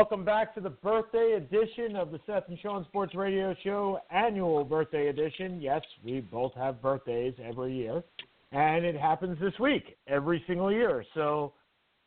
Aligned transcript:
Welcome 0.00 0.24
back 0.24 0.54
to 0.54 0.62
the 0.62 0.70
birthday 0.70 1.34
edition 1.36 1.94
of 1.94 2.10
the 2.10 2.18
Seth 2.24 2.44
and 2.48 2.58
Sean 2.60 2.86
Sports 2.86 3.14
Radio 3.14 3.54
Show, 3.62 4.00
annual 4.10 4.64
birthday 4.64 5.08
edition. 5.08 5.60
Yes, 5.60 5.82
we 6.02 6.20
both 6.20 6.54
have 6.54 6.80
birthdays 6.80 7.34
every 7.44 7.74
year, 7.76 8.02
and 8.50 8.86
it 8.86 8.96
happens 8.96 9.38
this 9.38 9.52
week, 9.60 9.98
every 10.06 10.42
single 10.46 10.72
year. 10.72 11.04
So, 11.12 11.52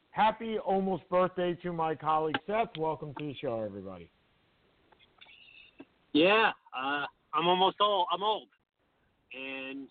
happy 0.09 0.57
almost 0.57 1.07
birthday 1.07 1.53
to 1.61 1.71
my 1.71 1.93
colleague 1.93 2.35
Seth. 2.47 2.75
Welcome 2.79 3.13
to 3.19 3.25
the 3.27 3.35
show, 3.39 3.61
everybody. 3.61 4.09
Yeah, 6.13 6.49
uh, 6.75 7.05
I'm 7.31 7.47
almost 7.47 7.75
old. 7.79 8.07
I'm 8.11 8.23
old, 8.23 8.47
and 9.35 9.87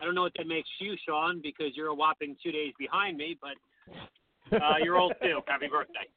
I 0.00 0.04
don't 0.04 0.16
know 0.16 0.22
what 0.22 0.32
that 0.36 0.48
makes 0.48 0.68
you, 0.80 0.96
Sean, 1.06 1.40
because 1.40 1.76
you're 1.76 1.90
a 1.90 1.94
whopping 1.94 2.34
two 2.42 2.50
days 2.50 2.72
behind 2.76 3.16
me. 3.16 3.38
But 3.40 4.56
uh, 4.60 4.78
you're 4.82 4.98
old 4.98 5.12
too. 5.22 5.38
Happy 5.46 5.68
birthday. 5.68 6.08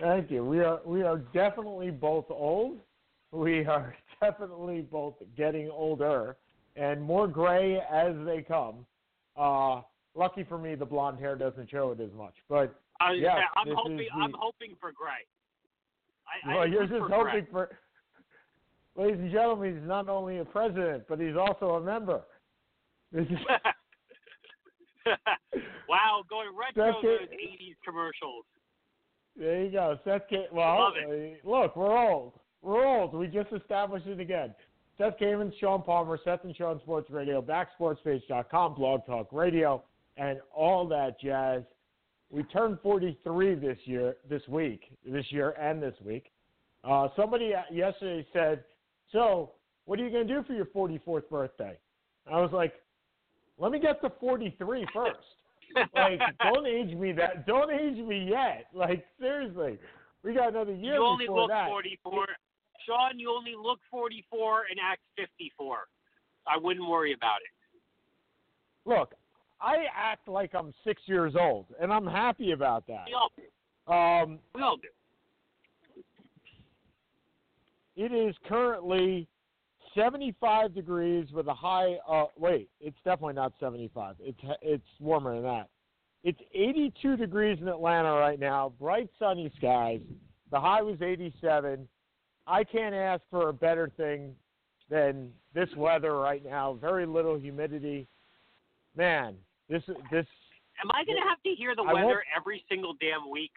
Thank 0.00 0.30
you. 0.30 0.44
We 0.44 0.60
are 0.60 0.80
we 0.84 1.02
are 1.02 1.18
definitely 1.18 1.90
both 1.90 2.26
old. 2.30 2.78
We 3.32 3.64
are 3.66 3.94
definitely 4.20 4.80
both 4.82 5.14
getting 5.36 5.70
older 5.70 6.36
and 6.76 7.02
more 7.02 7.28
gray 7.28 7.78
as 7.92 8.14
they 8.24 8.42
come. 8.42 8.86
Uh, 9.36 9.82
lucky 10.14 10.44
for 10.44 10.58
me, 10.58 10.74
the 10.74 10.86
blonde 10.86 11.18
hair 11.18 11.36
doesn't 11.36 11.70
show 11.70 11.92
it 11.92 12.00
as 12.00 12.10
much. 12.16 12.34
But 12.48 12.74
I, 13.00 13.12
Yes, 13.12 13.38
I'm 13.56 13.74
hoping. 13.74 13.96
the- 13.96 14.10
I'm 14.14 14.34
hoping 14.38 14.76
for 14.80 14.92
gray. 14.92 15.26
I, 16.26 16.48
well, 16.48 16.62
I 16.62 16.66
you're 16.66 16.86
just 16.86 16.98
for 17.00 17.08
hoping 17.08 17.46
for. 17.50 17.70
Ladies 18.96 19.20
and 19.20 19.30
gentlemen, 19.32 19.78
he's 19.78 19.88
not 19.88 20.08
only 20.08 20.38
a 20.38 20.44
president, 20.44 21.04
but 21.08 21.20
he's 21.20 21.36
also 21.36 21.76
a 21.76 21.80
member. 21.80 22.22
This 23.12 23.26
is 23.26 23.38
wow, 25.88 26.22
going 26.28 26.48
retro 26.58 26.92
That's 26.92 27.02
those 27.02 27.28
'80s 27.28 27.76
commercials. 27.84 28.44
There 29.40 29.64
you 29.64 29.70
go. 29.70 29.98
Seth 30.04 30.28
Ca- 30.28 30.48
well, 30.52 30.92
look, 31.44 31.74
we're 31.74 31.96
old. 31.96 32.34
We're 32.60 32.86
old. 32.86 33.14
We 33.14 33.26
just 33.26 33.50
established 33.54 34.06
it 34.06 34.20
again. 34.20 34.54
Seth 34.98 35.18
Kamen, 35.18 35.50
Sean 35.58 35.82
Palmer, 35.82 36.18
Seth 36.22 36.44
and 36.44 36.54
Sean 36.54 36.78
Sports 36.80 37.10
Radio, 37.10 37.40
backsportspage.com, 37.40 38.74
Blog 38.74 39.06
Talk 39.06 39.28
Radio, 39.32 39.82
and 40.18 40.40
all 40.54 40.86
that 40.88 41.18
jazz. 41.18 41.62
We 42.30 42.42
turned 42.44 42.80
43 42.82 43.54
this 43.54 43.78
year, 43.84 44.16
this 44.28 44.42
week, 44.46 44.82
this 45.06 45.24
year 45.30 45.52
and 45.58 45.82
this 45.82 45.94
week. 46.04 46.30
Uh, 46.84 47.08
somebody 47.16 47.54
yesterday 47.72 48.26
said, 48.34 48.62
"So, 49.10 49.52
what 49.86 49.98
are 49.98 50.04
you 50.04 50.10
going 50.10 50.28
to 50.28 50.34
do 50.34 50.42
for 50.44 50.52
your 50.52 50.66
44th 50.66 51.30
birthday?" 51.30 51.78
I 52.30 52.38
was 52.42 52.52
like, 52.52 52.74
"Let 53.56 53.72
me 53.72 53.78
get 53.78 54.02
to 54.02 54.10
43 54.20 54.86
first. 54.94 55.16
Like, 55.94 56.20
don't 56.42 56.66
age 56.66 56.96
me 56.96 57.12
that. 57.12 57.46
Don't 57.46 57.70
age 57.70 58.04
me 58.04 58.28
yet. 58.28 58.66
Like, 58.74 59.04
seriously, 59.18 59.78
we 60.22 60.34
got 60.34 60.48
another 60.50 60.72
year 60.74 60.94
you 60.94 61.04
only 61.04 61.26
look 61.28 61.48
that. 61.50 61.68
44. 61.68 62.26
Sean, 62.86 63.18
you 63.18 63.30
only 63.30 63.54
look 63.60 63.78
44 63.90 64.64
and 64.70 64.80
act 64.82 65.00
54. 65.16 65.78
I 66.46 66.56
wouldn't 66.58 66.88
worry 66.88 67.12
about 67.12 67.38
it. 67.44 68.88
Look, 68.88 69.14
I 69.60 69.84
act 69.94 70.26
like 70.26 70.54
I'm 70.54 70.72
six 70.84 71.02
years 71.06 71.34
old, 71.38 71.66
and 71.80 71.92
I'm 71.92 72.06
happy 72.06 72.52
about 72.52 72.86
that. 72.86 73.04
We 73.06 73.14
all 73.14 73.30
do. 73.36 73.92
Um, 73.92 74.38
We 74.54 74.62
all 74.62 74.76
do. 74.76 74.88
it 77.96 78.12
is 78.12 78.34
currently 78.46 79.28
75 79.94 80.74
degrees 80.74 81.26
with 81.32 81.48
a 81.48 81.54
high. 81.54 81.96
Uh, 82.08 82.26
wait, 82.38 82.68
it's 82.80 82.96
definitely 83.04 83.34
not 83.34 83.52
75. 83.60 84.16
It's 84.20 84.38
it's 84.62 84.84
warmer 85.00 85.34
than 85.34 85.44
that. 85.44 85.68
It's 86.22 86.40
82 86.54 87.16
degrees 87.16 87.58
in 87.60 87.68
Atlanta 87.68 88.12
right 88.12 88.38
now. 88.38 88.72
Bright 88.78 89.08
sunny 89.18 89.50
skies. 89.56 90.00
The 90.50 90.60
high 90.60 90.82
was 90.82 91.00
87. 91.00 91.88
I 92.46 92.64
can't 92.64 92.94
ask 92.94 93.22
for 93.30 93.48
a 93.48 93.52
better 93.52 93.90
thing 93.96 94.34
than 94.90 95.30
this 95.54 95.68
weather 95.76 96.18
right 96.18 96.44
now. 96.44 96.76
Very 96.80 97.06
little 97.06 97.38
humidity. 97.38 98.06
Man, 98.96 99.36
this 99.68 99.82
this 100.10 100.26
Am 100.82 100.90
I 100.92 101.04
going 101.04 101.18
to 101.18 101.28
have 101.28 101.42
to 101.42 101.50
hear 101.50 101.76
the 101.76 101.82
I 101.82 101.94
weather 101.94 102.22
every 102.36 102.64
single 102.68 102.94
damn 103.00 103.30
week? 103.30 103.52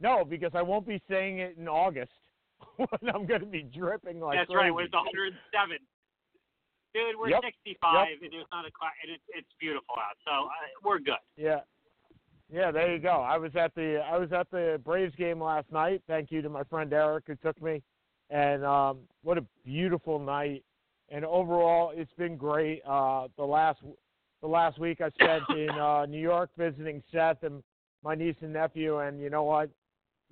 no, 0.00 0.24
because 0.24 0.50
I 0.54 0.62
won't 0.62 0.86
be 0.86 1.00
saying 1.08 1.38
it 1.38 1.56
in 1.58 1.68
August 1.68 2.12
when 2.76 3.14
I'm 3.14 3.26
going 3.26 3.40
to 3.40 3.46
be 3.46 3.62
dripping 3.62 4.20
like 4.20 4.38
That's 4.38 4.50
crazy. 4.50 4.70
right. 4.70 4.74
When 4.74 4.84
it's 4.84 4.94
107. 4.94 5.78
Dude, 6.94 7.18
we're 7.18 7.30
Yep. 7.30 7.42
65 7.44 8.08
and 8.22 8.32
there's 8.32 8.44
not 8.52 8.66
a 8.66 8.70
cloud, 8.70 8.90
and 9.02 9.12
it's 9.12 9.24
it's 9.34 9.48
beautiful 9.58 9.94
out, 9.96 10.16
so 10.26 10.46
uh, 10.46 10.50
we're 10.84 10.98
good. 10.98 11.14
Yeah. 11.36 11.60
Yeah, 12.52 12.70
there 12.70 12.92
you 12.92 12.98
go. 12.98 13.22
I 13.22 13.38
was 13.38 13.56
at 13.56 13.74
the 13.74 14.02
I 14.04 14.18
was 14.18 14.30
at 14.32 14.50
the 14.50 14.78
Braves 14.84 15.14
game 15.16 15.42
last 15.42 15.72
night. 15.72 16.02
Thank 16.06 16.30
you 16.30 16.42
to 16.42 16.50
my 16.50 16.64
friend 16.64 16.92
Eric 16.92 17.24
who 17.26 17.34
took 17.36 17.60
me. 17.62 17.82
And 18.28 18.62
um 18.62 18.98
what 19.22 19.38
a 19.38 19.44
beautiful 19.64 20.18
night. 20.18 20.62
And 21.08 21.24
overall 21.24 21.92
it's 21.96 22.12
been 22.18 22.36
great. 22.36 22.82
Uh 22.86 23.28
the 23.38 23.44
last 23.44 23.80
the 24.42 24.46
last 24.48 24.78
week 24.78 25.00
I 25.00 25.08
spent 25.10 25.44
in 25.58 25.70
uh 25.70 26.04
New 26.04 26.20
York 26.20 26.50
visiting 26.58 27.02
Seth 27.10 27.42
and 27.42 27.62
my 28.04 28.14
niece 28.14 28.36
and 28.42 28.52
nephew 28.52 28.98
and 28.98 29.18
you 29.18 29.30
know 29.30 29.44
what? 29.44 29.70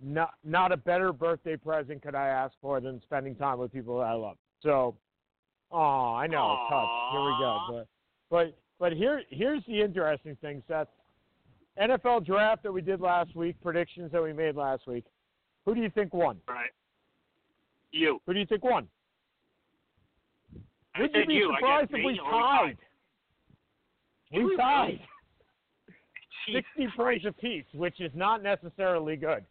Not 0.03 0.31
not 0.45 0.73
a 0.73 0.77
better 0.77 1.13
birthday 1.13 1.57
present 1.57 2.03
could 2.03 2.15
I 2.15 2.29
ask 2.29 2.55
for 2.61 2.81
than 2.81 3.01
spending 3.03 3.35
time 3.35 3.59
with 3.59 3.73
people 3.73 3.99
that 3.99 4.05
I 4.05 4.15
love. 4.15 4.37
So 4.63 4.97
oh, 5.71 6.15
I 6.15 6.27
know, 6.27 6.67
touch. 6.71 6.89
Here 7.13 7.21
we 7.21 7.37
go. 7.39 7.59
But 7.71 7.87
but 8.31 8.59
but 8.79 8.93
here 8.97 9.23
here's 9.31 9.63
the 9.67 9.81
interesting 9.81 10.37
thing, 10.41 10.63
Seth. 10.67 10.89
NFL 11.81 12.27
draft 12.27 12.63
that 12.63 12.73
we 12.73 12.81
did 12.81 13.01
last 13.01 13.35
week, 13.37 13.57
predictions 13.63 14.13
that 14.13 14.23
we 14.23 14.33
made 14.33 14.57
last 14.57 14.87
week. 14.87 15.05
Who 15.65 15.75
do 15.75 15.81
you 15.81 15.91
think 15.91 16.13
won? 16.13 16.39
Right. 16.49 16.71
You. 17.93 18.21
Who 18.27 18.35
do 18.35 18.41
you 18.41 18.47
think 18.47 18.65
won? 18.65 18.87
I 20.95 21.03
Would 21.03 21.15
you 21.15 21.27
be 21.27 21.35
you. 21.35 21.53
I 21.53 21.57
surprised 21.57 21.91
if 21.93 22.05
we 22.05 22.19
tied? 22.19 22.79
We 24.33 24.57
tied. 24.57 25.01
60 26.53 26.89
points 26.97 27.25
apiece, 27.27 27.65
which 27.75 28.01
is 28.01 28.11
not 28.15 28.43
necessarily 28.43 29.17
good. 29.17 29.45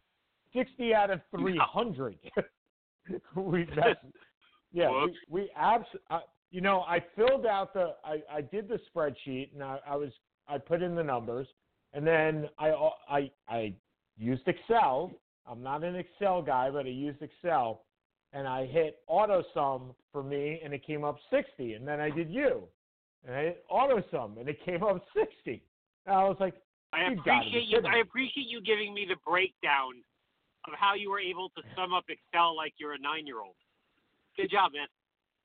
60 0.53 0.93
out 0.93 1.11
of 1.11 1.21
300. 1.31 2.17
we 3.35 3.67
that's, 3.75 3.99
yeah, 4.71 4.89
we, 4.89 4.95
Whoops. 4.95 5.17
we 5.29 5.51
abs- 5.55 5.85
uh, 6.09 6.19
you 6.51 6.61
know, 6.61 6.81
I 6.81 7.03
filled 7.15 7.45
out 7.45 7.73
the 7.73 7.95
I, 8.03 8.21
I 8.31 8.41
did 8.41 8.67
the 8.67 8.79
spreadsheet 8.93 9.53
and 9.53 9.63
I, 9.63 9.79
I 9.87 9.95
was 9.95 10.09
I 10.47 10.57
put 10.57 10.81
in 10.81 10.95
the 10.95 11.03
numbers 11.03 11.47
and 11.93 12.05
then 12.05 12.49
I 12.57 12.89
I 13.09 13.31
I 13.47 13.73
used 14.17 14.47
Excel. 14.47 15.11
I'm 15.47 15.63
not 15.63 15.83
an 15.83 15.95
Excel 15.95 16.41
guy, 16.41 16.69
but 16.69 16.85
I 16.85 16.89
used 16.89 17.21
Excel 17.21 17.85
and 18.33 18.47
I 18.47 18.65
hit 18.65 18.99
auto 19.07 19.43
sum 19.53 19.95
for 20.11 20.23
me 20.23 20.59
and 20.63 20.73
it 20.73 20.85
came 20.85 21.03
up 21.03 21.17
60 21.31 21.73
and 21.73 21.87
then 21.87 21.99
I 21.99 22.09
did 22.09 22.29
you 22.29 22.63
and 23.25 23.35
I 23.35 23.41
hit 23.43 23.65
auto 23.69 24.03
sum 24.11 24.37
and 24.39 24.47
it 24.47 24.63
came 24.65 24.83
up 24.83 25.03
60. 25.15 25.63
And 26.05 26.15
I 26.15 26.23
was 26.23 26.37
like, 26.39 26.55
I 26.93 27.09
You 27.09 27.15
gotta 27.23 27.45
be 27.45 27.57
appreciate 27.59 27.67
you. 27.67 27.81
I 27.87 27.97
appreciate 27.99 28.47
you 28.47 28.61
giving 28.61 28.93
me 28.93 29.05
the 29.07 29.17
breakdown 29.25 30.03
of 30.67 30.73
how 30.77 30.93
you 30.93 31.09
were 31.09 31.19
able 31.19 31.49
to 31.49 31.61
sum 31.75 31.93
up 31.93 32.05
Excel 32.09 32.55
like 32.55 32.73
you're 32.77 32.93
a 32.93 32.99
nine-year-old. 32.99 33.55
Good 34.37 34.51
job, 34.51 34.71
man. 34.73 34.87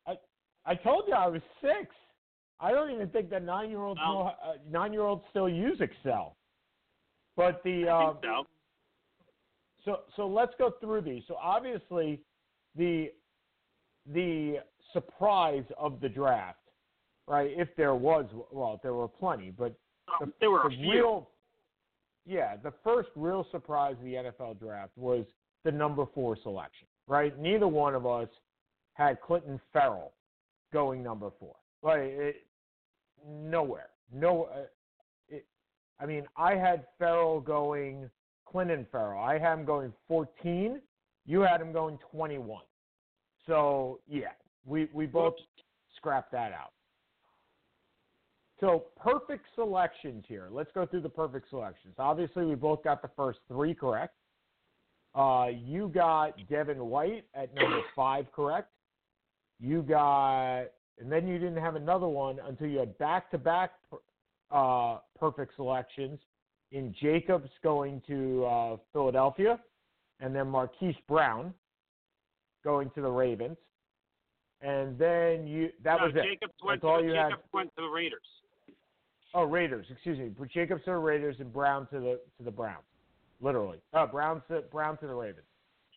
I 0.07 0.71
I 0.71 0.75
told 0.75 1.05
you 1.09 1.15
I 1.15 1.27
was 1.29 1.43
six. 1.61 1.95
I 2.61 2.71
don't 2.73 2.91
even 2.91 3.09
think 3.09 3.31
that 3.31 3.43
nine 3.43 3.71
year 3.71 3.81
olds 3.81 4.01
Well- 4.05 4.15
know 4.15 4.33
uh, 4.43 4.55
nine 4.71 4.93
year 4.93 5.03
olds 5.03 5.25
still 5.31 5.49
use 5.49 5.81
Excel. 5.81 6.37
But 7.37 7.63
the 7.65 7.89
um, 7.89 8.19
so. 8.23 8.47
so 9.85 10.01
so 10.17 10.27
let's 10.29 10.53
go 10.59 10.71
through 10.81 11.01
these. 11.03 11.23
So 11.27 11.37
obviously 11.37 12.21
the 12.77 13.11
the 14.13 14.59
surprise 14.93 15.65
of 15.77 16.01
the 16.01 16.09
draft, 16.09 16.59
right? 17.27 17.51
If 17.57 17.69
there 17.77 17.95
was 17.97 18.27
well, 18.53 18.79
there 18.83 18.95
were 18.95 19.09
plenty, 19.09 19.51
but 19.51 19.75
the, 20.21 20.33
there 20.39 20.51
were 20.53 20.67
a 20.67 20.71
the 20.71 20.77
few. 20.77 20.93
real 20.93 21.31
yeah, 22.27 22.57
the 22.57 22.73
first 22.83 23.09
real 23.17 23.47
surprise 23.51 23.97
of 23.99 24.05
the 24.05 24.15
NFL 24.15 24.59
draft 24.59 24.93
was 24.97 25.25
the 25.65 25.73
number 25.73 26.05
four 26.15 26.37
selection, 26.43 26.87
right? 27.07 27.39
Neither 27.39 27.69
one 27.69 27.95
of 27.95 28.07
us 28.07 28.29
had 28.95 29.21
Clinton 29.21 29.61
Ferrell 29.73 30.13
going 30.73 31.03
number 31.03 31.31
four. 31.39 31.55
Like 31.83 32.01
it, 32.01 32.47
nowhere. 33.27 33.91
no. 34.13 34.45
Uh, 34.45 34.67
it, 35.29 35.47
I 36.01 36.07
mean, 36.07 36.25
I 36.37 36.55
had 36.55 36.87
Ferrell 36.99 37.41
going 37.41 38.11
Clinton 38.47 38.87
Ferrell. 38.91 39.23
I 39.23 39.39
had 39.39 39.59
him 39.59 39.65
going 39.65 39.93
14. 40.09 40.81
You 41.27 41.41
had 41.41 41.61
him 41.61 41.73
going 41.73 41.99
21. 42.11 42.63
So 43.47 44.01
yeah, 44.09 44.29
we 44.65 44.89
we 44.93 45.07
both 45.07 45.35
scrapped 45.97 46.33
that 46.33 46.53
out. 46.53 46.73
So 48.61 48.85
perfect 48.97 49.47
selections 49.55 50.25
here. 50.29 50.49
Let's 50.51 50.71
go 50.75 50.87
through 50.87 51.03
the 51.03 51.09
perfect 51.09 51.51
selections. 51.51 51.95
Obviously, 51.99 52.45
we 52.45 52.55
both 52.55 52.85
got 52.85 53.03
the 53.03 53.11
first 53.17 53.41
three 53.49 53.75
correct. 53.75 54.15
Uh, 55.15 55.49
you 55.55 55.89
got 55.89 56.35
Devin 56.49 56.85
White 56.87 57.25
at 57.35 57.55
number 57.55 57.81
five 57.95 58.31
correct. 58.33 58.71
You 59.61 59.83
got, 59.83 60.65
and 60.99 61.11
then 61.11 61.27
you 61.27 61.39
didn't 61.39 61.59
have 61.59 61.77
another 61.77 62.09
one 62.09 62.39
until 62.47 62.67
you 62.69 62.79
had 62.79 62.97
back-to-back 62.99 63.73
uh, 64.51 64.99
perfect 65.19 65.55
selections 65.57 66.19
in 66.73 66.95
Jacobs 67.01 67.49
going 67.63 68.03
to 68.07 68.45
uh, 68.45 68.77
Philadelphia, 68.93 69.61
and 70.21 70.35
then 70.35 70.49
Marquise 70.49 70.97
Brown 71.09 71.55
going 72.65 72.91
to 72.91 73.01
the 73.01 73.11
Ravens, 73.11 73.57
and 74.61 74.99
then 74.99 75.47
you 75.47 75.71
that 75.85 75.99
no, 76.01 76.07
was 76.07 76.15
it. 76.17 76.25
Jacobs 76.25 76.55
went 76.65 76.83
That's 76.83 76.89
all 76.89 77.03
you 77.03 77.13
Jacobs 77.13 77.35
had. 77.43 77.53
went 77.53 77.71
to 77.77 77.83
the 77.83 77.89
Raiders. 77.89 78.27
Oh, 79.35 79.43
Raiders. 79.43 79.87
Excuse 79.91 80.19
me. 80.19 80.31
Jacobs 80.53 80.85
to 80.85 80.93
the 80.93 80.97
Raiders 80.97 81.37
and 81.41 81.53
Brown 81.53 81.89
to 81.89 81.99
the 81.99 82.21
to 82.39 82.45
the 82.45 82.51
Browns. 82.51 82.85
Literally. 83.41 83.79
Uh, 83.93 84.07
Brown 84.07 84.41
to 84.49 84.63
Brown 84.71 84.97
to 84.99 85.07
the 85.09 85.15
Ravens. 85.15 85.47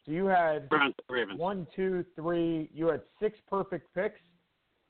So 0.05 0.11
you 0.11 0.25
had 0.25 0.67
Browns 0.69 0.95
to 0.97 1.03
the 1.07 1.13
Ravens. 1.13 1.39
one, 1.39 1.67
two, 1.75 2.03
three. 2.15 2.69
You 2.73 2.87
had 2.87 3.01
six 3.21 3.37
perfect 3.47 3.93
picks. 3.93 4.19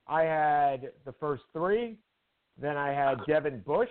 I 0.07 0.23
had 0.23 0.91
the 1.05 1.11
first 1.19 1.43
three. 1.51 1.97
Then 2.59 2.77
I 2.77 2.91
had 2.91 3.19
Devin 3.27 3.61
Bush, 3.65 3.89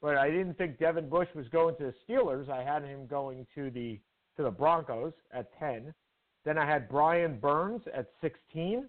but 0.00 0.16
I 0.16 0.30
didn't 0.30 0.56
think 0.56 0.78
Devin 0.78 1.08
Bush 1.08 1.28
was 1.34 1.48
going 1.48 1.74
to 1.76 1.92
the 1.92 1.94
Steelers. 2.08 2.48
I 2.48 2.62
had 2.62 2.84
him 2.84 3.06
going 3.06 3.46
to 3.56 3.70
the 3.70 3.98
to 4.36 4.44
the 4.44 4.50
Broncos 4.50 5.12
at 5.32 5.50
ten. 5.58 5.92
Then 6.44 6.56
I 6.56 6.66
had 6.66 6.88
Brian 6.88 7.38
Burns 7.38 7.82
at 7.92 8.06
sixteen. 8.20 8.88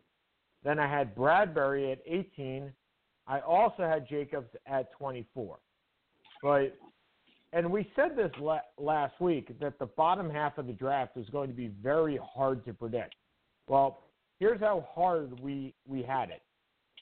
Then 0.63 0.79
I 0.79 0.87
had 0.87 1.15
Bradbury 1.15 1.91
at 1.91 1.99
eighteen. 2.05 2.71
I 3.27 3.39
also 3.39 3.83
had 3.83 4.07
Jacobs 4.07 4.49
at 4.65 4.91
24. 4.93 5.57
But 6.41 6.77
and 7.53 7.71
we 7.71 7.89
said 7.95 8.17
this 8.17 8.31
la- 8.39 8.59
last 8.77 9.19
week 9.21 9.57
that 9.59 9.77
the 9.79 9.85
bottom 9.85 10.29
half 10.29 10.57
of 10.57 10.67
the 10.67 10.73
draft 10.73 11.15
is 11.17 11.29
going 11.29 11.49
to 11.49 11.55
be 11.55 11.67
very 11.67 12.19
hard 12.23 12.65
to 12.65 12.73
predict. 12.73 13.15
Well, 13.67 14.01
here's 14.39 14.59
how 14.59 14.87
hard 14.93 15.39
we 15.39 15.73
we 15.87 16.01
had 16.01 16.29
it. 16.29 16.41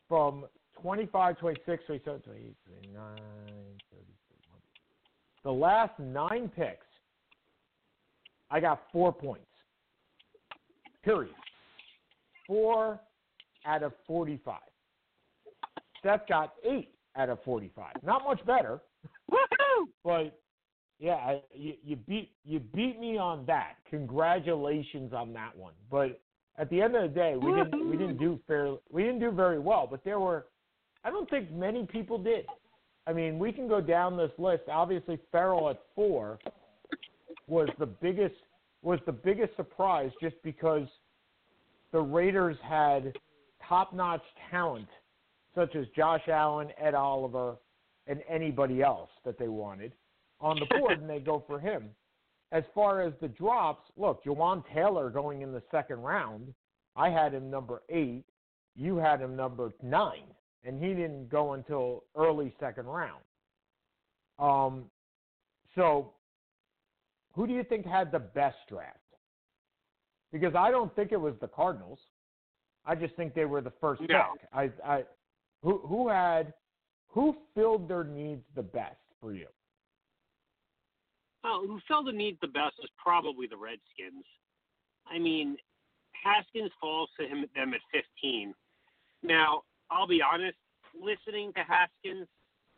From 0.08 0.46
25, 0.82 1.38
26, 1.38 1.84
27, 1.86 2.22
28, 2.22 2.56
29, 2.66 3.16
30, 3.16 3.26
31. 3.92 4.60
The 5.44 5.52
last 5.52 5.98
9 6.00 6.52
picks 6.56 6.86
I 8.52 8.60
got 8.60 8.84
4 8.92 9.14
points. 9.14 9.46
Period. 11.04 11.34
4 12.48 13.00
out 13.66 13.84
of 13.84 13.94
45. 14.06 14.56
Seth 16.04 16.28
got 16.28 16.54
eight 16.68 16.90
out 17.16 17.30
of 17.30 17.44
45. 17.44 17.96
Not 18.04 18.24
much 18.24 18.46
better, 18.46 18.82
Woohoo! 19.32 19.86
but 20.04 20.40
yeah, 21.00 21.14
I, 21.14 21.42
you, 21.54 21.74
you 21.84 21.96
beat 21.96 22.32
you 22.44 22.60
beat 22.60 23.00
me 23.00 23.18
on 23.18 23.46
that. 23.48 23.74
Congratulations 23.90 25.14
on 25.14 25.34
that 25.34 25.58
one. 25.58 25.74
But 25.90 26.22
at 26.58 26.70
the 26.70 26.82
end 26.82 26.96
of 26.96 27.02
the 27.02 27.08
day, 27.08 27.36
we 27.36 27.54
didn't 27.54 27.90
we 27.90 27.98
didn't 27.98 28.18
do 28.18 28.40
fairly 28.48 28.78
we 28.92 29.04
didn't 29.04 29.20
do 29.20 29.32
very 29.32 29.60
well. 29.60 29.88
But 29.90 30.04
there 30.04 30.20
were, 30.20 30.48
I 31.04 31.10
don't 31.10 31.30
think 31.30 31.52
many 31.52 31.86
people 31.86 32.18
did. 32.18 32.46
I 33.08 33.14
mean, 33.14 33.40
we 33.40 33.52
can 33.52 33.68
go 33.68 33.82
down 33.82 34.16
this 34.16 34.32
list. 34.38 34.64
Obviously, 34.72 35.20
Ferrell 35.32 35.70
at 35.72 35.82
four 35.96 36.40
was 37.48 37.68
the 37.80 37.88
biggest 37.88 38.36
was 38.84 39.00
the 39.06 39.12
biggest 39.12 39.56
surprise, 39.56 40.12
just 40.22 40.36
because 40.44 40.88
the 41.92 42.00
Raiders 42.00 42.58
had 42.64 43.18
top 43.68 43.94
notch 43.94 44.24
talent 44.50 44.88
such 45.56 45.76
as 45.76 45.86
Josh 45.96 46.28
Allen, 46.28 46.70
Ed 46.78 46.94
Oliver, 46.94 47.58
and 48.08 48.22
anybody 48.28 48.82
else 48.82 49.10
that 49.26 49.38
they 49.38 49.48
wanted 49.48 49.94
on 50.40 50.60
the 50.60 50.66
board, 50.78 51.00
and 51.00 51.10
they 51.10 51.20
go 51.20 51.44
for 51.46 51.60
him. 51.60 51.90
As 52.52 52.64
far 52.74 53.02
as 53.02 53.14
the 53.22 53.28
drops, 53.28 53.90
look, 53.96 54.24
Jawaan 54.24 54.64
Taylor 54.74 55.10
going 55.10 55.42
in 55.42 55.52
the 55.52 55.62
second 55.72 56.02
round, 56.02 56.54
I 56.96 57.10
had 57.10 57.34
him 57.34 57.50
number 57.50 57.82
eight. 57.90 58.24
You 58.76 58.98
had 58.98 59.22
him 59.22 59.36
number 59.36 59.72
nine, 59.82 60.26
and 60.66 60.82
he 60.84 60.90
didn't 60.94 61.30
go 61.30 61.54
until 61.54 62.04
early 62.18 62.54
second 62.60 62.88
round. 62.88 63.22
Um, 64.40 64.86
so, 65.76 66.14
who 67.34 67.48
do 67.48 67.54
you 67.54 67.64
think 67.64 67.86
had 67.86 68.12
the 68.12 68.20
best 68.20 68.58
draft? 68.68 68.98
Because 70.32 70.56
I 70.56 70.72
don't 70.72 70.94
think 70.96 71.12
it 71.12 71.20
was 71.20 71.36
the 71.40 71.48
Cardinals. 71.48 72.00
I 72.86 72.96
just 72.96 73.16
think 73.16 73.34
they 73.34 73.46
were 73.46 73.62
the 73.62 73.74
first 73.80 74.02
No. 74.02 74.24
pick. 74.34 74.48
I, 74.52 74.72
I, 74.86 75.04
who 75.64 75.80
who 75.80 76.10
had 76.10 76.54
who 77.10 77.36
filled 77.56 77.88
their 77.90 78.04
needs 78.04 78.44
the 78.56 78.64
best 78.64 78.98
for 79.20 79.34
you? 79.34 79.48
Well, 81.44 81.64
who 81.66 81.80
filled 81.88 82.08
the 82.08 82.12
needs 82.12 82.38
the 82.42 82.48
best 82.48 82.76
was 82.80 82.90
probably 83.02 83.48
the 83.48 83.58
Redskins. 83.58 84.26
I 85.12 85.18
mean, 85.18 85.58
Haskins 86.24 86.72
falls 86.80 87.10
to 87.20 87.28
him 87.28 87.46
them 87.56 87.74
at 87.74 87.82
15. 87.92 88.54
Now, 89.24 89.64
I'll 89.90 90.08
be 90.08 90.22
honest, 90.22 90.58
listening 90.96 91.52
to 91.54 91.64
Haskins 91.64 92.28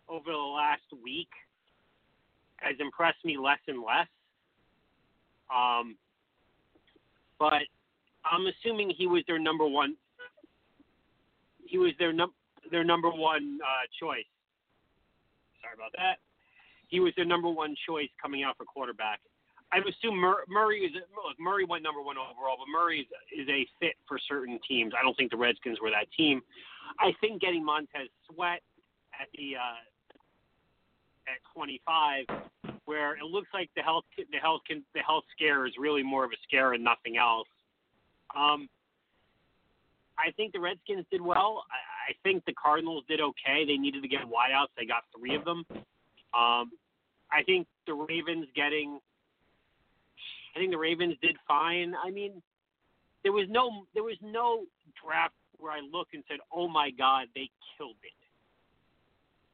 over 0.10 0.32
the 0.32 0.38
last 0.38 0.84
week 1.04 1.30
has 2.58 2.76
impressed 2.80 3.24
me 3.26 3.38
less 3.38 3.60
and 3.68 3.80
less. 3.80 4.08
Um, 5.54 5.98
but 7.38 7.64
I'm 8.26 8.46
assuming 8.48 8.92
he 8.98 9.08
was 9.08 9.24
their 9.28 9.40
number 9.40 9.68
one. 9.68 9.96
He 11.66 11.78
was 11.78 11.92
their 12.00 12.14
num 12.14 12.32
their 12.72 12.84
number 12.84 13.10
one 13.10 13.60
uh, 13.62 13.86
choice. 14.00 14.28
Sorry 15.62 15.74
about 15.76 15.92
that. 15.98 16.20
He 16.88 17.00
was 17.00 17.14
their 17.16 17.26
number 17.26 17.50
one 17.50 17.76
choice 17.88 18.10
coming 18.22 18.44
out 18.44 18.58
for 18.58 18.66
quarterback. 18.66 19.20
I 19.72 19.78
assume 19.78 20.16
Mur- 20.18 20.46
Murray 20.48 20.82
is 20.82 20.94
look. 20.94 21.40
Murray 21.40 21.66
went 21.66 21.82
number 21.82 22.02
one 22.02 22.16
overall, 22.18 22.58
but 22.60 22.70
Murray 22.72 23.00
is, 23.02 23.08
is 23.34 23.50
a 23.50 23.66
fit 23.80 23.96
for 24.08 24.20
certain 24.30 24.60
teams. 24.68 24.94
I 24.98 25.02
don't 25.02 25.18
think 25.18 25.32
the 25.32 25.38
Redskins 25.38 25.80
were 25.82 25.90
that 25.90 26.06
team. 26.16 26.42
I 27.00 27.12
think 27.22 27.42
getting 27.42 27.66
Montez 27.66 28.10
Sweat 28.30 28.62
at 29.20 29.28
the 29.34 29.56
uh, 29.58 29.82
at 31.26 31.40
25, 31.56 32.26
where 32.86 33.16
it 33.16 33.24
looks 33.24 33.48
like 33.54 33.70
the 33.76 33.82
health 33.82 34.06
the 34.18 34.38
health 34.38 34.62
can, 34.68 34.84
the 34.94 35.02
health 35.02 35.24
scare 35.36 35.66
is 35.66 35.74
really 35.80 36.04
more 36.04 36.24
of 36.24 36.32
a 36.32 36.40
scare 36.48 36.74
and 36.74 36.84
nothing 36.84 37.18
else. 37.18 37.48
Um, 38.36 38.70
I 40.18 40.32
think 40.32 40.54
the 40.54 40.60
Redskins 40.60 41.06
did 41.10 41.22
well. 41.22 41.64
I, 41.72 41.78
I 42.08 42.14
think 42.24 42.44
the 42.46 42.54
Cardinals 42.54 43.04
did 43.08 43.22
okay. 43.22 43.66
They 43.66 43.78
needed 43.78 44.02
to 44.02 44.08
get 44.08 44.22
wideouts. 44.22 44.74
They 44.78 44.86
got 44.86 45.04
three 45.18 45.36
of 45.36 45.46
them. 45.46 45.66
Um, 46.34 46.72
I 47.32 47.44
think 47.46 47.68
the 47.88 47.94
Ravens 47.94 48.48
getting. 48.56 49.00
I 50.56 50.60
think 50.60 50.72
the 50.72 50.78
Ravens 50.78 51.16
did 51.22 51.36
fine. 51.48 51.96
I 52.04 52.12
mean, 52.12 52.42
there 53.24 53.32
was 53.32 53.48
no 53.50 53.86
there 53.94 54.04
was 54.04 54.18
no 54.22 54.66
draft 55.04 55.34
where 55.58 55.72
I 55.72 55.80
looked 55.80 56.14
and 56.14 56.24
said, 56.28 56.40
"Oh 56.52 56.68
my 56.68 56.92
God, 56.92 57.28
they 57.34 57.50
killed 57.78 57.98
it." 58.04 58.14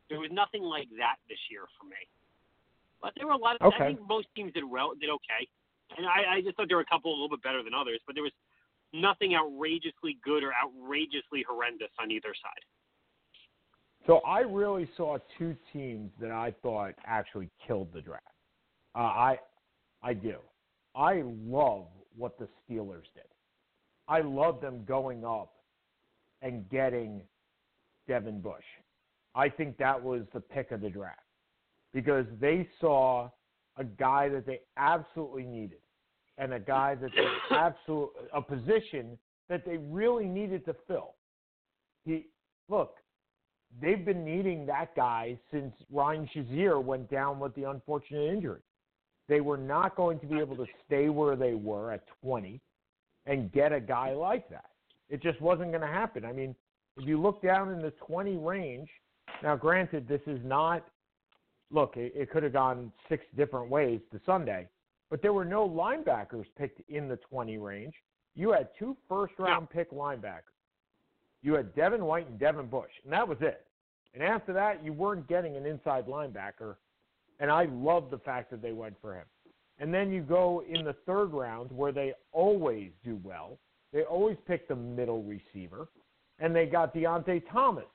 There 0.10 0.20
was 0.20 0.32
nothing 0.34 0.64
like 0.64 0.90
that 0.98 1.22
this 1.30 1.40
year 1.52 1.70
for 1.80 1.86
me. 1.86 2.02
But 3.02 3.14
there 3.16 3.28
were 3.28 3.38
a 3.38 3.38
lot 3.38 3.56
of. 3.62 3.74
Okay. 3.74 3.84
I 3.84 3.88
think 3.96 4.02
most 4.08 4.28
teams 4.36 4.52
did 4.54 4.66
well, 4.66 4.94
did 5.00 5.10
okay, 5.10 5.48
and 5.98 6.06
I, 6.06 6.38
I 6.38 6.42
just 6.42 6.58
thought 6.58 6.68
there 6.68 6.78
were 6.78 6.88
a 6.88 6.92
couple 6.92 7.12
a 7.12 7.16
little 7.16 7.30
bit 7.30 7.44
better 7.44 7.64
than 7.64 7.74
others. 7.74 8.02
But 8.06 8.16
there 8.16 8.24
was 8.24 8.34
nothing 8.94 9.36
outrageously 9.36 10.18
good 10.24 10.44
or 10.44 10.52
outrageously 10.54 11.46
horrendous 11.48 11.90
on 12.00 12.12
either 12.12 12.34
side. 12.42 12.64
So 14.08 14.20
I 14.20 14.40
really 14.40 14.90
saw 14.98 15.18
two 15.38 15.56
teams 15.72 16.12
that 16.20 16.32
I 16.32 16.54
thought 16.64 16.96
actually 17.06 17.50
killed 17.68 17.90
the 17.94 18.02
draft. 18.02 18.24
Uh, 18.96 19.00
I 19.00 19.40
I 20.02 20.14
do. 20.14 20.36
I 20.96 21.24
love 21.26 21.88
what 22.16 22.40
the 22.40 22.48
Steelers 22.64 23.04
did. 23.14 23.26
I 24.08 24.22
love 24.22 24.62
them 24.62 24.84
going 24.88 25.24
up 25.24 25.54
and 26.42 26.68
getting 26.70 27.22
Devin 28.08 28.42
Bush. 28.42 28.64
I 29.36 29.50
think 29.50 29.78
that 29.78 30.02
was 30.02 30.24
the 30.34 30.40
pick 30.40 30.72
of 30.72 30.82
the 30.82 30.90
draft 30.90 31.20
because 31.94 32.26
they 32.40 32.68
saw 32.82 33.30
a 33.78 33.84
guy 33.84 34.30
that 34.30 34.46
they 34.46 34.62
absolutely 34.78 35.44
needed 35.44 35.80
and 36.40 36.54
a 36.54 36.60
guy 36.60 36.96
that 36.96 37.12
they 37.16 37.56
absolute 37.56 38.10
a 38.34 38.42
position 38.42 39.18
that 39.50 39.66
they 39.66 39.78
really 39.78 40.26
needed 40.26 40.66
to 40.66 40.76
fill. 40.88 41.16
He 42.06 42.28
look, 42.70 42.96
they've 43.82 44.04
been 44.04 44.24
needing 44.24 44.66
that 44.68 44.96
guy 44.96 45.38
since 45.52 45.74
Ryan 45.92 46.28
Shazier 46.34 46.84
went 46.84 47.12
down 47.12 47.40
with 47.40 47.54
the 47.56 47.70
unfortunate 47.70 48.34
injury. 48.34 48.62
They 49.28 49.42
were 49.42 49.58
not 49.58 49.96
going 49.96 50.20
to 50.20 50.26
be 50.26 50.40
able 50.40 50.56
to 50.56 50.66
stay 50.86 51.10
where 51.10 51.36
they 51.36 51.54
were 51.54 51.92
at 51.92 52.04
20 52.24 52.60
and 53.28 53.52
get 53.52 53.72
a 53.72 53.80
guy 53.80 54.14
like 54.14 54.50
that. 54.50 54.72
It 55.10 55.22
just 55.22 55.40
wasn't 55.40 55.70
going 55.70 55.82
to 55.82 55.88
happen. 55.88 56.26
I 56.26 56.32
mean, 56.32 56.56
if 56.98 57.08
you 57.08 57.22
look 57.22 57.42
down 57.42 57.72
in 57.72 57.80
the 57.80 57.92
20 58.06 58.38
range, 58.38 58.90
Now, 59.44 59.56
granted, 59.56 60.08
this 60.08 60.22
is 60.26 60.40
not. 60.44 60.86
Look, 61.72 61.98
it, 61.98 62.12
it 62.16 62.32
could 62.32 62.42
have 62.42 62.54
gone 62.54 62.92
six 63.08 63.24
different 63.38 63.70
ways 63.70 64.00
to 64.12 64.20
Sunday, 64.26 64.68
but 65.10 65.22
there 65.22 65.34
were 65.34 65.46
no 65.46 65.68
linebackers 65.68 66.46
picked 66.58 66.82
in 66.90 67.08
the 67.08 67.18
20 67.18 67.58
range. 67.58 67.94
You 68.36 68.52
had 68.52 68.70
two 68.78 68.96
first 69.08 69.34
round 69.40 69.70
pick 69.70 69.92
linebackers. 69.92 70.56
You 71.42 71.54
had 71.54 71.74
Devin 71.76 72.04
White 72.04 72.28
and 72.30 72.40
Devin 72.40 72.68
Bush, 72.68 72.92
and 73.04 73.14
that 73.14 73.28
was 73.28 73.38
it. 73.42 73.66
And 74.14 74.24
after 74.24 74.54
that, 74.54 74.84
you 74.84 74.94
weren't 74.94 75.28
getting 75.28 75.56
an 75.56 75.66
inside 75.66 76.08
linebacker. 76.08 76.76
And 77.40 77.50
I 77.50 77.66
love 77.66 78.10
the 78.12 78.18
fact 78.18 78.52
that 78.52 78.62
they 78.62 78.74
went 78.74 78.96
for 79.02 79.16
him. 79.16 79.26
And 79.80 79.94
then 79.94 80.12
you 80.12 80.22
go 80.22 80.64
in 80.68 80.84
the 80.84 80.96
third 81.06 81.32
round 81.32 81.72
where 81.72 81.92
they 81.92 82.14
always 82.32 82.92
do 83.04 83.20
well. 83.24 83.58
They 83.94 84.04
always 84.04 84.38
pick 84.46 84.68
the 84.68 84.76
middle 84.76 85.24
receiver. 85.24 85.88
And 86.40 86.56
they 86.56 86.66
got 86.66 86.94
Diontae 86.94 87.44
Thomas 87.52 87.86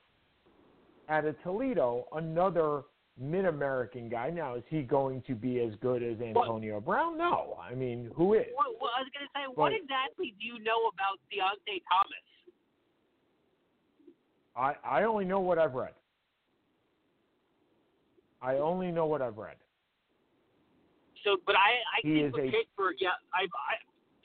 out 1.09 1.25
of 1.25 1.35
Toledo, 1.43 2.07
another 2.13 2.83
mid 3.19 3.45
American 3.45 4.09
guy. 4.09 4.29
Now, 4.29 4.55
is 4.55 4.63
he 4.69 4.81
going 4.81 5.23
to 5.27 5.35
be 5.35 5.59
as 5.61 5.73
good 5.81 6.03
as 6.03 6.19
Antonio 6.21 6.75
what? 6.75 6.85
Brown? 6.85 7.17
No. 7.17 7.57
I 7.61 7.73
mean, 7.73 8.09
who 8.15 8.33
is? 8.33 8.45
Well, 8.57 8.73
well 8.79 8.91
I 8.97 9.01
was 9.01 9.09
going 9.13 9.25
to 9.25 9.31
say, 9.33 9.45
but, 9.47 9.57
what 9.57 9.73
exactly 9.73 10.35
do 10.39 10.45
you 10.45 10.59
know 10.63 10.89
about 10.93 11.19
Diontae 11.31 11.81
Thomas? 11.89 12.25
I, 14.55 14.75
I 14.87 15.03
only 15.03 15.25
know 15.25 15.39
what 15.39 15.59
I've 15.59 15.73
read. 15.73 15.93
I 18.41 18.55
only 18.55 18.91
know 18.91 19.05
what 19.05 19.21
I've 19.21 19.37
read. 19.37 19.55
So, 21.23 21.37
but 21.45 21.55
I, 21.55 21.57
I 21.57 21.99
he 22.03 22.21
think 22.21 22.35
with 22.35 22.45
a, 22.45 22.51
Pittsburgh, 22.51 22.95
yeah, 22.99 23.09
I, 23.33 23.43
I, 23.43 23.75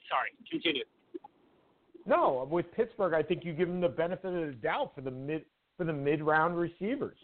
sorry, 0.09 0.31
continue. 0.51 0.85
No, 2.07 2.47
with 2.51 2.67
Pittsburgh, 2.73 3.15
I 3.15 3.23
think 3.23 3.45
you 3.45 3.53
give 3.53 3.69
them 3.69 3.81
the 3.81 3.89
benefit 3.89 4.27
of 4.27 4.47
the 4.47 4.53
doubt 4.63 4.93
for 4.95 5.01
the 5.01 5.11
mid 5.11 5.45
for 5.77 5.85
the 5.85 5.93
mid 5.93 6.23
round 6.23 6.59
receivers. 6.59 7.17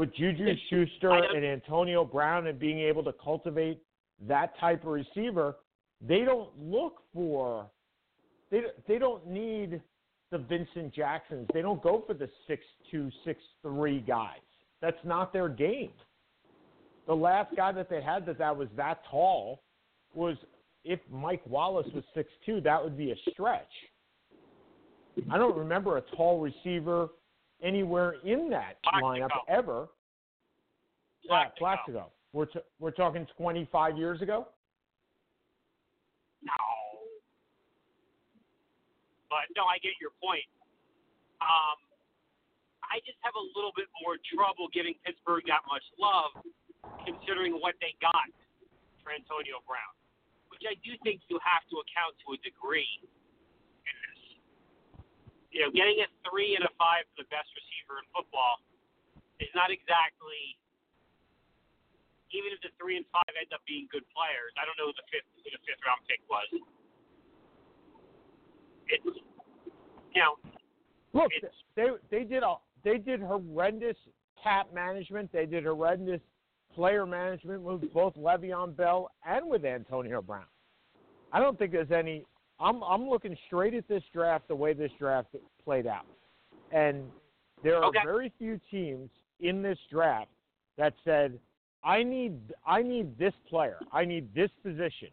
With 0.00 0.14
Juju 0.14 0.46
Schuster 0.70 1.12
and 1.12 1.44
Antonio 1.44 2.06
Brown 2.06 2.46
and 2.46 2.58
being 2.58 2.78
able 2.78 3.04
to 3.04 3.12
cultivate 3.22 3.82
that 4.26 4.58
type 4.58 4.82
of 4.84 4.92
receiver, 4.92 5.56
they 6.00 6.20
don't 6.20 6.48
look 6.58 7.02
for 7.12 7.66
they 8.50 8.62
they 8.88 8.96
don't 8.96 9.26
need 9.26 9.82
the 10.30 10.38
Vincent 10.38 10.94
Jacksons. 10.94 11.46
They 11.52 11.60
don't 11.60 11.82
go 11.82 12.02
for 12.06 12.14
the 12.14 12.30
six 12.48 12.62
two, 12.90 13.10
six 13.26 13.42
three 13.60 14.00
guys. 14.00 14.40
That's 14.80 14.96
not 15.04 15.34
their 15.34 15.50
game. 15.50 15.92
The 17.06 17.14
last 17.14 17.54
guy 17.54 17.70
that 17.72 17.90
they 17.90 18.00
had 18.00 18.24
that 18.24 18.38
that 18.38 18.56
was 18.56 18.68
that 18.78 19.02
tall 19.10 19.60
was 20.14 20.34
if 20.82 21.00
Mike 21.12 21.42
Wallace 21.46 21.88
was 21.94 22.04
six 22.14 22.30
two, 22.46 22.62
that 22.62 22.82
would 22.82 22.96
be 22.96 23.10
a 23.10 23.16
stretch. 23.32 23.68
I 25.30 25.36
don't 25.36 25.58
remember 25.58 25.98
a 25.98 26.02
tall 26.16 26.40
receiver 26.40 27.10
anywhere 27.62 28.16
in 28.24 28.50
that 28.50 28.82
Plaxico. 28.82 29.06
lineup 29.06 29.28
ever. 29.48 29.88
Yeah, 31.22 31.48
Plaxico. 31.58 32.10
We're 32.32 32.46
t- 32.46 32.60
we're 32.78 32.92
talking 32.92 33.26
25 33.36 33.98
years 33.98 34.22
ago. 34.22 34.48
No, 36.42 36.52
but 39.28 39.46
no, 39.54 39.64
I 39.70 39.78
get 39.78 39.94
your 40.02 40.10
point. 40.18 40.46
Um, 41.38 41.78
I 42.90 42.98
just 43.06 43.22
have 43.22 43.38
a 43.38 43.46
little 43.54 43.70
bit 43.78 43.86
more 44.02 44.18
trouble 44.34 44.66
giving 44.74 44.98
Pittsburgh 45.06 45.46
that 45.46 45.62
much 45.70 45.86
love, 45.94 46.34
considering 47.06 47.54
what 47.62 47.78
they 47.78 47.94
got 48.02 48.26
for 49.06 49.14
Antonio 49.14 49.62
Brown, 49.62 49.94
which 50.50 50.66
I 50.66 50.74
do 50.82 50.98
think 51.06 51.22
you 51.30 51.38
have 51.46 51.62
to 51.70 51.78
account 51.78 52.18
to 52.26 52.34
a 52.34 52.38
degree. 52.42 52.90
You 55.50 55.66
know, 55.66 55.70
getting 55.74 55.98
a 55.98 56.08
three 56.26 56.54
and 56.54 56.62
a 56.62 56.72
five 56.78 57.06
for 57.10 57.26
the 57.26 57.28
best 57.30 57.50
receiver 57.58 57.98
in 57.98 58.06
football 58.14 58.62
is 59.42 59.50
not 59.54 59.74
exactly. 59.74 60.58
Even 62.30 62.54
if 62.54 62.62
the 62.62 62.70
three 62.78 62.94
and 62.94 63.06
five 63.10 63.26
end 63.34 63.50
up 63.50 63.58
being 63.66 63.90
good 63.90 64.06
players, 64.14 64.54
I 64.54 64.62
don't 64.62 64.78
know 64.78 64.94
who 64.94 64.94
the 64.94 65.06
fifth 65.10 65.26
who 65.42 65.50
the 65.50 65.62
fifth 65.66 65.82
round 65.82 66.06
pick 66.06 66.22
was. 66.30 66.46
It's 68.86 69.18
you 70.14 70.22
know. 70.22 70.38
Look, 71.12 71.34
they 71.74 71.90
they 72.10 72.22
did 72.22 72.46
a 72.46 72.62
they 72.84 72.98
did 72.98 73.20
horrendous 73.20 73.98
cap 74.42 74.68
management. 74.72 75.32
They 75.32 75.46
did 75.46 75.64
horrendous 75.64 76.20
player 76.74 77.06
management 77.06 77.62
with 77.62 77.92
both 77.92 78.14
Le'Veon 78.14 78.76
Bell 78.76 79.10
and 79.26 79.48
with 79.48 79.64
Antonio 79.64 80.22
Brown. 80.22 80.44
I 81.32 81.40
don't 81.40 81.58
think 81.58 81.72
there's 81.72 81.90
any. 81.90 82.24
I'm 82.60 82.82
I'm 82.82 83.08
looking 83.08 83.36
straight 83.46 83.74
at 83.74 83.88
this 83.88 84.02
draft 84.12 84.48
the 84.48 84.54
way 84.54 84.72
this 84.74 84.92
draft 84.98 85.28
played 85.64 85.86
out, 85.86 86.06
and 86.72 87.04
there 87.62 87.76
are 87.76 87.84
okay. 87.86 88.00
very 88.04 88.32
few 88.38 88.60
teams 88.70 89.10
in 89.40 89.62
this 89.62 89.78
draft 89.90 90.30
that 90.76 90.94
said, 91.04 91.38
"I 91.82 92.02
need 92.02 92.38
I 92.66 92.82
need 92.82 93.18
this 93.18 93.34
player, 93.48 93.78
I 93.92 94.04
need 94.04 94.34
this 94.34 94.50
position," 94.62 95.08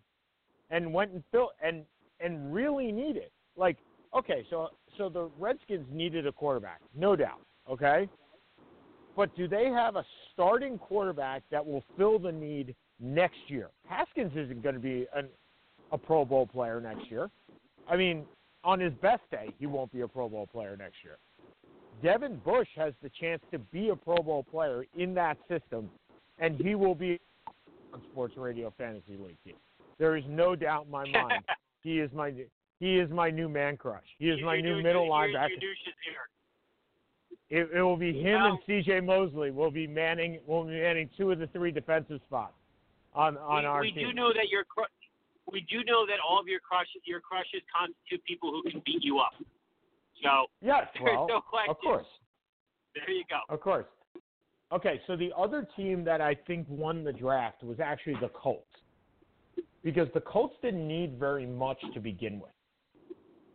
and 0.70 0.94
went 0.94 1.12
and 1.12 1.24
built 1.32 1.52
and 1.64 1.86
and 2.20 2.54
really 2.54 2.92
need 2.92 3.16
it. 3.16 3.32
Like, 3.56 3.78
okay, 4.14 4.46
so 4.50 4.70
so 4.98 5.10
the 5.10 5.30
Redskins 5.40 5.86
needed 5.92 6.28
a 6.28 6.32
quarterback, 6.32 6.82
no 6.96 7.16
doubt. 7.16 7.42
Okay? 7.70 8.10
But 9.16 9.36
do 9.36 9.48
they 9.48 9.66
have 9.66 9.96
a 9.96 10.06
starting 10.34 10.78
quarterback 10.78 11.44
that 11.50 11.66
will 11.66 11.84
fill 11.98 12.20
the 12.20 12.32
need 12.32 12.76
next 13.00 13.40
year? 13.48 13.70
Haskins 13.88 14.32
isn't 14.36 14.62
going 14.62 14.76
to 14.76 14.82
be 14.82 15.08
an, 15.16 15.30
a 15.92 15.98
Pro 15.98 16.26
Bowl 16.26 16.48
player 16.48 16.82
next 16.82 17.10
year. 17.10 17.30
I 17.90 17.96
mean, 17.96 18.26
on 18.64 18.80
his 18.80 18.94
best 19.02 19.22
day, 19.32 19.54
he 19.60 19.66
won't 19.66 19.92
be 19.92 20.02
a 20.02 20.08
Pro 20.08 20.30
Bowl 20.30 20.48
player 20.48 20.76
next 20.78 20.98
year. 21.04 21.18
Devin 22.04 22.40
Bush 22.46 22.68
has 22.76 22.94
the 23.02 23.10
chance 23.20 23.42
to 23.52 23.60
be 23.60 23.90
a 23.90 23.96
Pro 23.96 24.18
Bowl 24.18 24.44
player 24.44 24.86
in 24.98 25.14
that 25.16 25.38
system, 25.48 25.90
and 26.40 26.60
he 26.60 26.76
will 26.76 26.96
be 26.96 27.20
on 27.94 28.02
Sports 28.12 28.36
Radio 28.38 28.74
Fantasy 28.78 29.18
League 29.18 29.38
team. 29.44 29.56
There 29.98 30.16
is 30.16 30.24
no 30.28 30.56
doubt 30.56 30.86
in 30.86 30.92
my 30.92 31.06
mind 31.12 31.44
he 31.88 32.00
is 32.00 32.12
my 32.14 32.34
he 32.80 32.98
is 32.98 33.10
my 33.10 33.30
new 33.30 33.50
man 33.50 33.78
crush. 33.78 34.04
He 34.20 34.30
is 34.30 34.40
you, 34.40 34.46
my 34.46 34.56
you, 34.56 34.64
new 34.64 34.78
you, 34.78 34.84
middle 34.84 35.06
you, 35.06 35.12
linebacker. 35.12 35.50
It, 37.50 37.70
it 37.74 37.82
will 37.82 37.96
be 37.96 38.12
him 38.12 38.42
and 38.42 38.60
C.J. 38.68 39.00
Mosley. 39.00 39.52
will 39.52 39.72
be 39.72 39.88
manning. 39.88 40.40
Will 40.46 40.66
be 40.66 40.72
manning 40.72 41.10
two 41.18 41.32
of 41.32 41.40
the 41.40 41.48
three 41.48 41.72
defensive 41.72 42.20
spots 42.28 42.54
on 43.16 43.38
on 43.38 43.64
we, 43.64 43.66
our 43.66 43.82
we 43.82 43.92
team. 43.92 44.08
We 44.08 44.12
do 44.12 44.14
know 44.14 44.34
that 44.34 44.50
your 44.50 44.66
we 45.52 45.62
do 45.70 45.84
know 45.84 46.06
that 46.06 46.18
all 46.20 46.40
of 46.40 46.48
your 46.48 46.60
crushes 46.60 47.02
your 47.06 47.22
crushes 47.22 47.62
constitute 47.72 48.24
people 48.26 48.52
who 48.52 48.70
can 48.70 48.82
beat 48.86 49.04
you 49.04 49.20
up. 49.20 49.34
So 50.24 50.48
yes, 50.62 50.88
well, 51.02 51.28
no 51.30 51.42
of 51.70 51.78
course. 51.80 52.06
There 52.96 53.10
you 53.12 53.24
go. 53.30 53.40
Of 53.54 53.62
course. 53.62 53.86
Okay, 54.74 55.00
so 55.08 55.16
the 55.16 55.32
other 55.38 55.66
team 55.78 56.04
that 56.04 56.20
I 56.20 56.36
think 56.36 56.66
won 56.70 57.04
the 57.04 57.14
draft 57.14 57.64
was 57.64 57.80
actually 57.80 58.16
the 58.20 58.30
Colts. 58.30 58.66
Because 59.84 60.10
the 60.14 60.20
Colts 60.20 60.56
didn't 60.62 60.86
need 60.86 61.18
very 61.18 61.46
much 61.46 61.78
to 61.94 62.00
begin 62.02 62.42
with. 62.42 62.52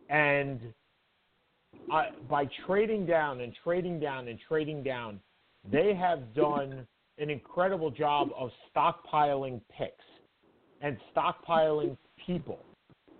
And 0.09 0.59
uh, 1.93 2.03
by 2.27 2.47
trading 2.65 3.05
down 3.05 3.41
and 3.41 3.53
trading 3.63 3.99
down 3.99 4.27
and 4.27 4.39
trading 4.47 4.81
down, 4.81 5.19
they 5.71 5.93
have 5.93 6.33
done 6.33 6.87
an 7.19 7.29
incredible 7.29 7.91
job 7.91 8.29
of 8.35 8.49
stockpiling 8.75 9.61
picks 9.77 10.03
and 10.83 10.97
stockpiling 11.15 11.97
people. 12.23 12.59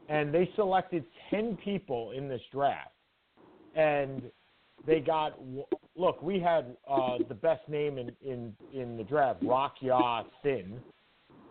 And 0.09 0.33
they 0.33 0.49
selected 0.55 1.05
10 1.31 1.57
people 1.63 2.11
in 2.11 2.27
this 2.27 2.41
draft. 2.51 2.91
And 3.75 4.21
they 4.85 4.99
got, 4.99 5.39
look, 5.95 6.21
we 6.21 6.39
had 6.39 6.75
uh, 6.87 7.17
the 7.27 7.33
best 7.33 7.67
name 7.67 7.97
in, 7.97 8.11
in, 8.21 8.53
in 8.73 8.97
the 8.97 9.03
draft, 9.03 9.41
Rock 9.41 9.75
Ya 9.79 10.23
Sin. 10.43 10.79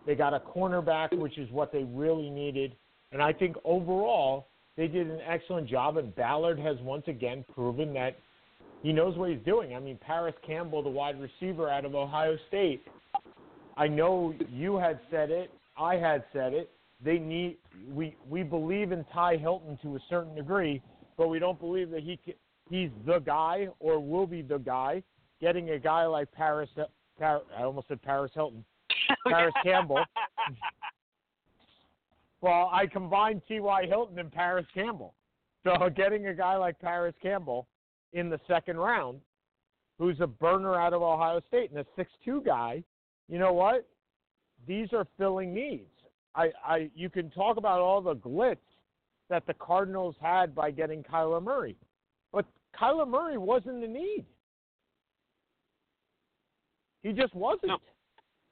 They 0.05 0.15
got 0.15 0.33
a 0.33 0.39
cornerback, 0.39 1.17
which 1.17 1.37
is 1.37 1.49
what 1.51 1.71
they 1.71 1.83
really 1.83 2.29
needed. 2.29 2.75
And 3.11 3.21
I 3.21 3.33
think 3.33 3.55
overall, 3.65 4.47
they 4.77 4.87
did 4.87 5.07
an 5.09 5.19
excellent 5.27 5.67
job, 5.67 5.97
and 5.97 6.15
Ballard 6.15 6.59
has 6.59 6.77
once 6.81 7.03
again 7.07 7.43
proven 7.53 7.93
that 7.93 8.17
he 8.81 8.91
knows 8.91 9.17
what 9.17 9.29
he's 9.29 9.43
doing. 9.45 9.75
I 9.75 9.79
mean, 9.79 9.97
Parris 9.97 10.35
Campbell, 10.45 10.83
the 10.83 10.89
wide 10.89 11.15
receiver 11.19 11.69
out 11.69 11.85
of 11.85 11.95
Ohio 11.95 12.37
State. 12.47 12.85
I 13.77 13.87
know 13.87 14.33
you 14.51 14.77
had 14.77 14.99
said 15.09 15.31
it. 15.31 15.51
I 15.77 15.95
had 15.95 16.23
said 16.33 16.53
it. 16.53 16.71
They 17.03 17.19
need 17.19 17.57
we 17.89 18.15
we 18.29 18.43
believe 18.43 18.91
in 18.91 19.03
Ty 19.13 19.37
Hilton 19.37 19.77
to 19.81 19.95
a 19.95 19.99
certain 20.09 20.35
degree, 20.35 20.81
but 21.17 21.27
we 21.27 21.39
don't 21.39 21.59
believe 21.59 21.89
that 21.91 22.03
he 22.03 22.19
he's 22.69 22.89
the 23.05 23.19
guy 23.19 23.67
or 23.79 23.99
will 23.99 24.27
be 24.27 24.41
the 24.41 24.57
guy. 24.57 25.03
Getting 25.41 25.71
a 25.71 25.79
guy 25.79 26.05
like 26.05 26.31
Parris, 26.31 26.69
Par, 27.19 27.41
I 27.57 27.63
almost 27.63 27.89
said 27.89 28.01
Paris 28.01 28.31
Hilton, 28.33 28.63
Parris 29.27 29.53
Campbell. 29.63 29.99
Well, 32.39 32.69
I 32.73 32.87
combined 32.87 33.41
T.Y. 33.47 33.85
Hilton 33.87 34.19
and 34.19 34.31
Parris 34.31 34.65
Campbell. 34.73 35.13
So 35.63 35.89
getting 35.95 36.27
a 36.27 36.33
guy 36.33 36.57
like 36.57 36.77
Parris 36.79 37.15
Campbell 37.21 37.67
in 38.11 38.29
the 38.29 38.39
second 38.47 38.77
round, 38.77 39.21
who's 39.97 40.19
a 40.19 40.27
burner 40.27 40.75
out 40.75 40.91
of 40.93 41.01
Ohio 41.01 41.41
State 41.47 41.71
and 41.71 41.79
a 41.79 41.85
six-two 41.95 42.41
guy, 42.45 42.83
you 43.29 43.39
know 43.39 43.53
what? 43.53 43.87
These 44.67 44.89
are 44.93 45.07
filling 45.17 45.53
needs. 45.53 45.89
I, 46.35 46.49
I, 46.65 46.89
you 46.95 47.09
can 47.09 47.29
talk 47.29 47.57
about 47.57 47.79
all 47.79 48.01
the 48.01 48.15
glitz 48.15 48.57
that 49.29 49.45
the 49.45 49.53
Cardinals 49.53 50.15
had 50.21 50.55
by 50.55 50.71
getting 50.71 51.03
Kyler 51.03 51.41
Murray, 51.41 51.75
but 52.31 52.45
Kyler 52.79 53.07
Murray 53.07 53.37
wasn't 53.37 53.81
the 53.81 53.87
need. 53.87 54.25
He 57.03 57.11
just 57.11 57.35
wasn't. 57.35 57.67
No. 57.67 57.77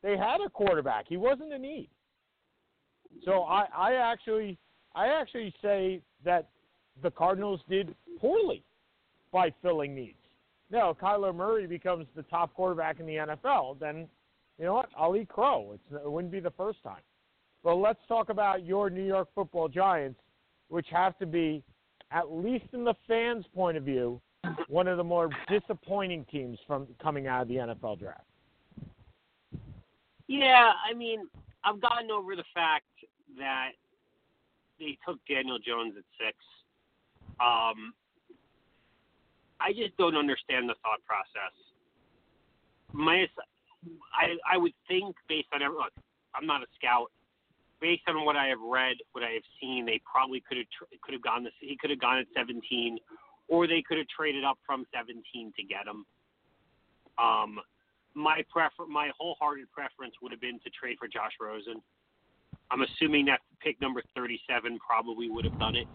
They 0.04 0.18
had 0.18 0.42
a 0.46 0.50
quarterback. 0.50 1.06
He 1.08 1.18
wasn't 1.18 1.54
a 1.54 1.58
need. 1.58 1.90
So 3.24 3.44
I, 3.44 3.66
I 3.76 3.94
actually 3.94 4.58
I 4.96 5.08
actually 5.08 5.54
say 5.62 6.02
that 6.26 6.50
the 7.02 7.12
Cardinals 7.12 7.62
did 7.70 7.96
poorly 8.20 8.64
by 9.32 9.54
filling 9.62 9.96
needs. 9.96 10.18
Now, 10.70 10.96
Kyler 11.00 11.36
Murray 11.36 11.68
becomes 11.68 12.08
the 12.16 12.24
top 12.24 12.54
quarterback 12.54 13.00
in 13.00 13.06
the 13.06 13.16
NFL, 13.16 13.80
then 13.80 14.08
you 14.62 14.68
know 14.68 14.76
what? 14.76 14.90
I'll 14.96 15.16
eat 15.16 15.28
crow. 15.28 15.72
It's, 15.74 16.04
it 16.06 16.10
wouldn't 16.10 16.32
be 16.32 16.40
the 16.40 16.52
first 16.52 16.84
time. 16.84 17.02
But 17.64 17.78
let's 17.78 18.00
talk 18.08 18.30
about 18.30 18.64
your 18.64 18.92
New 18.92 19.04
York 19.04 19.28
Football 19.34 19.68
Giants, 19.68 20.20
which 20.70 20.86
have 20.92 21.18
to 21.18 21.26
be, 21.26 21.64
at 22.12 22.32
least 22.32 22.66
in 22.74 22.84
the 22.84 22.94
fans' 23.08 23.44
point 23.56 23.76
of 23.76 23.84
view, 23.84 24.22
one 24.68 24.88
of 24.88 24.98
the 24.98 25.04
more 25.04 25.32
disappointing 25.50 26.28
teams 26.32 26.60
from 26.68 26.88
coming 27.02 27.26
out 27.26 27.42
of 27.42 27.48
the 27.48 27.56
NFL 27.56 28.00
draft. 28.00 28.22
Yeah, 30.28 30.72
I 30.88 30.94
mean, 30.94 31.28
I've 31.64 31.82
gotten 31.82 32.12
over 32.12 32.36
the 32.36 32.44
fact 32.54 32.86
that 33.40 33.72
they 34.80 34.96
took 35.08 35.18
Daniel 35.28 35.58
Jones 35.58 35.96
at 35.98 36.04
six. 36.24 36.38
Um, 37.40 37.94
I 39.60 39.74
just 39.76 39.98
don't 39.98 40.16
understand 40.16 40.70
the 40.70 40.76
thought 40.84 41.00
process. 41.08 41.54
My, 42.94 43.26
I, 44.14 44.38
I 44.56 44.58
would 44.58 44.74
think 44.88 45.16
based 45.28 45.48
on 45.54 45.62
every, 45.62 45.78
look, 45.78 45.94
I'm 46.36 46.46
not 46.46 46.62
a 46.62 46.68
scout. 46.78 47.12
Based 47.80 48.04
on 48.08 48.26
what 48.26 48.36
I 48.36 48.48
have 48.48 48.62
read, 48.62 48.98
what 49.14 49.24
I 49.24 49.32
have 49.32 49.48
seen, 49.60 49.86
they 49.88 50.00
probably 50.06 50.44
could 50.48 50.58
have 50.58 50.68
could 51.02 51.14
have 51.14 51.24
gone 51.24 51.44
this. 51.44 51.54
He 51.60 51.76
could 51.76 51.90
have 51.90 52.00
gone 52.00 52.20
at 52.20 52.28
17, 52.36 53.00
or 53.48 53.66
they 53.66 53.82
could 53.82 53.98
have 53.98 54.06
traded 54.08 54.44
up 54.44 54.60
from 54.66 54.86
17 54.94 55.18
to 55.58 55.64
get 55.64 55.88
him. 55.88 56.06
Um, 57.18 57.60
my 58.14 58.44
prefer 58.52 58.86
my 58.86 59.10
wholehearted 59.18 59.66
preference 59.72 60.14
would 60.22 60.32
have 60.32 60.42
been 60.42 60.60
to 60.60 60.70
trade 60.70 60.98
for 61.00 61.08
Josh 61.08 61.34
Rosen. 61.42 61.82
I'm 62.70 62.82
assuming 62.84 63.26
that 63.26 63.40
pick 63.60 63.82
number 63.82 64.04
37 64.16 64.78
probably 64.78 65.30
would 65.30 65.46
have 65.46 65.58
done 65.60 65.76
it, 65.76 65.88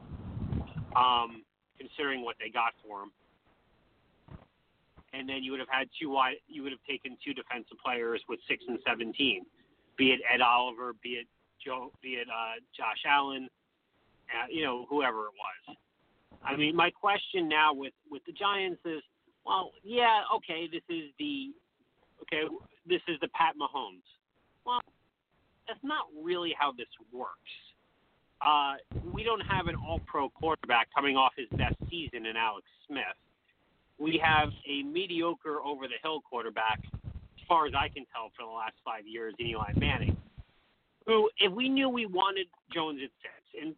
um, 0.96 1.44
considering 1.78 2.24
what 2.24 2.34
they 2.40 2.50
got 2.50 2.74
for 2.82 3.02
him. 3.02 3.12
And 5.16 5.28
then 5.28 5.42
you 5.42 5.52
would 5.52 5.60
have 5.60 5.70
had 5.70 5.88
two 6.00 6.10
wide. 6.10 6.36
You 6.48 6.62
would 6.62 6.72
have 6.72 6.84
taken 6.88 7.16
two 7.24 7.32
defensive 7.32 7.78
players 7.84 8.22
with 8.28 8.40
six 8.48 8.64
and 8.68 8.78
17, 8.86 9.46
be 9.96 10.10
it 10.10 10.20
Ed 10.32 10.40
Oliver, 10.40 10.92
be 11.02 11.10
it 11.10 11.26
Joe, 11.64 11.92
be 12.02 12.20
it 12.20 12.28
uh, 12.28 12.60
Josh 12.76 13.00
Allen, 13.08 13.48
uh, 14.28 14.46
you 14.50 14.64
know, 14.64 14.86
whoever 14.90 15.26
it 15.26 15.34
was. 15.38 15.76
I 16.44 16.56
mean, 16.56 16.76
my 16.76 16.90
question 16.90 17.48
now 17.48 17.72
with 17.72 17.94
with 18.10 18.22
the 18.26 18.32
Giants 18.32 18.80
is, 18.84 19.02
well, 19.44 19.72
yeah, 19.82 20.22
okay, 20.36 20.68
this 20.70 20.82
is 20.88 21.10
the 21.18 21.52
okay, 22.22 22.42
this 22.86 23.00
is 23.08 23.16
the 23.20 23.28
Pat 23.28 23.54
Mahomes. 23.60 24.04
Well, 24.64 24.80
that's 25.66 25.82
not 25.82 26.06
really 26.22 26.54
how 26.58 26.72
this 26.72 26.88
works. 27.12 27.32
Uh, 28.44 28.74
we 29.12 29.24
don't 29.24 29.40
have 29.40 29.66
an 29.66 29.76
all 29.76 30.00
pro 30.06 30.28
quarterback 30.28 30.88
coming 30.94 31.16
off 31.16 31.32
his 31.36 31.48
best 31.58 31.76
season 31.88 32.26
in 32.26 32.36
Alex 32.36 32.66
Smith. 32.86 33.16
We 33.98 34.20
have 34.22 34.50
a 34.68 34.82
mediocre 34.82 35.60
over 35.64 35.88
the 35.88 35.94
hill 36.02 36.20
quarterback, 36.20 36.80
as 37.04 37.46
far 37.48 37.66
as 37.66 37.72
I 37.74 37.88
can 37.88 38.04
tell, 38.12 38.30
for 38.36 38.44
the 38.44 38.52
last 38.52 38.74
five 38.84 39.06
years, 39.06 39.34
Eli 39.40 39.72
Manning. 39.76 40.16
Who, 41.06 41.30
if 41.38 41.52
we 41.52 41.68
knew 41.68 41.88
we 41.88 42.06
wanted 42.06 42.46
Jones 42.74 43.00
at 43.02 43.10
six, 43.22 43.62
and 43.62 43.74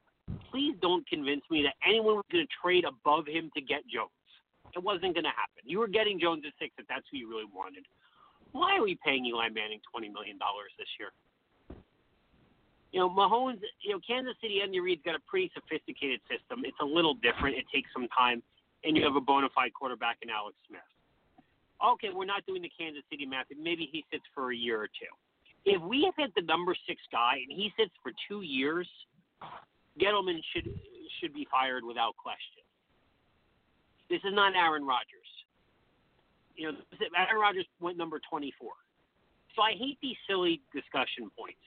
please 0.51 0.75
don't 0.81 1.07
convince 1.09 1.43
me 1.51 1.63
that 1.63 1.75
anyone 1.87 2.17
was 2.17 2.25
going 2.33 2.45
to 2.45 2.53
trade 2.61 2.85
above 2.85 3.27
him 3.27 3.51
to 3.55 3.61
get 3.61 3.87
Jones. 3.87 4.11
It 4.75 4.83
wasn't 4.83 5.15
going 5.15 5.25
to 5.25 5.37
happen. 5.37 5.65
You 5.65 5.79
were 5.79 5.89
getting 5.89 6.21
Jones 6.21 6.43
at 6.47 6.53
six 6.59 6.75
if 6.79 6.87
that's 6.89 7.05
who 7.11 7.19
you 7.19 7.29
really 7.29 7.49
wanted. 7.55 7.85
Why 8.53 8.77
are 8.77 8.83
we 8.83 8.99
paying 9.05 9.25
Eli 9.27 9.49
Manning 9.49 9.81
twenty 9.91 10.09
million 10.09 10.39
dollars 10.39 10.73
this 10.79 10.89
year? 10.99 11.13
You 12.93 13.01
know, 13.01 13.11
Mahomes. 13.11 13.61
You 13.85 13.93
know, 13.93 14.01
Kansas 14.07 14.35
City. 14.41 14.61
Andy 14.63 14.81
Reid's 14.81 15.03
got 15.05 15.15
a 15.15 15.23
pretty 15.29 15.51
sophisticated 15.53 16.21
system. 16.29 16.65
It's 16.65 16.81
a 16.81 16.85
little 16.85 17.15
different. 17.15 17.57
It 17.57 17.65
takes 17.73 17.93
some 17.93 18.09
time, 18.09 18.43
and 18.85 18.97
you 18.97 19.05
have 19.05 19.17
a 19.17 19.21
bona 19.21 19.49
fide 19.55 19.73
quarterback 19.75 20.19
in 20.23 20.31
Alex 20.31 20.57
Smith. 20.69 20.81
Okay, 21.85 22.09
we're 22.13 22.27
not 22.27 22.45
doing 22.47 22.63
the 22.63 22.71
Kansas 22.77 23.03
City 23.11 23.27
math. 23.27 23.47
Maybe 23.57 23.89
he 23.91 24.05
sits 24.11 24.25
for 24.35 24.53
a 24.53 24.57
year 24.57 24.81
or 24.81 24.89
two. 24.89 25.13
If 25.65 25.83
we 25.83 26.05
have 26.05 26.15
hit 26.17 26.35
the 26.35 26.43
number 26.43 26.75
six 26.87 27.01
guy 27.13 27.43
and 27.49 27.57
he 27.57 27.73
sits 27.79 27.93
for 28.03 28.13
two 28.29 28.43
years, 28.43 28.89
Gettleman 30.01 30.41
should 30.53 30.69
should 31.21 31.35
be 31.35 31.47
fired 31.51 31.85
without 31.85 32.17
question. 32.17 32.63
This 34.11 34.21
is 34.25 34.33
not 34.35 34.55
Aaron 34.55 34.85
Rodgers 34.85 35.29
you 36.59 36.67
know, 36.67 36.79
Aaron 37.17 37.41
Rodgers 37.41 37.65
went 37.81 37.97
number 37.97 38.21
24. 38.29 38.73
So 39.55 39.63
I 39.63 39.73
hate 39.79 39.97
these 40.03 40.17
silly 40.29 40.61
discussion 40.75 41.31
points. 41.39 41.63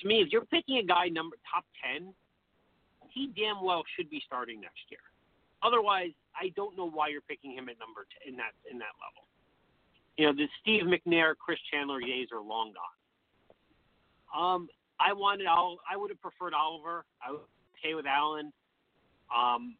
To 0.00 0.08
me, 0.08 0.20
if 0.20 0.32
you're 0.32 0.46
picking 0.46 0.78
a 0.78 0.82
guy 0.82 1.08
number 1.08 1.36
top 1.44 1.64
10, 1.94 2.12
he 3.12 3.30
damn 3.36 3.62
well 3.62 3.84
should 3.94 4.10
be 4.10 4.20
starting 4.26 4.60
next 4.60 4.80
year. 4.90 5.00
Otherwise, 5.66 6.12
I 6.40 6.52
don't 6.54 6.76
know 6.76 6.88
why 6.88 7.08
you're 7.08 7.22
picking 7.22 7.52
him 7.52 7.68
at 7.68 7.76
number 7.80 8.06
10 8.24 8.32
in 8.32 8.36
that 8.36 8.52
in 8.70 8.78
that 8.78 8.94
level. 9.02 9.26
You 10.16 10.26
know, 10.26 10.32
the 10.32 10.46
Steve 10.62 10.84
McNair, 10.84 11.34
Chris 11.36 11.58
Chandler 11.72 12.00
days 12.00 12.28
are 12.32 12.40
long 12.40 12.72
gone. 12.72 14.54
Um, 14.54 14.68
I 15.00 15.12
wanted 15.12 15.46
I 15.46 15.96
would 15.96 16.10
have 16.10 16.20
preferred 16.20 16.54
Oliver. 16.54 17.04
I 17.26 17.32
was 17.32 17.40
okay 17.78 17.94
with 17.94 18.06
Allen. 18.06 18.52
Um, 19.34 19.76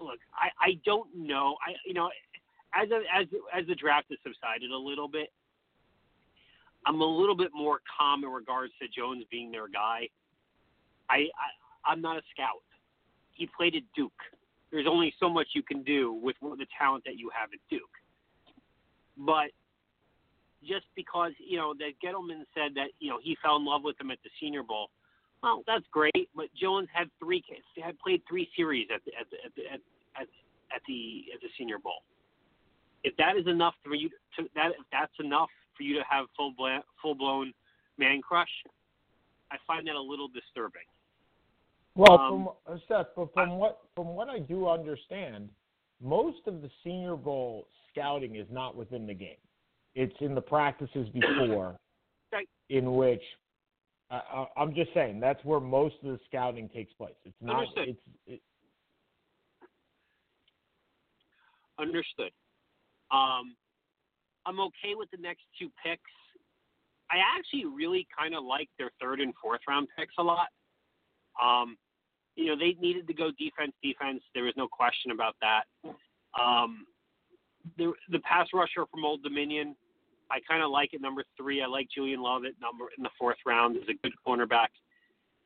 look, 0.00 0.18
I, 0.32 0.48
I 0.60 0.80
don't 0.84 1.08
know. 1.14 1.56
I 1.66 1.74
you 1.84 1.94
know, 1.94 2.08
as 2.72 2.90
a, 2.90 3.02
as 3.14 3.26
as 3.52 3.66
the 3.66 3.74
draft 3.74 4.06
has 4.10 4.18
subsided 4.22 4.70
a 4.70 4.78
little 4.78 5.08
bit, 5.08 5.32
I'm 6.86 7.00
a 7.00 7.04
little 7.04 7.36
bit 7.36 7.50
more 7.52 7.80
calm 7.98 8.22
in 8.22 8.30
regards 8.30 8.72
to 8.80 8.88
Jones 8.88 9.24
being 9.30 9.50
their 9.50 9.68
guy. 9.68 10.08
I, 11.10 11.16
I 11.16 11.90
I'm 11.90 12.00
not 12.00 12.16
a 12.16 12.22
scout. 12.32 12.62
He 13.34 13.48
played 13.56 13.74
at 13.74 13.82
Duke. 13.94 14.12
There's 14.70 14.86
only 14.88 15.14
so 15.20 15.28
much 15.28 15.48
you 15.54 15.62
can 15.62 15.82
do 15.82 16.12
with 16.12 16.36
the 16.40 16.66
talent 16.78 17.04
that 17.06 17.16
you 17.16 17.30
have 17.38 17.50
at 17.52 17.60
Duke. 17.70 17.82
But 19.16 19.50
just 20.66 20.86
because 20.96 21.32
you 21.38 21.58
know 21.58 21.74
that 21.74 21.92
Gettleman 22.02 22.44
said 22.54 22.74
that 22.74 22.88
you 22.98 23.10
know 23.10 23.18
he 23.22 23.36
fell 23.42 23.56
in 23.56 23.64
love 23.64 23.82
with 23.84 24.00
him 24.00 24.10
at 24.10 24.18
the 24.24 24.30
Senior 24.40 24.62
Bowl 24.62 24.88
well, 25.44 25.62
that's 25.66 25.84
great, 25.92 26.30
but 26.34 26.46
Jones 26.58 26.88
had 26.90 27.10
three 27.20 27.44
kids. 27.46 27.68
Had 27.76 27.98
played 27.98 28.22
three 28.26 28.48
series 28.56 28.88
at 28.88 29.04
the 29.04 29.12
at 29.12 29.28
the, 29.28 29.36
at 29.44 29.52
the, 29.54 29.62
at, 29.68 29.80
at, 30.16 30.28
at 30.74 30.82
the 30.88 31.24
at 31.34 31.40
the 31.42 31.48
Senior 31.58 31.78
Bowl. 31.78 32.00
If 33.04 33.14
that 33.18 33.36
is 33.36 33.46
enough 33.46 33.74
for 33.84 33.94
you 33.94 34.08
to 34.08 34.48
that 34.54 34.70
if 34.70 34.86
that's 34.90 35.12
enough 35.20 35.50
for 35.76 35.82
you 35.82 35.98
to 35.98 36.04
have 36.08 36.32
full 36.34 36.54
bla- 36.56 36.82
full 37.02 37.14
blown 37.14 37.52
man 37.98 38.22
crush, 38.22 38.48
I 39.52 39.56
find 39.66 39.86
that 39.86 39.96
a 39.96 40.00
little 40.00 40.28
disturbing. 40.28 40.88
Well, 41.96 42.18
Um, 42.18 42.48
from 42.66 42.74
uh, 42.74 42.78
Seth, 42.88 43.14
but 43.14 43.32
from 43.32 43.56
what 43.56 43.82
from 43.94 44.08
what 44.08 44.28
I 44.28 44.40
do 44.40 44.68
understand, 44.68 45.48
most 46.00 46.46
of 46.46 46.60
the 46.60 46.70
Senior 46.82 47.16
Bowl 47.16 47.68
scouting 47.90 48.36
is 48.36 48.46
not 48.50 48.74
within 48.74 49.06
the 49.06 49.14
game. 49.14 49.36
It's 49.94 50.14
in 50.20 50.34
the 50.34 50.40
practices 50.40 51.08
before, 51.14 51.78
Right. 52.32 52.48
in 52.68 52.94
which 52.94 53.22
I, 54.10 54.16
I, 54.16 54.46
I'm 54.56 54.74
just 54.74 54.92
saying 54.92 55.20
that's 55.20 55.44
where 55.44 55.60
most 55.60 55.94
of 56.02 56.10
the 56.10 56.20
scouting 56.26 56.68
takes 56.68 56.92
place. 56.94 57.14
It's 57.24 57.36
not. 57.40 57.60
Understood. 57.60 57.88
It's 57.88 58.00
it, 58.26 58.40
Understood. 61.78 62.30
Um, 63.10 63.56
I'm 64.46 64.60
okay 64.60 64.94
with 64.94 65.10
the 65.10 65.16
next 65.16 65.42
two 65.58 65.70
picks. 65.84 66.10
I 67.10 67.16
actually 67.36 67.66
really 67.66 68.06
kind 68.16 68.34
of 68.34 68.44
like 68.44 68.68
their 68.78 68.90
third 69.00 69.20
and 69.20 69.32
fourth 69.40 69.60
round 69.68 69.88
picks 69.96 70.14
a 70.18 70.22
lot. 70.22 70.48
Um, 71.42 71.76
you 72.36 72.46
know, 72.46 72.56
they 72.56 72.76
needed 72.80 73.06
to 73.06 73.14
go 73.14 73.30
defense, 73.38 73.72
defense. 73.82 74.22
There 74.34 74.44
was 74.44 74.54
no 74.56 74.68
question 74.68 75.12
about 75.12 75.36
that. 75.40 75.64
Um, 76.40 76.86
the 77.78 77.92
the 78.10 78.18
pass 78.20 78.48
rusher 78.52 78.84
from 78.90 79.04
Old 79.04 79.22
Dominion, 79.22 79.76
I 80.30 80.38
kind 80.48 80.62
of 80.62 80.70
like 80.70 80.94
it. 80.94 81.00
Number 81.00 81.24
three, 81.36 81.62
I 81.62 81.66
like 81.66 81.88
Julian 81.94 82.20
Love 82.20 82.44
at 82.44 82.52
number 82.60 82.86
in 82.96 83.02
the 83.02 83.10
fourth 83.18 83.38
round. 83.46 83.76
Is 83.76 83.82
a 83.88 83.94
good 84.02 84.12
cornerback. 84.26 84.68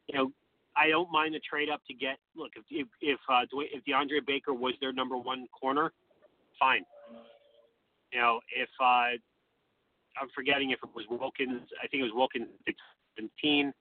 You 0.09 0.19
know, 0.19 0.33
I 0.77 0.89
don't 0.89 1.11
mind 1.13 1.35
the 1.35 1.41
trade 1.41 1.69
up 1.69 1.81
to 1.89 1.95
get. 1.95 2.19
Look, 2.37 2.53
if 2.57 2.65
if 2.71 2.89
if, 3.01 3.21
uh, 3.29 3.45
Dwayne- 3.53 3.71
if 3.73 3.85
DeAndre 3.85 4.25
Baker 4.27 4.55
was 4.55 4.75
their 4.81 4.93
number 4.93 5.17
one 5.17 5.47
corner, 5.49 5.93
fine. 6.59 6.85
You 8.13 8.21
know, 8.21 8.41
if 8.57 8.69
uh, 8.81 9.19
I'm 10.21 10.29
forgetting 10.35 10.71
if 10.71 10.79
it 10.83 10.91
was 10.95 11.05
Wilkins, 11.11 11.63
I 11.83 11.87
think 11.89 12.01
it 12.01 12.05
was 12.05 12.13
Wilkins 12.15 12.49
at 12.67 12.75
17. 13.17 13.73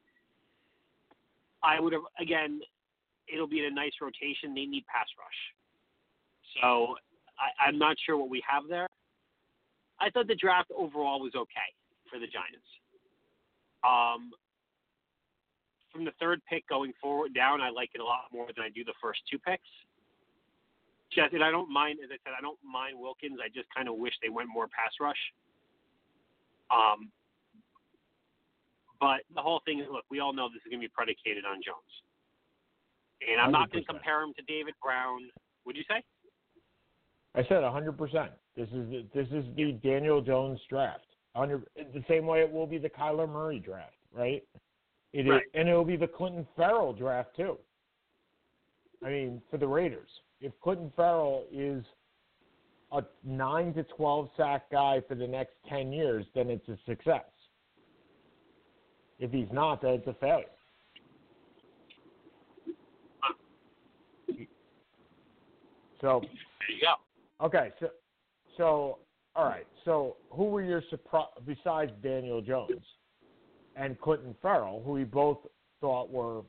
I 1.63 1.79
would 1.79 1.93
have 1.93 2.03
again. 2.19 2.61
It'll 3.31 3.47
be 3.47 3.59
in 3.59 3.65
a 3.65 3.75
nice 3.75 3.93
rotation. 4.01 4.55
They 4.55 4.65
need 4.65 4.85
pass 4.87 5.07
rush, 5.17 5.41
so 6.61 6.95
I, 7.39 7.67
I'm 7.67 7.77
not 7.77 7.97
sure 8.05 8.17
what 8.17 8.29
we 8.29 8.43
have 8.47 8.63
there. 8.69 8.87
I 9.99 10.09
thought 10.09 10.27
the 10.27 10.35
draft 10.35 10.71
overall 10.75 11.19
was 11.19 11.33
okay 11.35 11.69
for 12.09 12.19
the 12.19 12.27
Giants. 12.27 12.67
Um, 13.83 14.31
from 15.91 16.05
the 16.05 16.13
third 16.19 16.41
pick 16.49 16.67
going 16.67 16.93
forward 17.01 17.33
down, 17.33 17.61
I 17.61 17.69
like 17.69 17.89
it 17.95 18.01
a 18.01 18.05
lot 18.05 18.29
more 18.31 18.47
than 18.55 18.63
I 18.63 18.69
do 18.69 18.83
the 18.83 18.93
first 19.01 19.21
two 19.29 19.39
picks. 19.39 19.67
Jesse, 21.11 21.35
and 21.35 21.43
I 21.43 21.51
don't 21.51 21.71
mind. 21.71 21.99
As 22.03 22.11
I 22.11 22.19
said, 22.23 22.35
I 22.37 22.41
don't 22.41 22.59
mind 22.61 22.99
Wilkins. 22.99 23.39
I 23.41 23.47
just 23.49 23.67
kind 23.73 23.87
of 23.87 23.95
wish 23.95 24.13
they 24.21 24.29
went 24.29 24.49
more 24.49 24.67
pass 24.67 24.91
rush. 24.99 25.17
Um, 26.69 27.09
but 28.99 29.21
the 29.33 29.41
whole 29.41 29.61
thing 29.65 29.79
is, 29.79 29.87
look, 29.89 30.03
we 30.11 30.19
all 30.19 30.33
know 30.33 30.49
this 30.49 30.61
is 30.65 30.69
going 30.69 30.81
to 30.81 30.85
be 30.85 30.91
predicated 30.91 31.45
on 31.45 31.63
Jones, 31.63 31.93
and 33.21 33.41
I'm 33.41 33.51
not 33.51 33.71
going 33.71 33.84
to 33.84 33.88
compare 33.88 34.21
him 34.23 34.34
to 34.36 34.41
David 34.43 34.73
Brown. 34.84 35.30
Would 35.65 35.75
you 35.75 35.84
say? 35.89 36.03
I 37.36 37.43
said 37.43 37.63
100%. 37.63 38.30
This 38.56 38.67
is 38.69 38.89
the, 38.89 39.06
this 39.13 39.27
is 39.32 39.45
the 39.56 39.73
Daniel 39.84 40.21
Jones 40.21 40.60
draft. 40.69 41.06
100, 41.34 41.67
the 41.93 42.03
same 42.08 42.25
way 42.25 42.39
it 42.41 42.51
will 42.51 42.65
be 42.65 42.77
the 42.80 42.89
Kyler 42.89 43.30
Murray 43.30 43.60
draft, 43.60 43.93
right? 44.12 44.43
It 45.13 45.21
is, 45.25 45.32
Right. 45.32 45.43
and 45.53 45.69
it 45.69 45.73
will 45.73 45.86
be 45.86 45.95
the 45.97 46.08
Clinton 46.08 46.47
Ferrell 46.56 46.93
draft 46.93 47.36
too. 47.36 47.58
I 49.06 49.10
mean, 49.10 49.41
for 49.51 49.58
the 49.58 49.67
Raiders, 49.67 50.10
if 50.41 50.51
Clinton 50.62 50.91
Ferrell 50.95 51.45
is 51.51 51.84
a 52.91 53.03
nine 53.23 53.73
to 53.75 53.84
12 53.84 54.30
sack 54.36 54.71
guy 54.71 55.01
for 55.08 55.13
the 55.15 55.27
next 55.27 55.53
10 55.69 55.91
years, 55.91 56.25
then 56.34 56.49
it's 56.49 56.67
a 56.69 56.77
success. 56.88 57.25
If 59.19 59.32
he's 59.32 59.51
not, 59.51 59.82
then 59.82 59.93
it's 59.93 60.08
a 60.08 60.13
failure. 60.15 60.45
So 66.01 66.21
There 66.21 66.75
you 66.75 66.81
go. 66.81 67.45
Okay, 67.45 67.71
so 67.79 67.89
so 68.57 68.97
all 69.36 69.45
right. 69.45 69.67
So 69.86 70.17
who 70.31 70.45
were 70.45 70.63
your 70.63 70.81
surprise 70.89 71.27
besides 71.45 71.91
Daniel 72.01 72.41
Jones 72.41 72.81
and 73.75 73.99
Clinton 74.01 74.36
Ferrell, 74.41 74.81
who 74.83 74.93
we 74.93 75.03
both 75.03 75.38
thought 75.79 76.10
were 76.10 76.41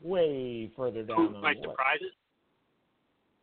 way 0.00 0.70
further 0.76 1.02
down 1.02 1.26
on 1.26 1.32
the 1.34 1.38
My 1.40 1.52
list? 1.52 1.64
surprises. 1.64 2.12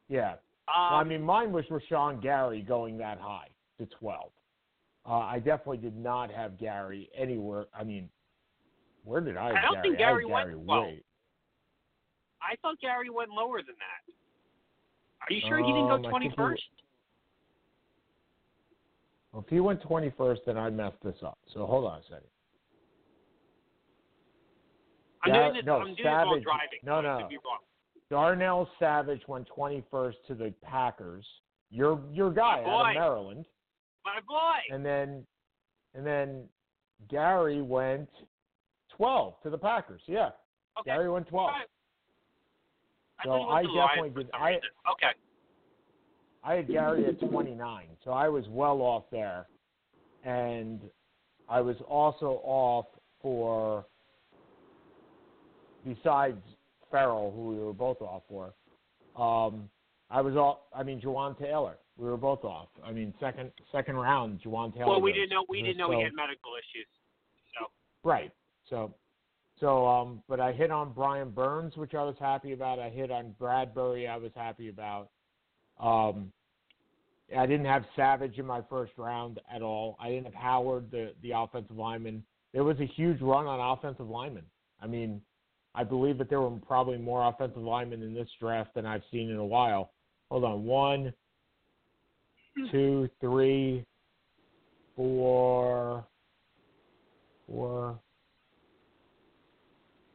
Yeah. 0.07 0.31
Um, 0.67 0.91
Well, 0.91 0.99
I 0.99 1.03
mean, 1.03 1.21
mine 1.21 1.51
was 1.51 1.65
Rashan 1.65 2.21
Gary 2.21 2.61
going 2.61 2.97
that 2.99 3.19
high 3.19 3.47
to 3.77 3.85
12. 3.85 4.31
Uh, 5.05 5.11
I 5.17 5.39
definitely 5.39 5.77
did 5.77 5.97
not 5.97 6.31
have 6.31 6.57
Gary 6.57 7.09
anywhere. 7.15 7.65
I 7.73 7.83
mean, 7.83 8.09
where 9.03 9.21
did 9.21 9.37
I 9.37 9.47
have 9.47 9.55
I 9.55 9.61
don't 9.61 9.73
Gary? 9.73 9.83
think 9.89 9.95
I 9.95 9.99
Gary 9.99 10.25
went 10.25 10.47
Gary 10.47 10.63
12. 10.63 10.93
I 12.41 12.55
thought 12.61 12.79
Gary 12.79 13.09
went 13.09 13.31
lower 13.31 13.57
than 13.57 13.75
that. 13.75 14.08
Are 15.21 15.33
you 15.33 15.41
sure 15.47 15.57
he 15.57 15.65
didn't 15.65 15.91
Um, 15.91 16.01
go 16.01 16.07
I 16.07 16.11
twenty 16.11 16.29
first? 16.35 16.63
Well, 19.31 19.43
if 19.43 19.49
he 19.49 19.59
went 19.59 19.79
21st, 19.83 20.39
then 20.47 20.57
I 20.57 20.71
messed 20.71 21.01
this 21.03 21.21
up. 21.23 21.37
So 21.53 21.67
hold 21.67 21.85
on 21.85 21.99
a 21.99 22.03
second. 22.03 22.27
I'm 25.23 25.31
Gar- 25.31 25.41
doing 25.43 25.53
this. 25.55 25.65
no, 25.65 25.75
I'm 25.77 25.83
doing 25.85 25.95
this 25.97 26.03
while 26.05 26.39
driving. 26.39 26.79
no, 26.83 27.01
no. 27.01 27.17
wrong. 27.45 27.59
Darnell 28.09 28.67
Savage 28.79 29.21
went 29.27 29.47
21st 29.55 30.15
to 30.27 30.33
the 30.35 30.51
Packers. 30.63 31.27
Your 31.69 32.01
your 32.11 32.31
guy 32.31 32.63
out 32.65 32.89
of 32.89 32.95
Maryland, 32.95 33.45
My 34.03 34.19
boy. 34.27 34.73
and 34.73 34.83
then 34.83 35.23
and 35.93 36.03
then 36.03 36.49
Gary 37.07 37.61
went 37.61 38.09
12 38.97 39.39
to 39.43 39.49
the 39.51 39.57
Packers. 39.59 40.01
Yeah, 40.07 40.29
okay. 40.79 40.85
Gary 40.85 41.09
went 41.11 41.27
12. 41.27 41.47
Alright. 41.47 41.67
So 43.23 43.29
thought 43.29 43.39
he 43.39 43.45
went 43.45 43.51
I 43.57 43.61
to 43.61 43.67
the 43.67 43.73
Lions 43.73 43.89
definitely 43.97 44.23
did- 44.23 44.31
I- 44.33 44.91
Okay. 44.91 45.13
I 46.43 46.53
had 46.55 46.67
Gary 46.67 47.05
at 47.05 47.19
29, 47.19 47.97
so 48.03 48.11
I 48.11 48.29
was 48.29 48.47
well 48.47 48.81
off 48.81 49.09
there, 49.11 49.47
and 50.23 50.89
I 51.49 51.59
was 51.61 51.75
also 51.81 52.39
off 52.43 52.85
for 53.21 53.85
besides 55.85 56.41
Ferrell, 56.89 57.31
who 57.31 57.49
we 57.49 57.59
were 57.59 57.73
both 57.73 58.01
off 58.01 58.23
for. 58.29 58.53
Um, 59.15 59.69
I 60.09 60.21
was 60.21 60.35
off. 60.37 60.59
I 60.73 60.83
mean, 60.83 61.01
Jawaan 61.01 61.37
Taylor. 61.37 61.77
We 61.97 62.07
were 62.09 62.17
both 62.17 62.43
off. 62.45 62.69
I 62.83 62.91
mean, 62.93 63.13
second 63.19 63.51
second 63.71 63.97
round, 63.97 64.41
Jawaan 64.41 64.73
Taylor. 64.73 64.87
Well, 64.87 65.01
we 65.01 65.11
didn't 65.11 65.29
know. 65.31 65.45
We 65.49 65.61
didn't 65.61 65.77
know 65.77 65.87
So- 65.91 65.97
he 65.97 66.01
had 66.03 66.13
medical 66.13 66.55
issues. 66.55 66.87
So 67.59 67.69
Right. 68.03 68.31
So, 68.69 68.93
so, 69.59 69.87
um, 69.87 70.21
but 70.29 70.39
I 70.39 70.51
hit 70.53 70.71
on 70.71 70.93
Brian 70.93 71.31
Burns, 71.31 71.75
which 71.75 71.93
I 71.93 72.03
was 72.03 72.15
happy 72.19 72.53
about. 72.53 72.79
I 72.79 72.89
hit 72.89 73.11
on 73.11 73.35
Bradbury, 73.37 74.07
I 74.07 74.17
was 74.17 74.31
happy 74.35 74.69
about. 74.69 75.09
Um, 75.79 76.31
I 77.37 77.45
didn't 77.45 77.65
have 77.65 77.83
Savage 77.95 78.37
in 78.37 78.45
my 78.45 78.61
first 78.69 78.93
round 78.97 79.39
at 79.53 79.61
all. 79.61 79.97
I 79.99 80.09
didn't 80.09 80.25
have 80.25 80.33
Howard, 80.33 80.89
the 80.91 81.13
the 81.21 81.31
offensive 81.35 81.75
lineman. 81.75 82.23
There 82.53 82.63
was 82.63 82.79
a 82.79 82.85
huge 82.85 83.21
run 83.21 83.45
on 83.45 83.77
offensive 83.77 84.09
linemen. 84.09 84.45
I 84.81 84.87
mean, 84.87 85.21
I 85.75 85.83
believe 85.83 86.17
that 86.17 86.29
there 86.29 86.41
were 86.41 86.49
probably 86.65 86.97
more 86.97 87.27
offensive 87.27 87.61
linemen 87.61 88.01
in 88.01 88.13
this 88.13 88.29
draft 88.39 88.73
than 88.73 88.85
I've 88.85 89.03
seen 89.11 89.29
in 89.29 89.37
a 89.37 89.45
while. 89.45 89.91
Hold 90.31 90.43
on, 90.43 90.63
one, 90.63 91.13
two, 92.71 93.09
three, 93.21 93.85
four, 94.95 96.05
four. 97.47 97.99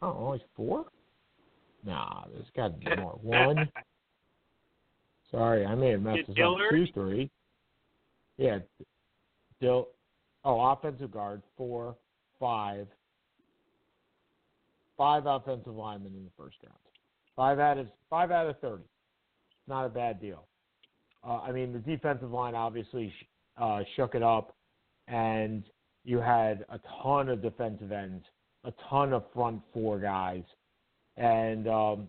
Oh, 0.05 0.27
only 0.27 0.43
four? 0.55 0.85
Nah, 1.83 2.25
there's 2.33 2.45
got 2.55 2.79
to 2.79 2.97
be 2.97 3.01
more. 3.01 3.19
One. 3.23 3.71
Sorry, 5.31 5.64
I 5.64 5.75
may 5.75 5.90
have 5.90 6.03
messed 6.03 6.29
this 6.29 6.37
up. 6.45 6.59
Two, 6.71 6.87
three. 6.93 7.31
Yeah. 8.37 8.59
Dill. 9.61 9.88
Oh, 10.45 10.61
offensive 10.61 11.11
guard. 11.11 11.43
Four, 11.57 11.97
five. 12.38 12.87
Five 14.99 15.25
offensive 15.25 15.75
linemen 15.75 16.12
in 16.14 16.25
the 16.25 16.31
first 16.37 16.57
round. 16.62 16.77
Five 17.35 17.59
out 17.59 17.79
of 17.79 17.87
five 18.11 18.31
out 18.31 18.47
of 18.47 18.59
thirty. 18.61 18.85
Not 19.67 19.87
a 19.87 19.88
bad 19.88 20.21
deal. 20.21 20.45
Uh, 21.27 21.38
I 21.38 21.51
mean, 21.51 21.73
the 21.73 21.79
defensive 21.79 22.31
line 22.31 22.55
obviously 22.55 23.09
sh- 23.09 23.27
uh, 23.57 23.81
shook 23.97 24.14
it 24.14 24.23
up, 24.23 24.55
and 25.09 25.64
you 26.05 26.19
had 26.19 26.67
a 26.69 26.79
ton 27.03 27.31
of 27.31 27.40
defensive 27.40 27.90
ends, 27.90 28.25
a 28.64 28.72
ton 28.88 29.12
of 29.12 29.24
front 29.35 29.61
four 29.72 29.98
guys, 29.98 30.42
and 31.16 31.68
um, 31.68 32.09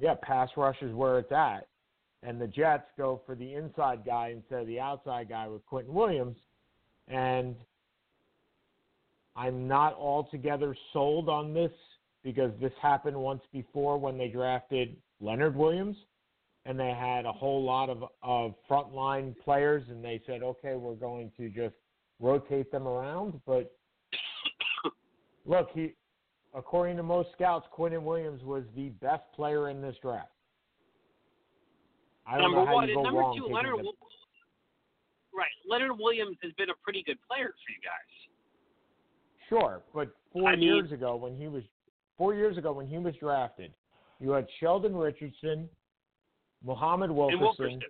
yeah, 0.00 0.14
pass 0.22 0.48
rush 0.56 0.76
is 0.82 0.94
where 0.94 1.18
it's 1.18 1.32
at. 1.32 1.68
And 2.22 2.40
the 2.40 2.48
Jets 2.48 2.88
go 2.96 3.20
for 3.26 3.36
the 3.36 3.54
inside 3.54 4.00
guy 4.04 4.32
instead 4.34 4.62
of 4.62 4.66
the 4.66 4.80
outside 4.80 5.28
guy 5.28 5.46
with 5.46 5.64
Quentin 5.66 5.94
Williams, 5.94 6.36
and 7.06 7.54
I'm 9.36 9.68
not 9.68 9.94
altogether 9.94 10.76
sold 10.92 11.28
on 11.28 11.54
this 11.54 11.70
because 12.24 12.50
this 12.60 12.72
happened 12.82 13.16
once 13.16 13.42
before 13.52 13.96
when 13.96 14.18
they 14.18 14.28
drafted 14.28 14.96
Leonard 15.20 15.54
Williams 15.54 15.96
and 16.66 16.78
they 16.78 16.90
had 16.90 17.24
a 17.24 17.32
whole 17.32 17.62
lot 17.62 17.88
of, 17.88 18.04
of 18.22 18.54
frontline 18.68 19.34
players 19.38 19.84
and 19.88 20.04
they 20.04 20.20
said, 20.26 20.42
okay, 20.42 20.74
we're 20.74 20.94
going 20.94 21.30
to 21.36 21.48
just 21.48 21.74
rotate 22.20 22.70
them 22.72 22.86
around. 22.86 23.40
But 23.46 23.77
look, 25.48 25.70
he, 25.74 25.94
according 26.54 26.96
to 26.98 27.02
most 27.02 27.30
scouts, 27.32 27.66
Quentin 27.72 28.04
Williams 28.04 28.42
was 28.44 28.62
the 28.76 28.90
best 29.00 29.24
player 29.34 29.68
in 29.70 29.82
this 29.82 29.96
draft. 30.00 30.28
I 32.26 32.38
don't 32.38 32.52
number 32.52 32.58
know 32.60 32.66
how 32.66 32.74
one 32.74 32.88
you 32.88 32.94
go 32.94 33.02
number 33.02 33.20
wrong 33.20 33.36
two, 33.36 33.52
Leonard. 33.52 33.74
Right, 35.34 35.46
Leonard 35.68 35.98
Williams 35.98 36.36
has 36.42 36.52
been 36.52 36.70
a 36.70 36.74
pretty 36.82 37.02
good 37.04 37.18
player 37.28 37.48
for 37.48 37.70
you 37.72 37.80
guys. 37.82 38.14
Sure, 39.48 39.82
but 39.94 40.14
four 40.32 40.50
I 40.50 40.56
mean- 40.56 40.62
years 40.64 40.92
ago 40.92 41.16
when 41.16 41.36
he 41.36 41.48
was 41.48 41.62
four 42.18 42.34
years 42.34 42.58
ago 42.58 42.72
when 42.72 42.86
he 42.86 42.98
was 42.98 43.14
drafted, 43.16 43.72
you 44.20 44.30
had 44.30 44.46
Sheldon 44.60 44.94
Richardson, 44.94 45.68
Muhammad 46.64 47.10
And 47.10 47.18
Wilkerson, 47.18 47.40
Wilkerson. 47.40 47.80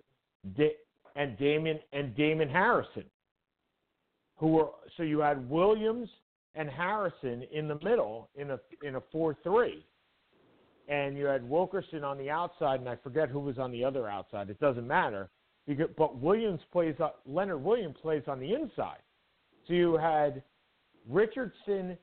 Da- 0.55 0.77
and 1.15 1.37
Damon 1.37 1.79
and 1.91 2.15
Damon 2.15 2.47
Harrison, 2.47 3.03
who 4.37 4.47
were 4.49 4.69
so 4.95 5.03
you 5.03 5.19
had 5.19 5.49
Williams 5.49 6.09
and 6.59 6.69
Harrison 6.69 7.43
in 7.53 7.69
the 7.69 7.79
middle 7.81 8.29
in 8.35 8.51
a 8.51 8.59
in 8.83 8.95
a 8.95 9.01
four 9.13 9.35
three, 9.43 9.85
and 10.89 11.17
you 11.17 11.25
had 11.25 11.49
Wilkerson 11.49 12.03
on 12.03 12.17
the 12.17 12.29
outside, 12.29 12.81
and 12.81 12.89
I 12.89 12.97
forget 12.97 13.29
who 13.29 13.39
was 13.39 13.57
on 13.57 13.71
the 13.71 13.83
other 13.83 14.09
outside. 14.09 14.49
It 14.49 14.59
doesn't 14.59 14.85
matter 14.85 15.29
because 15.65 15.87
but 15.97 16.17
Williams 16.17 16.59
plays 16.73 16.95
on, 16.99 17.11
Leonard 17.25 17.63
Williams 17.63 17.95
plays 18.01 18.23
on 18.27 18.41
the 18.41 18.53
inside, 18.53 18.99
so 19.65 19.73
you 19.73 19.97
had 19.97 20.43
Richardson 21.07 21.97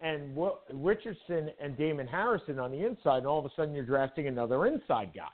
and 0.00 0.38
Richardson 0.72 1.50
and 1.60 1.76
Damon 1.76 2.06
Harrison 2.06 2.60
on 2.60 2.70
the 2.70 2.86
inside, 2.86 3.18
and 3.18 3.26
all 3.26 3.40
of 3.40 3.44
a 3.44 3.50
sudden 3.56 3.74
you're 3.74 3.84
drafting 3.84 4.28
another 4.28 4.66
inside 4.66 5.10
guy. 5.14 5.24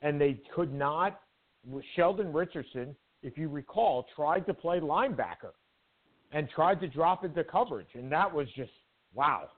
And 0.00 0.18
they 0.18 0.40
could 0.54 0.72
not. 0.72 1.20
Sheldon 1.94 2.32
Richardson, 2.32 2.96
if 3.22 3.36
you 3.36 3.50
recall, 3.50 4.06
tried 4.16 4.46
to 4.46 4.54
play 4.54 4.80
linebacker 4.80 5.52
and 6.32 6.48
tried 6.50 6.80
to 6.80 6.88
drop 6.88 7.24
into 7.24 7.42
coverage, 7.44 7.88
and 7.94 8.10
that 8.12 8.32
was 8.32 8.46
just 8.56 8.70
wow. 9.14 9.48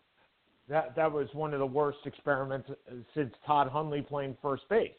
That 0.68 0.94
that 0.96 1.10
was 1.10 1.28
one 1.32 1.52
of 1.52 1.60
the 1.60 1.66
worst 1.66 1.98
experiments 2.06 2.70
since 3.14 3.32
Todd 3.46 3.68
Hundley 3.68 4.00
playing 4.00 4.36
first 4.40 4.62
base. 4.68 4.90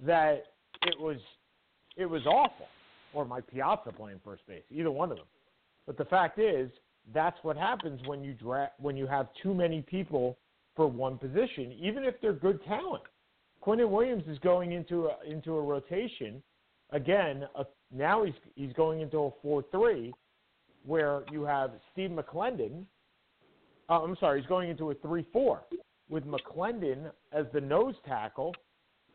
That 0.00 0.44
it 0.82 0.98
was 0.98 1.18
it 1.96 2.06
was 2.06 2.26
awful, 2.26 2.66
or 3.14 3.24
Mike 3.24 3.46
Piazza 3.46 3.92
playing 3.96 4.20
first 4.24 4.46
base, 4.46 4.62
either 4.70 4.90
one 4.90 5.10
of 5.10 5.16
them. 5.16 5.26
But 5.86 5.96
the 5.96 6.04
fact 6.04 6.38
is, 6.38 6.70
that's 7.14 7.38
what 7.42 7.56
happens 7.56 8.00
when 8.06 8.22
you 8.22 8.34
dra- 8.34 8.72
when 8.78 8.96
you 8.96 9.06
have 9.06 9.28
too 9.42 9.54
many 9.54 9.82
people 9.82 10.36
for 10.76 10.86
one 10.86 11.18
position, 11.18 11.76
even 11.80 12.04
if 12.04 12.14
they're 12.20 12.32
good 12.32 12.62
talent. 12.64 13.02
Quentin 13.60 13.90
Williams 13.90 14.24
is 14.26 14.38
going 14.38 14.72
into 14.72 15.06
a, 15.06 15.16
into 15.30 15.54
a 15.56 15.60
rotation 15.60 16.42
again. 16.90 17.44
Now 17.94 18.24
he's 18.24 18.34
he's 18.54 18.72
going 18.74 19.00
into 19.00 19.18
a 19.18 19.30
four 19.42 19.64
three, 19.70 20.12
where 20.84 21.22
you 21.30 21.44
have 21.44 21.72
Steve 21.92 22.10
McLendon. 22.10 22.84
Uh, 23.88 24.02
I'm 24.02 24.16
sorry, 24.20 24.40
he's 24.40 24.48
going 24.48 24.70
into 24.70 24.90
a 24.90 24.94
three 24.94 25.26
four 25.32 25.62
with 26.08 26.24
McLendon 26.24 27.10
as 27.32 27.46
the 27.52 27.60
nose 27.60 27.94
tackle 28.06 28.54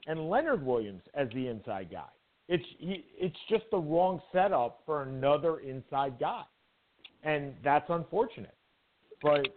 and 0.08 0.30
Leonard 0.30 0.65
Williams 0.65 1.01
as 1.13 1.28
the 1.34 1.47
inside 1.47 1.89
guy. 1.91 2.08
It's 2.47 2.63
he, 2.78 3.06
it's 3.17 3.38
just 3.49 3.63
the 3.71 3.78
wrong 3.78 4.21
setup 4.32 4.82
for 4.86 5.04
another 5.04 5.60
inside 5.60 6.19
guy, 6.19 6.43
and 7.23 7.54
that's 7.63 7.89
unfortunate. 7.89 8.56
But 9.21 9.47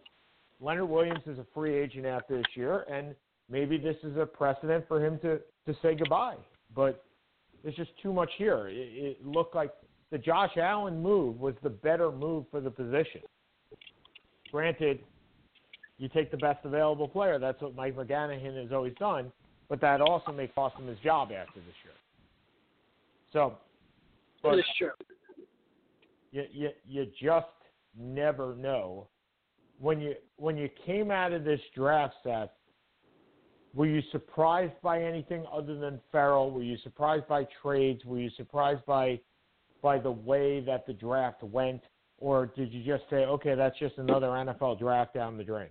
Leonard 0.61 0.89
Williams 0.89 1.21
is 1.27 1.39
a 1.39 1.47
free 1.55 1.77
agent 1.77 2.07
after 2.07 2.39
this 2.39 2.47
year, 2.55 2.85
and 2.91 3.15
maybe 3.51 3.77
this 3.77 3.97
is 4.03 4.17
a 4.17 4.25
precedent 4.25 4.87
for 4.89 5.05
him 5.05 5.19
to 5.21 5.39
to 5.67 5.79
say 5.83 5.95
goodbye. 5.95 6.37
But 6.75 7.05
there's 7.63 7.77
just 7.77 7.91
too 8.03 8.13
much 8.13 8.31
here. 8.39 8.69
It, 8.69 9.19
it 9.19 9.27
looked 9.27 9.55
like 9.55 9.73
the 10.11 10.19
Josh 10.19 10.57
Allen 10.57 11.03
move 11.03 11.39
was 11.39 11.55
the 11.63 11.71
better 11.71 12.11
move 12.11 12.47
for 12.51 12.61
the 12.61 12.71
position. 12.71 13.21
Granted, 14.51 15.01
you 15.99 16.09
take 16.09 16.31
the 16.31 16.37
best 16.37 16.65
available 16.65 17.09
player. 17.09 17.39
That's 17.39 17.61
what 17.61 17.75
Mike 17.75 17.97
McGanahan 17.97 18.63
has 18.63 18.73
always 18.73 18.95
done, 18.99 19.31
but 19.69 19.81
that 19.81 20.01
also 20.01 20.33
may 20.33 20.47
cost 20.47 20.77
him 20.77 20.87
his 20.87 20.99
job 21.01 21.31
after 21.33 21.61
this 21.61 21.75
year. 21.85 21.95
So, 23.33 23.59
but 24.43 24.53
That 24.53 24.59
is 24.59 24.65
true. 24.79 24.91
you, 26.33 26.45
you 26.53 26.69
you 26.87 27.07
just 27.21 27.47
never 27.99 28.55
know 28.55 29.09
when 29.79 30.01
you 30.01 30.15
when 30.37 30.57
you 30.57 30.71
came 30.87 31.11
out 31.11 31.33
of 31.33 31.45
this 31.45 31.61
draft 31.75 32.15
set. 32.23 32.55
Were 33.75 33.87
you 33.87 34.01
surprised 34.13 34.81
by 34.83 35.03
anything 35.03 35.45
other 35.53 35.79
than 35.79 36.01
Ferrell? 36.11 36.51
Were 36.51 36.63
you 36.63 36.79
surprised 36.79 37.29
by 37.29 37.47
trades? 37.61 38.03
Were 38.07 38.19
you 38.19 38.31
surprised 38.31 38.85
by 38.87 39.21
by 39.83 39.99
the 39.99 40.11
way 40.11 40.61
that 40.61 40.87
the 40.87 40.93
draft 40.93 41.43
went, 41.43 41.83
or 42.19 42.47
did 42.47 42.73
you 42.73 42.83
just 42.85 43.09
say, 43.11 43.25
okay, 43.25 43.55
that's 43.55 43.79
just 43.79 43.99
another 43.99 44.29
NFL 44.29 44.79
draft 44.79 45.15
down 45.15 45.37
the 45.37 45.45
drain? 45.45 45.69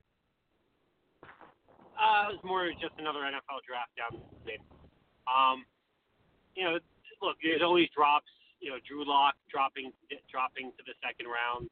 Uh, 1.24 2.30
it 2.30 2.38
was 2.38 2.40
more 2.44 2.70
just 2.80 2.94
another 3.00 3.20
NFL 3.20 3.60
draft 3.68 3.92
down 3.98 4.22
the 4.22 4.46
drain. 4.46 4.60
Um, 5.28 5.66
you 6.56 6.64
know, 6.64 6.78
look, 7.22 7.38
there's 7.44 7.62
always 7.62 7.88
drops. 7.96 8.28
You 8.60 8.72
know, 8.72 8.78
Drew 8.88 9.08
Lock 9.08 9.36
dropping 9.52 9.92
dropping 10.32 10.72
to 10.78 10.84
the 10.86 10.94
second 11.06 11.28
round. 11.28 11.70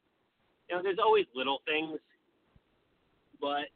You 0.69 0.75
know, 0.75 0.83
there's 0.83 0.99
always 0.99 1.25
little 1.35 1.61
things, 1.65 1.99
but 3.39 3.69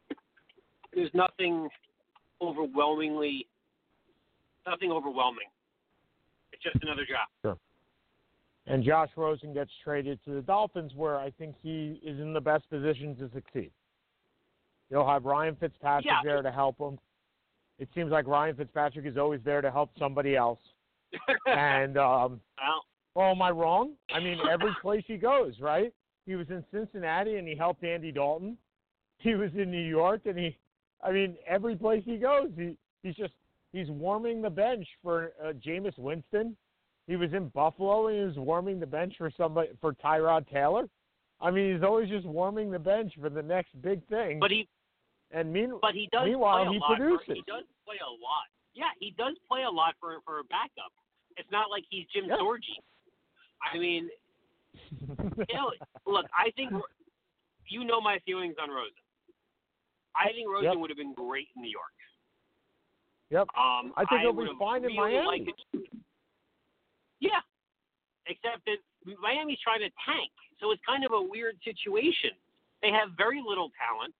there's 0.94 1.10
nothing 1.14 1.68
overwhelmingly 2.42 3.46
nothing 4.66 4.90
overwhelming. 4.90 5.48
It's 6.52 6.62
just 6.62 6.76
another 6.82 7.04
draft. 7.08 7.32
And 8.70 8.84
Josh 8.84 9.08
Rosen 9.16 9.52
gets 9.52 9.70
traded 9.82 10.22
to 10.24 10.30
the 10.30 10.42
Dolphins, 10.42 10.92
where 10.94 11.16
I 11.18 11.30
think 11.30 11.56
he 11.60 12.00
is 12.04 12.20
in 12.20 12.32
the 12.32 12.40
best 12.40 12.68
position 12.70 13.16
to 13.16 13.28
succeed. 13.34 13.72
You'll 14.90 15.06
have 15.08 15.24
Ryan 15.24 15.56
Fitzpatrick 15.56 16.06
Yeah. 16.06 16.20
there 16.22 16.42
to 16.42 16.52
help 16.52 16.78
him. 16.78 16.98
It 17.78 17.88
seems 17.94 18.12
like 18.12 18.26
Ryan 18.26 18.54
Fitzpatrick 18.56 19.06
is 19.06 19.16
always 19.16 19.40
there 19.42 19.60
to 19.60 19.70
help 19.70 19.90
somebody 19.98 20.36
else. 20.36 20.60
And 21.46 21.96
um, 21.98 22.40
well, 22.58 22.84
well, 23.16 23.30
am 23.32 23.42
I 23.42 23.50
wrong? 23.50 23.94
I 24.14 24.20
mean, 24.20 24.38
every 24.48 24.74
place 24.80 25.02
he 25.06 25.16
goes, 25.16 25.58
right? 25.60 25.92
He 26.26 26.36
was 26.36 26.48
in 26.50 26.64
Cincinnati 26.70 27.36
and 27.36 27.48
he 27.48 27.56
helped 27.56 27.82
Andy 27.82 28.12
Dalton. 28.12 28.56
He 29.18 29.34
was 29.34 29.50
in 29.54 29.70
New 29.70 29.84
York 29.84 30.22
and 30.26 30.38
he, 30.38 30.56
I 31.02 31.10
mean, 31.10 31.36
every 31.46 31.74
place 31.74 32.04
he 32.04 32.18
goes, 32.18 32.50
he 32.56 32.76
he's 33.02 33.16
just 33.16 33.32
he's 33.72 33.88
warming 33.90 34.42
the 34.42 34.50
bench 34.50 34.86
for 35.02 35.32
uh, 35.42 35.52
Jameis 35.54 35.98
Winston. 35.98 36.56
He 37.10 37.16
was 37.16 37.32
in 37.32 37.48
Buffalo 37.48 38.06
and 38.06 38.16
he 38.16 38.22
was 38.24 38.36
warming 38.36 38.78
the 38.78 38.86
bench 38.86 39.14
for 39.18 39.32
somebody 39.36 39.70
for 39.80 39.94
Tyrod 39.94 40.46
Taylor. 40.48 40.88
I 41.40 41.50
mean, 41.50 41.74
he's 41.74 41.82
always 41.82 42.08
just 42.08 42.24
warming 42.24 42.70
the 42.70 42.78
bench 42.78 43.12
for 43.20 43.28
the 43.28 43.42
next 43.42 43.70
big 43.82 44.06
thing. 44.06 44.38
but 44.38 44.52
he 44.52 44.68
and 45.32 45.52
mean, 45.52 45.72
but 45.82 45.92
he 45.94 46.08
does 46.12 46.26
meanwhile, 46.26 46.62
play 46.64 46.68
a 46.68 46.72
he 46.72 46.78
lot. 46.78 46.96
produces. 46.96 47.26
He 47.34 47.42
does 47.48 47.64
play 47.84 47.96
a 47.98 48.10
lot. 48.12 48.46
Yeah, 48.74 48.94
he 49.00 49.12
does 49.18 49.34
play 49.48 49.64
a 49.64 49.70
lot 49.70 49.94
for 49.98 50.18
for 50.24 50.38
a 50.38 50.44
backup. 50.44 50.92
It's 51.36 51.50
not 51.50 51.68
like 51.68 51.82
he's 51.90 52.06
Jim 52.14 52.26
Yeah. 52.28 52.36
Sorgi. 52.36 52.78
I 53.74 53.76
mean, 53.76 54.08
you 54.92 55.44
know, 55.54 55.72
look, 56.06 56.26
I 56.32 56.52
think 56.54 56.70
you 57.66 57.82
know 57.82 58.00
my 58.00 58.20
feelings 58.24 58.54
on 58.62 58.70
Rosen. 58.70 58.94
I 60.14 60.30
think 60.32 60.48
Rosen 60.48 60.70
Yep. 60.70 60.78
would 60.78 60.90
have 60.90 60.96
been 60.96 61.14
great 61.14 61.48
in 61.56 61.62
New 61.62 61.70
York. 61.70 61.90
Yep. 63.30 63.48
Um, 63.58 63.92
I 63.96 64.04
think 64.08 64.20
he'll 64.22 64.32
be 64.32 64.46
fine 64.60 64.84
in 64.84 64.94
really 64.94 64.96
Miami. 65.18 65.26
liked 65.26 65.50
it. 65.74 65.90
Yeah, 67.20 67.40
except 68.26 68.64
that 68.66 68.78
Miami's 69.20 69.60
trying 69.62 69.80
to 69.80 69.90
tank, 70.04 70.32
so 70.60 70.70
it's 70.72 70.82
kind 70.86 71.04
of 71.04 71.12
a 71.12 71.20
weird 71.22 71.56
situation. 71.64 72.30
They 72.82 72.90
have 72.90 73.10
very 73.16 73.42
little 73.46 73.70
talent. 73.76 74.14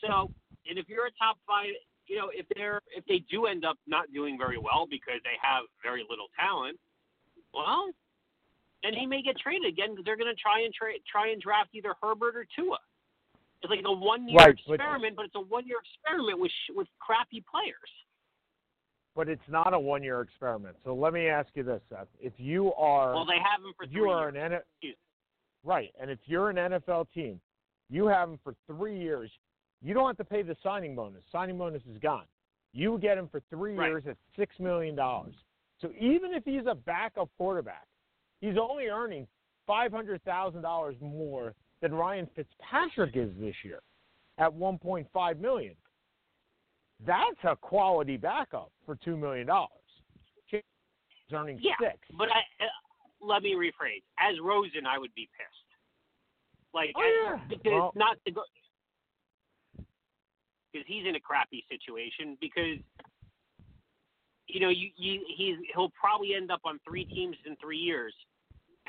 So, 0.00 0.30
and 0.68 0.78
if 0.78 0.88
you're 0.88 1.06
a 1.06 1.14
top 1.18 1.38
five, 1.46 1.74
you 2.06 2.16
know, 2.16 2.30
if 2.32 2.46
they're 2.54 2.80
if 2.96 3.04
they 3.06 3.18
do 3.30 3.46
end 3.46 3.64
up 3.64 3.76
not 3.86 4.12
doing 4.14 4.38
very 4.38 4.58
well 4.58 4.86
because 4.88 5.20
they 5.24 5.34
have 5.42 5.64
very 5.82 6.06
little 6.08 6.28
talent, 6.38 6.78
well, 7.52 7.90
then 8.82 8.94
he 8.94 9.06
may 9.06 9.22
get 9.22 9.36
traded 9.38 9.66
again 9.66 9.90
because 9.90 10.04
they're 10.04 10.16
going 10.16 10.30
to 10.32 10.40
try 10.40 10.62
and 10.62 10.72
tra- 10.72 11.02
try 11.10 11.30
and 11.30 11.42
draft 11.42 11.70
either 11.74 11.94
Herbert 12.00 12.36
or 12.36 12.46
Tua. 12.54 12.78
It's 13.62 13.70
like 13.70 13.82
a 13.84 13.92
one 13.92 14.28
year 14.28 14.38
Right, 14.38 14.54
but- 14.66 14.74
experiment, 14.78 15.16
but, 15.16 15.26
it's 15.26 15.34
a 15.34 15.40
one 15.40 15.66
year 15.66 15.78
experiment 15.82 16.38
with 16.38 16.52
sh- 16.52 16.74
with 16.74 16.86
crappy 17.00 17.42
players. 17.50 17.90
But 19.18 19.28
it's 19.28 19.42
not 19.48 19.74
a 19.74 19.78
one-year 19.78 20.20
experiment. 20.20 20.76
So 20.84 20.94
let 20.94 21.12
me 21.12 21.26
ask 21.26 21.48
you 21.54 21.64
this, 21.64 21.82
Seth: 21.90 22.06
If 22.20 22.32
you 22.36 22.72
are 22.74 23.14
Well, 23.16 23.26
they 23.26 23.38
have 23.42 23.60
him 23.64 23.72
for 23.76 23.84
three 23.84 23.96
you 24.00 24.08
are 24.10 24.30
years. 24.30 24.52
an 24.52 24.52
N- 24.88 24.94
right, 25.64 25.90
and 26.00 26.08
if 26.08 26.20
you're 26.26 26.50
an 26.50 26.56
NFL 26.56 27.08
team, 27.12 27.40
you 27.90 28.06
have 28.06 28.28
him 28.28 28.38
for 28.44 28.54
three 28.68 28.96
years. 28.96 29.28
You 29.82 29.92
don't 29.92 30.06
have 30.06 30.16
to 30.18 30.24
pay 30.24 30.42
the 30.42 30.56
signing 30.62 30.94
bonus. 30.94 31.22
Signing 31.32 31.58
bonus 31.58 31.82
is 31.92 31.98
gone. 31.98 32.26
You 32.72 32.96
get 32.98 33.18
him 33.18 33.26
for 33.28 33.40
three 33.50 33.74
Right. 33.76 33.88
years 33.88 34.04
at 34.06 34.16
six 34.36 34.56
million 34.60 34.94
dollars. 34.94 35.34
So 35.80 35.90
even 35.98 36.32
if 36.32 36.44
he's 36.44 36.66
a 36.66 36.76
backup 36.76 37.28
quarterback, 37.36 37.86
he's 38.40 38.56
only 38.56 38.86
earning 38.86 39.26
five 39.66 39.90
hundred 39.90 40.22
thousand 40.22 40.62
dollars 40.62 40.94
more 41.00 41.54
than 41.80 41.92
Ryan 41.92 42.28
Fitzpatrick 42.36 43.16
is 43.16 43.30
this 43.40 43.54
year, 43.64 43.80
at 44.38 44.52
one 44.54 44.78
point 44.78 45.08
five 45.12 45.40
million. 45.40 45.74
That's 47.06 47.36
a 47.44 47.56
quality 47.56 48.16
backup 48.16 48.70
for 48.84 48.96
two 48.96 49.16
million 49.16 49.46
dollars. 49.46 49.70
He's 50.46 50.62
earning 51.32 51.58
Yeah, 51.62 51.74
six. 51.80 51.98
But 52.16 52.28
I, 52.30 52.40
uh, 52.64 52.68
let 53.20 53.42
me 53.42 53.54
rephrase. 53.54 54.02
As 54.18 54.36
Rosen, 54.42 54.86
I 54.86 54.98
would 54.98 55.14
be 55.14 55.28
pissed. 55.36 55.68
Like, 56.74 56.92
Oh, 56.96 57.02
as- 57.02 57.40
yeah. 57.40 57.44
because 57.48 57.72
Well- 57.72 57.92
not 57.94 58.16
to 58.24 58.30
go, 58.32 58.42
because 60.72 60.86
he's 60.86 61.06
in 61.06 61.14
a 61.16 61.20
crappy 61.20 61.64
situation. 61.68 62.36
Because 62.40 62.78
you 64.48 64.60
know, 64.60 64.70
you, 64.70 64.90
you 64.96 65.24
he's 65.36 65.56
he'll 65.74 65.90
probably 65.90 66.34
end 66.34 66.50
up 66.50 66.60
on 66.64 66.78
three 66.86 67.04
teams 67.04 67.36
in 67.44 67.54
three 67.56 67.76
years, 67.78 68.14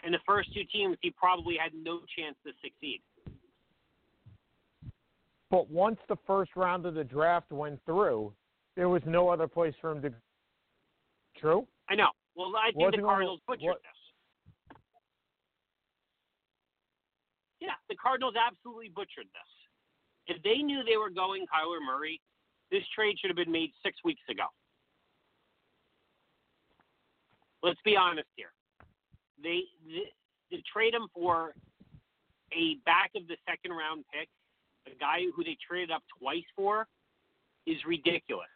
and 0.04 0.14
the 0.14 0.20
first 0.26 0.54
two 0.54 0.64
teams 0.72 0.98
he 1.02 1.12
probably 1.12 1.58
had 1.62 1.74
no 1.74 2.00
chance 2.18 2.36
to 2.46 2.54
succeed. 2.64 3.02
But 5.50 5.70
once 5.70 5.98
the 6.08 6.18
first 6.28 6.56
round 6.56 6.86
of 6.86 6.94
the 6.94 7.04
draft 7.04 7.52
went 7.52 7.80
through, 7.86 8.34
there 8.76 8.90
was 8.90 9.02
no 9.06 9.30
other 9.30 9.48
place 9.48 9.74
for 9.82 9.92
him 9.92 10.02
to. 10.04 10.14
True. 11.38 11.68
I 11.90 11.96
know. 11.96 12.10
Well, 12.36 12.54
I 12.56 12.68
think 12.68 12.78
Wasn't 12.78 12.98
the 12.98 13.02
Cardinals 13.02 13.42
butchered 13.48 13.64
what- 13.64 13.82
this. 13.82 14.78
Yeah, 17.60 17.76
the 17.90 17.96
Cardinals 17.96 18.36
absolutely 18.36 18.90
butchered 18.90 19.28
this. 19.34 20.36
If 20.36 20.42
they 20.44 20.58
knew 20.62 20.84
they 20.84 20.98
were 20.98 21.10
going 21.10 21.46
Kyler 21.48 21.82
Murray, 21.86 22.22
this 22.72 22.84
trade 22.96 23.18
should 23.20 23.30
have 23.30 23.38
been 23.38 23.52
made 23.52 23.72
six 23.84 23.98
weeks 24.04 24.22
ago. 24.30 24.46
Let's 27.62 27.82
be 27.84 27.98
honest 27.98 28.30
here. 28.36 28.54
They, 29.42 29.64
they, 29.86 30.56
to 30.56 30.62
trade 30.64 30.94
him 30.94 31.08
for 31.14 31.54
a 32.54 32.76
back 32.86 33.12
of 33.16 33.28
the 33.28 33.36
second 33.48 33.72
round 33.72 34.06
pick, 34.14 34.30
a 34.88 34.96
guy 35.00 35.20
who 35.36 35.44
they 35.44 35.58
traded 35.68 35.92
up 35.92 36.04
twice 36.20 36.44
for, 36.56 36.88
is 37.66 37.78
ridiculous. 37.88 38.48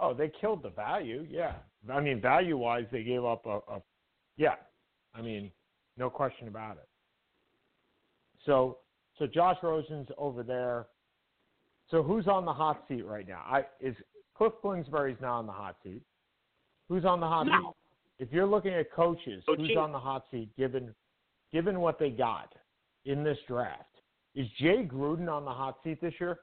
Oh, 0.00 0.14
they 0.14 0.30
killed 0.40 0.62
the 0.62 0.70
value. 0.70 1.26
Yeah. 1.30 1.54
I 1.90 2.00
mean, 2.00 2.20
value 2.20 2.56
wise, 2.56 2.86
they 2.90 3.02
gave 3.02 3.24
up 3.24 3.46
a, 3.46 3.58
a. 3.72 3.82
Yeah. 4.36 4.56
I 5.14 5.22
mean, 5.22 5.50
no 5.96 6.10
question 6.10 6.48
about 6.48 6.76
it. 6.76 6.88
So, 8.44 8.78
so 9.18 9.26
Josh 9.26 9.56
Rosen's 9.62 10.08
over 10.18 10.42
there. 10.42 10.86
So 11.90 12.02
who's 12.02 12.26
on 12.26 12.44
the 12.44 12.52
hot 12.52 12.84
seat 12.88 13.04
right 13.04 13.26
now? 13.26 13.42
I 13.46 13.64
is 13.80 13.94
Kliff 14.38 14.52
Kingsbury's 14.62 15.16
not 15.20 15.38
on 15.38 15.46
the 15.46 15.52
hot 15.52 15.76
seat. 15.82 16.02
Who's 16.88 17.04
on 17.04 17.20
the 17.20 17.26
hot 17.26 17.46
No. 17.46 17.52
seat? 18.18 18.26
If 18.26 18.32
you're 18.32 18.46
looking 18.46 18.72
at 18.72 18.90
coaches, 18.92 19.44
oh, 19.48 19.56
who's 19.56 19.76
on 19.76 19.92
the 19.92 19.98
hot 19.98 20.24
seat 20.30 20.48
given 20.56 20.94
given 21.52 21.80
what 21.80 21.98
they 21.98 22.10
got 22.10 22.54
in 23.04 23.22
this 23.22 23.38
draft? 23.46 23.95
Is 24.36 24.46
Jay 24.58 24.86
Gruden 24.86 25.32
on 25.32 25.46
the 25.46 25.50
hot 25.50 25.78
seat 25.82 25.98
this 26.00 26.12
year? 26.20 26.38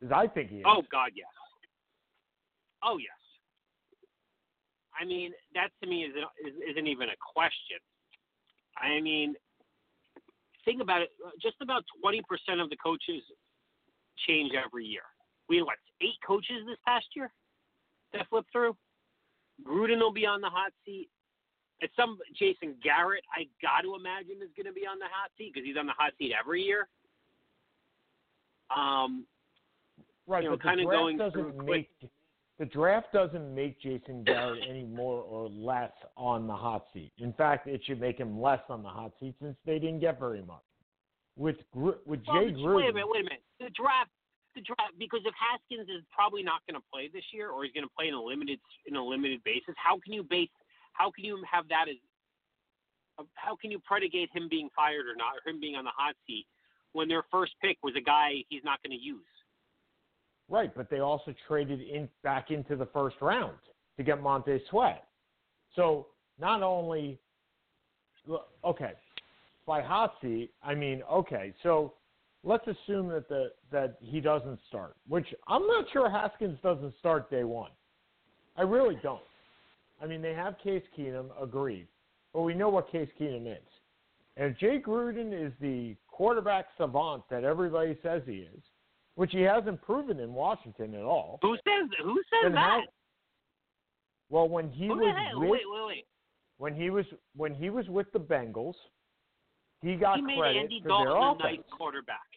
Because 0.00 0.16
I 0.16 0.26
think 0.26 0.48
he 0.50 0.56
is. 0.56 0.64
Oh 0.66 0.82
God, 0.90 1.10
yes. 1.14 1.28
Oh 2.82 2.96
yes. 2.96 3.12
I 4.98 5.04
mean, 5.04 5.32
that 5.54 5.68
to 5.82 5.88
me 5.88 6.04
isn't 6.04 6.24
isn't 6.70 6.86
even 6.86 7.08
a 7.10 7.18
question. 7.34 7.78
I 8.78 9.00
mean, 9.00 9.34
think 10.64 10.80
about 10.80 11.02
it. 11.02 11.10
Just 11.42 11.56
about 11.60 11.84
twenty 12.00 12.22
percent 12.26 12.60
of 12.60 12.70
the 12.70 12.76
coaches 12.76 13.22
change 14.26 14.52
every 14.54 14.86
year. 14.86 15.04
We 15.48 15.56
had 15.56 15.66
what 15.66 15.76
eight 16.00 16.16
coaches 16.26 16.64
this 16.66 16.78
past 16.86 17.06
year 17.14 17.30
that 18.14 18.28
flipped 18.30 18.50
through. 18.50 18.76
Gruden 19.66 19.98
will 19.98 20.12
be 20.12 20.24
on 20.24 20.40
the 20.40 20.48
hot 20.48 20.72
seat. 20.86 21.10
It's 21.80 21.94
some 21.96 22.18
Jason 22.38 22.76
Garrett, 22.82 23.24
I 23.34 23.44
got 23.60 23.82
to 23.82 23.94
imagine, 23.94 24.36
is 24.42 24.52
going 24.56 24.66
to 24.66 24.72
be 24.72 24.86
on 24.86 24.98
the 24.98 25.08
hot 25.10 25.30
seat 25.36 25.52
because 25.52 25.66
he's 25.66 25.76
on 25.76 25.86
the 25.86 25.96
hot 25.96 26.12
seat 26.18 26.32
every 26.38 26.62
year. 26.62 26.88
Um, 28.74 29.26
Right, 30.30 30.44
you 30.44 30.50
know, 30.50 30.58
kinda 30.58 30.84
draft 30.84 30.96
going 30.96 31.16
doesn't 31.18 31.64
make 31.64 31.90
the 32.60 32.66
draft 32.66 33.12
doesn't 33.12 33.52
make 33.52 33.80
Jason 33.80 34.22
Garrett 34.22 34.62
any 34.68 34.84
more 34.84 35.22
or 35.22 35.48
less 35.48 35.92
on 36.16 36.46
the 36.46 36.54
hot 36.54 36.86
seat. 36.92 37.10
In 37.18 37.32
fact, 37.32 37.66
it 37.66 37.80
should 37.84 37.98
make 37.98 38.18
him 38.18 38.40
less 38.40 38.60
on 38.68 38.82
the 38.82 38.88
hot 38.88 39.12
seat 39.18 39.34
since 39.40 39.56
they 39.64 39.80
didn't 39.80 39.98
get 39.98 40.20
very 40.20 40.42
much. 40.42 40.62
With 41.36 41.56
with 41.74 41.98
well, 42.06 42.20
Jay 42.20 42.52
Gruden, 42.52 42.76
wait 42.76 42.90
a 42.90 42.92
minute, 42.92 43.08
wait 43.08 43.20
a 43.22 43.24
minute. 43.24 43.42
The 43.58 43.70
draft, 43.70 44.10
the 44.54 44.60
draft, 44.60 44.92
because 44.98 45.20
if 45.24 45.34
Haskins 45.34 45.88
is 45.88 46.04
probably 46.12 46.44
not 46.44 46.60
going 46.68 46.78
to 46.78 46.86
play 46.92 47.08
this 47.08 47.24
year, 47.32 47.50
or 47.50 47.64
he's 47.64 47.72
going 47.72 47.88
to 47.88 47.94
play 47.96 48.06
in 48.06 48.14
a 48.14 48.22
limited 48.22 48.60
in 48.86 48.94
a 48.94 49.02
limited 49.02 49.42
basis, 49.42 49.74
how 49.76 49.98
can 49.98 50.12
you 50.12 50.22
base? 50.22 50.50
How 50.92 51.10
can 51.10 51.24
you 51.24 51.42
have 51.50 51.66
that 51.68 51.86
as? 51.88 51.96
How 53.34 53.56
can 53.56 53.72
you 53.72 53.80
predicate 53.80 54.28
him 54.32 54.48
being 54.48 54.68
fired 54.76 55.06
or 55.06 55.16
not, 55.16 55.34
or 55.34 55.50
him 55.50 55.58
being 55.58 55.74
on 55.74 55.84
the 55.84 55.96
hot 55.96 56.14
seat 56.26 56.46
when 56.92 57.08
their 57.08 57.24
first 57.30 57.52
pick 57.62 57.78
was 57.82 57.94
a 57.96 58.00
guy 58.00 58.44
he's 58.48 58.64
not 58.64 58.82
going 58.82 58.96
to 58.96 59.02
use? 59.02 59.24
right? 60.50 60.74
But 60.74 60.90
they 60.90 60.98
also 60.98 61.32
traded 61.48 61.80
in 61.80 62.08
back 62.22 62.50
into 62.50 62.76
the 62.76 62.86
first 62.86 63.16
round 63.22 63.56
to 63.96 64.02
get 64.02 64.20
Montez 64.20 64.60
Sweat. 64.68 65.04
So 65.76 66.08
not 66.38 66.62
only, 66.62 67.18
okay, 68.64 68.92
by 69.66 69.80
hot 69.80 70.14
seat, 70.20 70.50
I 70.62 70.74
mean 70.74 71.02
okay. 71.10 71.54
So 71.62 71.94
let's 72.42 72.66
assume 72.66 73.08
that 73.08 73.28
the 73.28 73.52
that 73.70 73.96
he 74.00 74.20
doesn't 74.20 74.58
start, 74.68 74.96
which 75.08 75.26
I'm 75.46 75.66
not 75.66 75.86
sure 75.92 76.10
Haskins 76.10 76.58
doesn't 76.62 76.94
start 76.98 77.30
day 77.30 77.44
one. 77.44 77.70
I 78.56 78.62
really 78.62 78.98
don't. 79.02 79.22
I 80.02 80.06
mean, 80.06 80.22
they 80.22 80.34
have 80.34 80.58
Case 80.58 80.82
Keenum, 80.98 81.26
agreed, 81.40 81.86
but 82.32 82.40
we 82.40 82.54
know 82.54 82.68
what 82.68 82.90
Case 82.90 83.08
Keenum 83.18 83.46
is. 83.46 83.62
And 84.40 84.52
if 84.52 84.58
Jay 84.58 84.80
Gruden 84.80 85.34
is 85.34 85.52
the 85.60 85.94
quarterback 86.08 86.64
savant 86.78 87.24
that 87.30 87.44
everybody 87.44 87.94
says 88.02 88.22
he 88.24 88.36
is, 88.38 88.62
which 89.16 89.32
he 89.32 89.42
hasn't 89.42 89.82
proven 89.82 90.18
in 90.18 90.32
Washington 90.32 90.94
at 90.94 91.02
all. 91.02 91.38
Who 91.42 91.56
says? 91.56 91.90
Who 92.02 92.16
says 92.42 92.52
that? 92.52 92.58
how- 92.58 92.82
well, 94.30 94.48
when 94.48 94.70
he 94.70 94.86
Who 94.86 94.94
was 94.96 95.14
with 95.34 95.50
Wait, 95.50 95.62
wait, 95.68 95.86
wait. 95.86 96.06
when 96.56 96.74
he 96.74 96.88
was 96.88 97.04
when 97.34 97.54
he 97.54 97.68
was 97.68 97.86
with 97.90 98.10
the 98.12 98.20
Bengals, 98.20 98.76
he 99.82 99.94
got 99.96 100.16
he 100.16 100.22
made 100.22 100.38
credit 100.38 100.58
Andy 100.58 100.80
for 100.80 100.88
Dalton 100.88 101.06
their 101.06 101.16
offense. 101.16 101.40
nice 101.66 101.76
quarterback. 101.76 102.28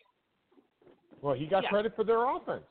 Well, 1.21 1.35
he 1.35 1.45
got 1.45 1.63
Yeah. 1.63 1.69
credit 1.69 1.95
for 1.95 2.03
their 2.03 2.25
offense. 2.25 2.65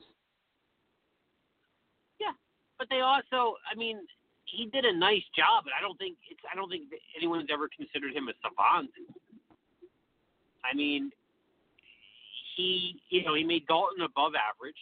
Yeah, 2.19 2.33
but 2.77 2.87
they 2.89 2.99
also, 3.01 3.57
I 3.69 3.73
mean, 3.75 4.05
he 4.45 4.65
did 4.67 4.85
a 4.85 4.93
nice 4.93 5.23
job, 5.35 5.63
but 5.63 5.73
I 5.73 5.81
don't 5.81 5.97
think 5.97 6.17
it's. 6.29 6.41
I 6.51 6.55
don't 6.55 6.69
think 6.69 6.93
anyone's 7.15 7.49
ever 7.49 7.67
considered 7.69 8.13
him 8.13 8.27
a 8.27 8.33
savant. 8.43 8.91
I 10.63 10.75
mean, 10.75 11.11
he, 12.55 13.01
you 13.09 13.23
know, 13.23 13.35
he 13.35 13.43
made 13.43 13.67
Dalton 13.67 14.01
above 14.03 14.33
average. 14.35 14.79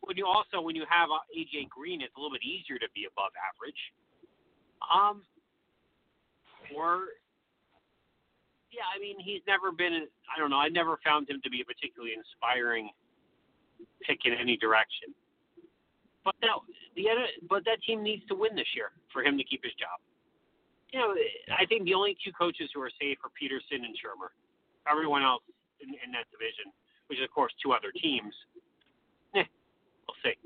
When 0.00 0.16
you 0.16 0.26
also, 0.26 0.60
when 0.60 0.76
you 0.76 0.84
have 0.88 1.10
uh, 1.10 1.20
AJ 1.34 1.68
Green, 1.68 2.00
it's 2.00 2.14
a 2.16 2.20
little 2.20 2.32
bit 2.32 2.44
easier 2.44 2.78
to 2.78 2.86
be 2.94 3.06
above 3.10 3.32
average. 3.36 3.80
Um, 4.80 5.22
or, 6.74 7.18
yeah, 8.70 8.86
I 8.94 9.00
mean, 9.00 9.18
he's 9.18 9.42
never 9.46 9.72
been. 9.72 10.06
I 10.30 10.38
don't 10.38 10.50
know. 10.50 10.60
I 10.60 10.68
never 10.68 10.98
found 11.04 11.28
him 11.28 11.40
to 11.42 11.50
be 11.50 11.60
a 11.60 11.66
particularly 11.66 12.14
inspiring 12.14 12.90
pick 14.06 14.24
in 14.24 14.32
any 14.32 14.56
direction. 14.56 15.12
But 16.24 16.34
no, 16.42 16.62
the 16.94 17.08
other, 17.10 17.26
but 17.48 17.64
that 17.64 17.82
team 17.86 18.02
needs 18.02 18.24
to 18.28 18.34
win 18.34 18.54
this 18.54 18.68
year 18.74 18.92
for 19.12 19.22
him 19.22 19.38
to 19.38 19.44
keep 19.44 19.64
his 19.64 19.72
job. 19.74 19.98
You 20.92 21.00
know, 21.00 21.14
I 21.52 21.66
think 21.66 21.84
the 21.84 21.94
only 21.94 22.16
two 22.24 22.32
coaches 22.32 22.70
who 22.72 22.80
are 22.80 22.92
safe 23.00 23.18
are 23.24 23.32
Pederson 23.32 23.84
and 23.84 23.96
Shurmur. 23.96 24.32
Everyone 24.90 25.22
else 25.22 25.42
in, 25.80 25.88
in 25.88 26.10
that 26.12 26.26
division, 26.30 26.72
which 27.08 27.18
is 27.18 27.24
of 27.24 27.30
course 27.30 27.52
two 27.62 27.72
other 27.72 27.92
teams, 27.92 28.32
eh, 29.34 29.42
we'll 30.08 30.16
see. 30.24 30.36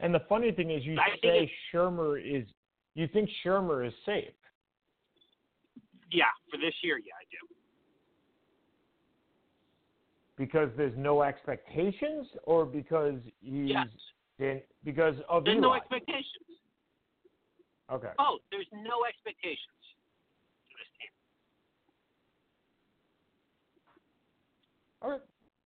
And 0.00 0.14
the 0.14 0.22
funny 0.28 0.50
thing 0.52 0.70
is, 0.70 0.84
you 0.84 0.96
I 0.98 1.16
say 1.22 1.50
Shurmur 1.72 2.18
is 2.20 2.46
you 2.94 3.08
think 3.08 3.28
Shurmur 3.44 3.86
is 3.86 3.92
safe. 4.06 4.30
Yeah, 6.10 6.26
for 6.50 6.58
this 6.58 6.74
year, 6.82 6.98
yeah, 6.98 7.12
I 7.18 7.24
do. 7.30 7.38
Because 10.36 10.68
there's 10.76 10.96
no 10.96 11.22
expectations, 11.22 12.26
or 12.44 12.64
because 12.66 13.14
he's 13.40 13.70
Yes. 13.70 13.86
in, 14.38 14.62
because 14.84 15.14
of 15.28 15.44
There's 15.44 15.56
Eli. 15.58 15.66
no 15.66 15.74
expectations. 15.74 16.46
okay. 17.90 18.10
Oh, 18.18 18.38
there's 18.50 18.66
no 18.72 19.04
expectations 19.08 19.82
for 20.70 20.78
this 20.78 20.88
team. 20.98 21.10
All 25.04 25.10
right. 25.10 25.20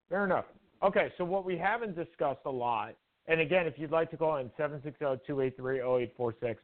Fair 0.08 0.24
enough. 0.24 0.46
Okay, 0.82 1.12
so 1.16 1.24
what 1.24 1.44
we 1.44 1.56
haven't 1.56 1.94
discussed 1.94 2.40
a 2.44 2.50
lot, 2.50 2.94
and 3.28 3.40
again, 3.40 3.66
if 3.66 3.74
you'd 3.78 3.92
like 3.92 4.10
to 4.10 4.16
call 4.16 4.38
in 4.38 4.50
760-283-0846, 4.58 6.56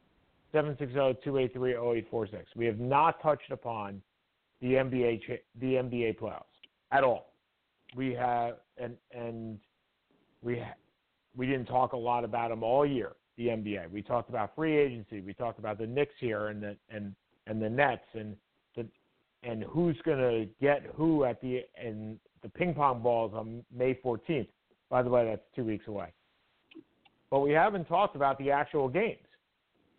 760-283-0846. 0.53 2.45
We 2.57 2.67
have 2.67 2.81
not 2.81 3.23
touched 3.23 3.51
upon 3.51 4.03
the 4.61 4.75
NBA 4.75 5.21
the 5.61 5.75
NBA 5.75 6.19
playoffs 6.19 6.43
at 6.91 7.05
all. 7.05 7.33
We 7.97 8.13
have 8.15 8.55
and 8.79 8.97
and 9.13 9.59
we 10.43 10.59
ha- 10.59 10.75
we 11.37 11.47
didn't 11.47 11.67
talk 11.67 11.93
a 11.93 11.97
lot 11.97 12.25
about 12.25 12.51
them 12.51 12.63
all 12.63 12.87
year. 12.87 13.13
The 13.37 13.49
NBA. 13.49 13.91
We 13.91 14.01
talked 14.01 14.31
about 14.31 14.55
free 14.55 14.77
agency. 14.77 15.21
We 15.21 15.35
talked 15.35 15.59
about 15.59 15.77
the 15.79 15.89
Knicks 15.89 16.15
here 16.21 16.47
and 16.49 16.63
the 16.63 16.77
and 16.89 17.15
and 17.47 17.61
the 17.61 17.69
Nets 17.69 18.07
and 18.15 18.37
the 18.77 18.87
and 19.43 19.65
who's 19.65 20.01
going 20.05 20.19
to 20.19 20.47
get 20.61 20.85
who 20.95 21.25
at 21.25 21.41
the 21.41 21.63
and 21.77 22.19
the 22.45 22.51
ping 22.51 22.75
pong 22.75 23.03
balls 23.03 23.33
on 23.35 23.65
May 23.75 23.99
14th. 24.05 24.47
By 24.91 25.03
the 25.03 25.11
way, 25.11 25.25
that's 25.25 25.43
two 25.57 25.65
weeks 25.65 25.89
away. 25.89 26.13
But 27.31 27.41
we 27.41 27.51
haven't 27.51 27.87
talked 27.87 28.15
about 28.15 28.39
the 28.39 28.53
actual 28.53 28.89
games. 28.89 29.19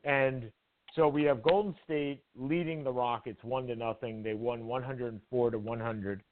And 0.05 0.51
so 0.95 1.09
we 1.09 1.23
have 1.23 1.43
Golden 1.43 1.75
State 1.83 2.21
leading 2.37 2.83
the 2.83 2.91
Rockets 2.91 3.43
one 3.43 3.67
to 3.67 3.75
nothing. 3.75 4.23
They 4.23 4.35
won 4.35 4.67
104 4.67 5.51
to 5.51 5.59
100 5.59 6.23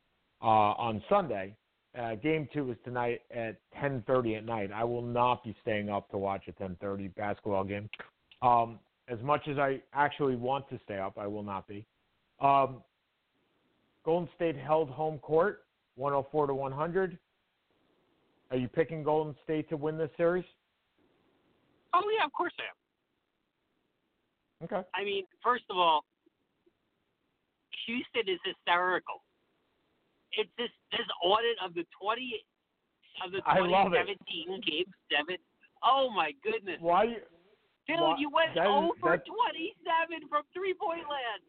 uh, 0.42 0.46
on 0.46 1.04
Sunday. 1.10 1.56
Uh, 2.00 2.16
game 2.16 2.48
two 2.54 2.72
is 2.72 2.78
tonight 2.86 3.22
at 3.36 3.58
10:30 3.82 4.38
at 4.38 4.46
night. 4.46 4.72
I 4.74 4.84
will 4.84 5.02
not 5.02 5.44
be 5.44 5.56
staying 5.62 5.90
up 5.90 6.10
to 6.12 6.18
watch 6.18 6.48
a 6.48 6.54
10:30 6.54 7.14
basketball 7.16 7.64
game. 7.64 7.90
Um, 8.42 8.80
as 9.08 9.20
much 9.22 9.48
as 9.48 9.58
I 9.58 9.82
actually 9.94 10.36
want 10.36 10.68
to 10.70 10.80
stay 10.86 10.98
up, 10.98 11.18
I 11.18 11.28
will 11.28 11.44
not 11.44 11.68
be. 11.68 11.86
Um, 12.40 12.82
Golden 14.04 14.30
State 14.36 14.56
held 14.56 14.90
home 14.90 15.20
court, 15.20 15.66
104 15.96 16.48
to 16.48 16.54
100. 16.54 17.18
Are 18.52 18.58
you 18.58 18.68
picking 18.68 19.04
Golden 19.04 19.36
State 19.44 19.70
to 19.70 19.78
win 19.78 19.98
this 19.98 20.10
series? 20.18 20.46
Oh 21.94 22.02
yeah, 22.18 22.26
of 22.26 22.34
course 22.34 22.54
I 22.60 22.64
am. 22.70 22.78
Okay. 24.66 24.88
I 24.96 25.04
mean, 25.04 25.26
first 25.44 25.64
of 25.70 25.78
all, 25.78 26.06
Houston 27.86 28.32
is 28.32 28.40
hysterical. 28.46 29.22
It's 30.34 30.50
this 30.58 30.70
this 30.92 31.06
audit 31.24 31.58
of 31.64 31.74
the 31.74 31.86
twenty 32.02 32.42
of 33.26 33.32
the 33.32 33.42
I 33.46 33.58
twenty 33.58 33.74
love 33.74 33.94
it. 33.94 34.02
seventeen 34.02 34.62
game 34.66 34.90
seven. 35.12 35.38
Oh 35.84 36.10
my 36.10 36.32
goodness. 36.44 36.78
Why? 36.80 37.04
You, 37.04 37.18
Dude, 37.86 38.00
why- 38.00 38.16
you 38.18 38.30
went 38.34 38.56
that 38.56 38.66
over 38.66 39.18
twenty 39.22 39.76
seven 39.86 40.26
from 40.30 40.44
three 40.54 40.74
point 40.74 41.06
land. 41.10 41.44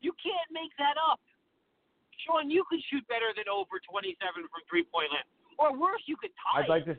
You 0.00 0.12
can't 0.22 0.50
make 0.50 0.72
that 0.78 0.96
up. 0.98 1.20
Sean, 2.26 2.50
you 2.50 2.64
could 2.68 2.80
shoot 2.90 3.06
better 3.08 3.32
than 3.36 3.44
over 3.52 3.80
twenty 3.88 4.16
seven 4.20 4.42
from 4.48 4.60
three 4.68 4.84
point 4.84 5.12
land. 5.12 5.24
Or 5.58 5.78
worse, 5.78 6.02
you 6.06 6.16
could 6.16 6.30
tie. 6.40 6.62
I'd 6.62 6.68
like 6.68 6.84
to. 6.86 6.96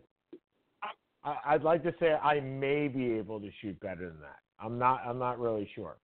I- 1.23 1.53
I'd 1.53 1.63
like 1.63 1.82
to 1.84 1.93
say 1.99 2.13
I 2.13 2.39
may 2.39 2.88
be 2.88 3.13
able 3.13 3.39
to 3.39 3.49
shoot 3.61 3.80
better 3.80 4.09
than 4.09 4.21
that. 4.21 4.39
I'm 4.59 4.78
not. 4.78 5.01
I'm 5.05 5.19
not 5.19 5.39
really 5.39 5.69
sure. 5.73 5.97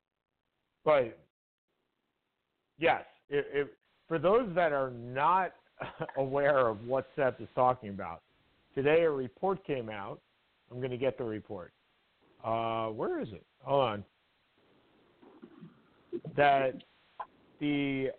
But 0.83 1.17
yes, 2.79 3.03
if, 3.29 3.45
if 3.53 3.67
for 4.07 4.17
those 4.19 4.49
that 4.55 4.71
are 4.71 4.89
not 4.91 5.53
aware 6.17 6.67
of 6.67 6.85
what 6.85 7.07
Seth 7.15 7.39
is 7.39 7.47
talking 7.55 7.89
about, 7.89 8.21
today 8.75 9.03
a 9.03 9.11
report 9.11 9.65
came 9.65 9.89
out. 9.89 10.19
I'm 10.71 10.77
going 10.77 10.91
to 10.91 10.97
get 10.97 11.17
the 11.17 11.23
report. 11.23 11.73
Uh, 12.43 12.87
where 12.87 13.21
is 13.21 13.27
it? 13.29 13.45
Hold 13.63 13.83
on. 13.83 14.05
That 16.35 16.81
the 17.59 18.09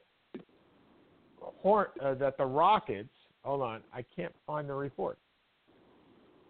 Uh, 1.64 2.14
that 2.14 2.36
the 2.38 2.44
Rockets. 2.44 3.08
Hold 3.44 3.62
on, 3.62 3.80
I 3.92 4.04
can't 4.14 4.34
find 4.46 4.68
the 4.68 4.74
report. 4.74 5.18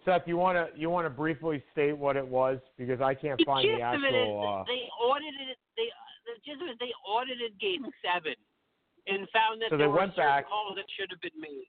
Seth, 0.04 0.22
you 0.26 0.36
want 0.36 0.56
to 0.56 0.78
you 0.78 0.90
want 0.90 1.06
to 1.06 1.10
briefly 1.10 1.62
state 1.72 1.96
what 1.96 2.16
it 2.16 2.26
was 2.26 2.58
because 2.76 3.00
I 3.00 3.14
can't 3.14 3.38
The 3.38 3.44
find 3.44 3.68
the 3.68 3.72
it 3.74 3.76
is 3.76 3.82
actual. 3.82 4.60
Uh, 4.60 4.64
they 4.64 4.88
audited 5.00 5.56
they 5.76 5.88
the 6.26 6.34
gist 6.44 6.62
of 6.70 6.78
they 6.78 6.92
audited 7.06 7.58
Game 7.60 7.86
Seven 8.04 8.34
and 9.06 9.28
found 9.32 9.60
that 9.62 9.70
So 9.70 9.76
there 9.76 9.86
they 9.86 9.92
were 9.92 9.98
went 9.98 10.16
back- 10.16 10.48
calls 10.48 10.74
that 10.76 10.84
should 10.98 11.10
have 11.10 11.20
been 11.20 11.40
made. 11.40 11.68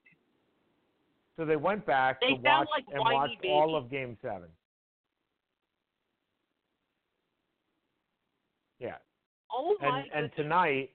so 1.38 1.46
they 1.46 1.56
went 1.56 1.86
back 1.86 2.20
They 2.22 2.36
to 2.36 2.42
watch 2.42 2.68
like 2.72 2.86
and 2.92 3.00
whiny 3.00 3.14
watch 3.14 3.32
all 3.50 3.76
of 3.76 3.90
Game 3.90 4.18
Seven. 4.22 4.50
Yeah, 8.80 8.96
Oh 9.52 9.76
my 9.82 10.00
and 10.02 10.12
and 10.14 10.32
tonight, 10.36 10.90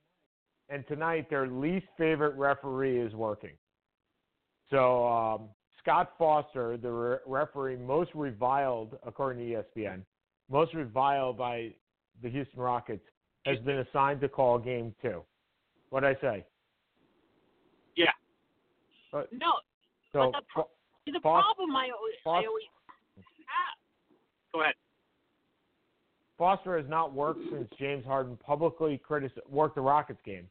and 0.68 0.86
tonight 0.86 1.30
their 1.30 1.46
least 1.46 1.86
favorite 1.96 2.34
referee 2.36 2.98
is 2.98 3.14
working. 3.14 3.52
So 4.70 5.06
um, 5.06 5.48
Scott 5.80 6.12
Foster, 6.18 6.76
the 6.76 6.90
re- 6.90 7.18
referee 7.26 7.76
most 7.76 8.10
reviled 8.14 8.98
according 9.06 9.46
to 9.48 9.64
ESPN, 9.76 10.02
most 10.50 10.74
reviled 10.74 11.38
by 11.38 11.72
the 12.22 12.28
Houston 12.28 12.60
Rockets, 12.60 13.04
has 13.46 13.58
been 13.60 13.78
assigned 13.78 14.20
to 14.20 14.28
call 14.28 14.58
Game 14.58 14.94
Two. 15.00 15.22
What 15.90 16.02
would 16.02 16.16
I 16.16 16.20
say? 16.20 16.44
Yeah. 17.96 18.10
But, 19.10 19.32
no, 19.32 19.52
so 20.12 20.30
But 20.32 20.40
the 20.40 20.46
pro- 20.52 20.68
the 21.06 21.20
Fos- 21.22 21.44
problem 21.44 21.74
I 21.74 21.88
always, 21.96 22.14
I 22.26 22.46
always 22.46 22.64
ah. 23.16 23.74
Go 24.52 24.60
ahead. 24.60 24.74
Foster 26.36 26.76
has 26.76 26.88
not 26.88 27.14
worked 27.14 27.40
since 27.50 27.68
James 27.78 28.04
Harden 28.04 28.36
publicly 28.36 29.00
criticized 29.02 29.40
worked 29.48 29.74
the 29.74 29.80
Rockets 29.80 30.20
game 30.24 30.46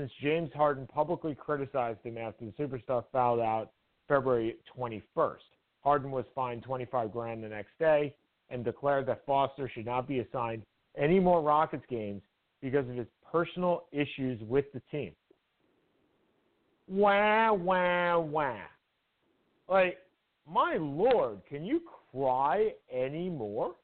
since 0.00 0.12
James 0.22 0.50
Harden 0.54 0.86
publicly 0.86 1.34
criticized 1.34 1.98
him 2.02 2.16
after 2.16 2.46
the 2.46 2.52
superstar 2.52 3.04
fouled 3.12 3.40
out 3.40 3.72
February 4.08 4.56
21st. 4.76 5.36
Harden 5.84 6.10
was 6.10 6.24
fined 6.34 6.62
25 6.62 7.12
grand 7.12 7.44
the 7.44 7.48
next 7.48 7.78
day 7.78 8.14
and 8.48 8.64
declared 8.64 9.06
that 9.06 9.24
Foster 9.26 9.70
should 9.72 9.84
not 9.84 10.08
be 10.08 10.20
assigned 10.20 10.62
any 10.96 11.20
more 11.20 11.42
Rockets 11.42 11.84
games 11.90 12.22
because 12.62 12.88
of 12.88 12.96
his 12.96 13.06
personal 13.30 13.84
issues 13.92 14.40
with 14.48 14.64
the 14.72 14.80
team. 14.90 15.12
Wah 16.88 17.52
wah 17.52 18.18
wah. 18.18 18.56
Like, 19.68 19.98
my 20.50 20.76
lord, 20.78 21.40
can 21.48 21.62
you 21.62 21.82
cry 22.10 22.70
anymore? 22.92 23.74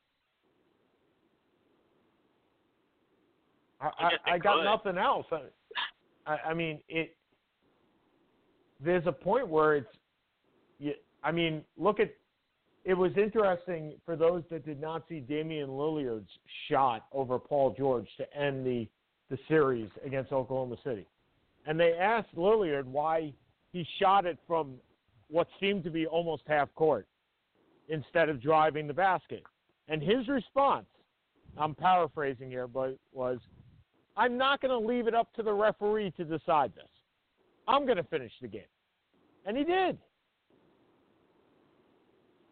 I, 3.81 3.87
I 3.87 3.91
I, 3.99 4.35
I 4.35 4.39
got 4.39 4.64
nothing 4.64 4.99
else. 4.99 5.27
I, 6.27 6.39
I, 6.51 6.55
mean, 6.55 6.81
it. 6.89 7.16
There's 8.85 9.07
a 9.07 9.12
point 9.12 9.49
where 9.49 9.77
it's. 9.77 10.97
I 11.22 11.33
mean, 11.33 11.62
look 11.77 12.01
at. 12.01 12.11
It 12.85 12.95
was 12.95 13.11
interesting 13.16 13.95
for 14.05 14.14
those 14.14 14.45
that 14.51 14.64
did 14.64 14.81
not 14.81 15.03
see 15.09 15.18
Damian 15.18 15.70
Lillard's 15.70 16.31
shot 16.68 17.07
over 17.12 17.39
Paul 17.39 17.74
George 17.77 18.09
to 18.18 18.37
end 18.37 18.64
the 18.64 18.89
the 19.29 19.39
series 19.49 19.89
against 20.05 20.31
Oklahoma 20.31 20.77
City, 20.85 21.07
and 21.66 21.81
they 21.81 21.95
asked 21.95 22.35
Lilliard 22.37 22.85
why 22.85 23.33
he 23.72 23.85
shot 23.99 24.24
it 24.24 24.39
from 24.47 24.74
what 25.29 25.49
seemed 25.59 25.83
to 25.83 25.91
be 25.91 26.07
almost 26.07 26.45
half 26.47 26.72
court 26.77 27.09
instead 27.89 28.29
of 28.29 28.41
driving 28.41 28.87
the 28.87 28.95
basket, 28.95 29.43
and 29.89 30.03
his 30.03 30.29
response. 30.29 30.87
I'm 31.59 31.74
paraphrasing 31.74 32.51
here, 32.51 32.68
but 32.68 32.99
was 33.12 33.39
I'm 34.17 34.39
not 34.39 34.61
going 34.61 34.71
to 34.71 34.87
leave 34.87 35.07
it 35.07 35.14
up 35.14 35.33
to 35.35 35.43
the 35.43 35.53
referee 35.53 36.12
to 36.12 36.25
decide 36.25 36.75
this. 36.75 36.89
I'm 37.69 37.85
going 37.85 37.99
to 37.99 38.05
finish 38.05 38.33
the 38.41 38.49
game. 38.49 38.62
And 39.45 39.57
he 39.57 39.64
did. 39.64 39.99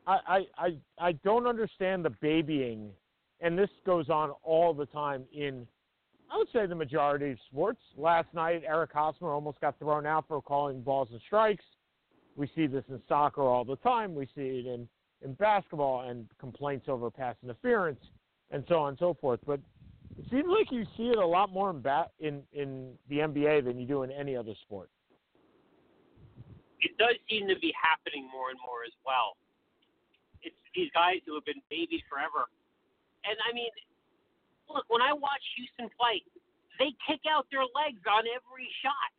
I, 0.07 0.19
I, 0.27 0.41
I, 0.59 0.79
I 0.99 1.12
don't 1.12 1.47
understand 1.47 2.05
the 2.05 2.11
babying, 2.11 2.91
and 3.41 3.59
this 3.59 3.71
goes 3.87 4.11
on 4.11 4.33
all 4.43 4.75
the 4.75 4.87
time 4.87 5.25
in, 5.33 5.67
I 6.31 6.37
would 6.37 6.49
say, 6.53 6.67
the 6.67 6.75
majority 6.75 7.31
of 7.33 7.39
sports. 7.51 7.81
Last 7.97 8.29
night, 8.35 8.62
Eric 8.67 8.93
Hosmer 8.93 9.31
almost 9.31 9.61
got 9.61 9.79
thrown 9.79 10.05
out 10.05 10.27
for 10.29 10.43
calling 10.43 10.83
balls 10.83 11.09
and 11.11 11.21
strikes. 11.27 11.65
We 12.37 12.51
see 12.55 12.67
this 12.67 12.85
in 12.91 13.01
soccer 13.09 13.43
all 13.43 13.65
the 13.65 13.77
time. 13.77 14.15
We 14.15 14.27
see 14.35 14.43
it 14.43 14.67
in, 14.67 14.89
in 15.23 15.35
basketball 15.35 16.09
and 16.09 16.27
complaints 16.39 16.87
over 16.89 17.11
pass 17.11 17.37
interference 17.43 18.01
and 18.51 18.65
so 18.69 18.81
on 18.81 18.91
and 18.91 18.99
so 18.99 19.17
forth. 19.21 19.41
But 19.47 19.61
it 20.19 20.25
seems 20.31 20.47
like 20.47 20.71
you 20.71 20.87
see 20.97 21.11
it 21.11 21.19
a 21.19 21.27
lot 21.27 21.51
more 21.51 21.71
in 21.71 21.81
bat 21.81 22.12
in 22.21 22.43
in 22.53 22.95
the 23.09 23.19
NBA 23.19 23.65
than 23.65 23.79
you 23.79 23.87
do 23.87 24.03
in 24.03 24.11
any 24.11 24.37
other 24.37 24.55
sport. 24.62 24.89
It 26.81 26.97
does 26.99 27.17
seem 27.29 27.49
to 27.49 27.59
be 27.59 27.73
happening 27.75 28.29
more 28.31 28.51
and 28.51 28.61
more 28.61 28.85
as 28.87 28.95
well. 29.09 29.41
It's 30.45 30.55
these 30.77 30.93
guys 30.93 31.25
who 31.25 31.35
have 31.35 31.45
been 31.49 31.65
babies 31.73 32.05
forever. 32.07 32.47
And 33.25 33.35
I 33.49 33.57
mean, 33.57 33.73
look, 34.69 34.85
when 34.93 35.01
I 35.01 35.17
watch 35.17 35.41
Houston 35.57 35.89
play, 35.97 36.21
they 36.79 36.93
kick 37.09 37.25
out 37.25 37.49
their 37.49 37.65
legs 37.65 38.05
on 38.05 38.29
every 38.29 38.69
shot. 38.85 39.15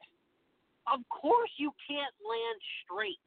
Of 0.86 1.02
course 1.10 1.50
you 1.58 1.74
can't 1.82 2.14
land 2.22 2.60
straight. 2.86 3.20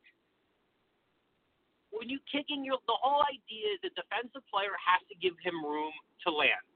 When 1.91 2.07
you 2.09 2.23
kick 2.31 2.47
in 2.49 2.62
your 2.62 2.79
the 2.87 2.95
whole 2.95 3.27
idea 3.27 3.75
is 3.75 3.81
the 3.83 3.93
defensive 3.99 4.47
player 4.49 4.77
has 4.79 5.03
to 5.11 5.16
give 5.19 5.35
him 5.43 5.59
room 5.61 5.93
to 6.25 6.31
land. 6.31 6.68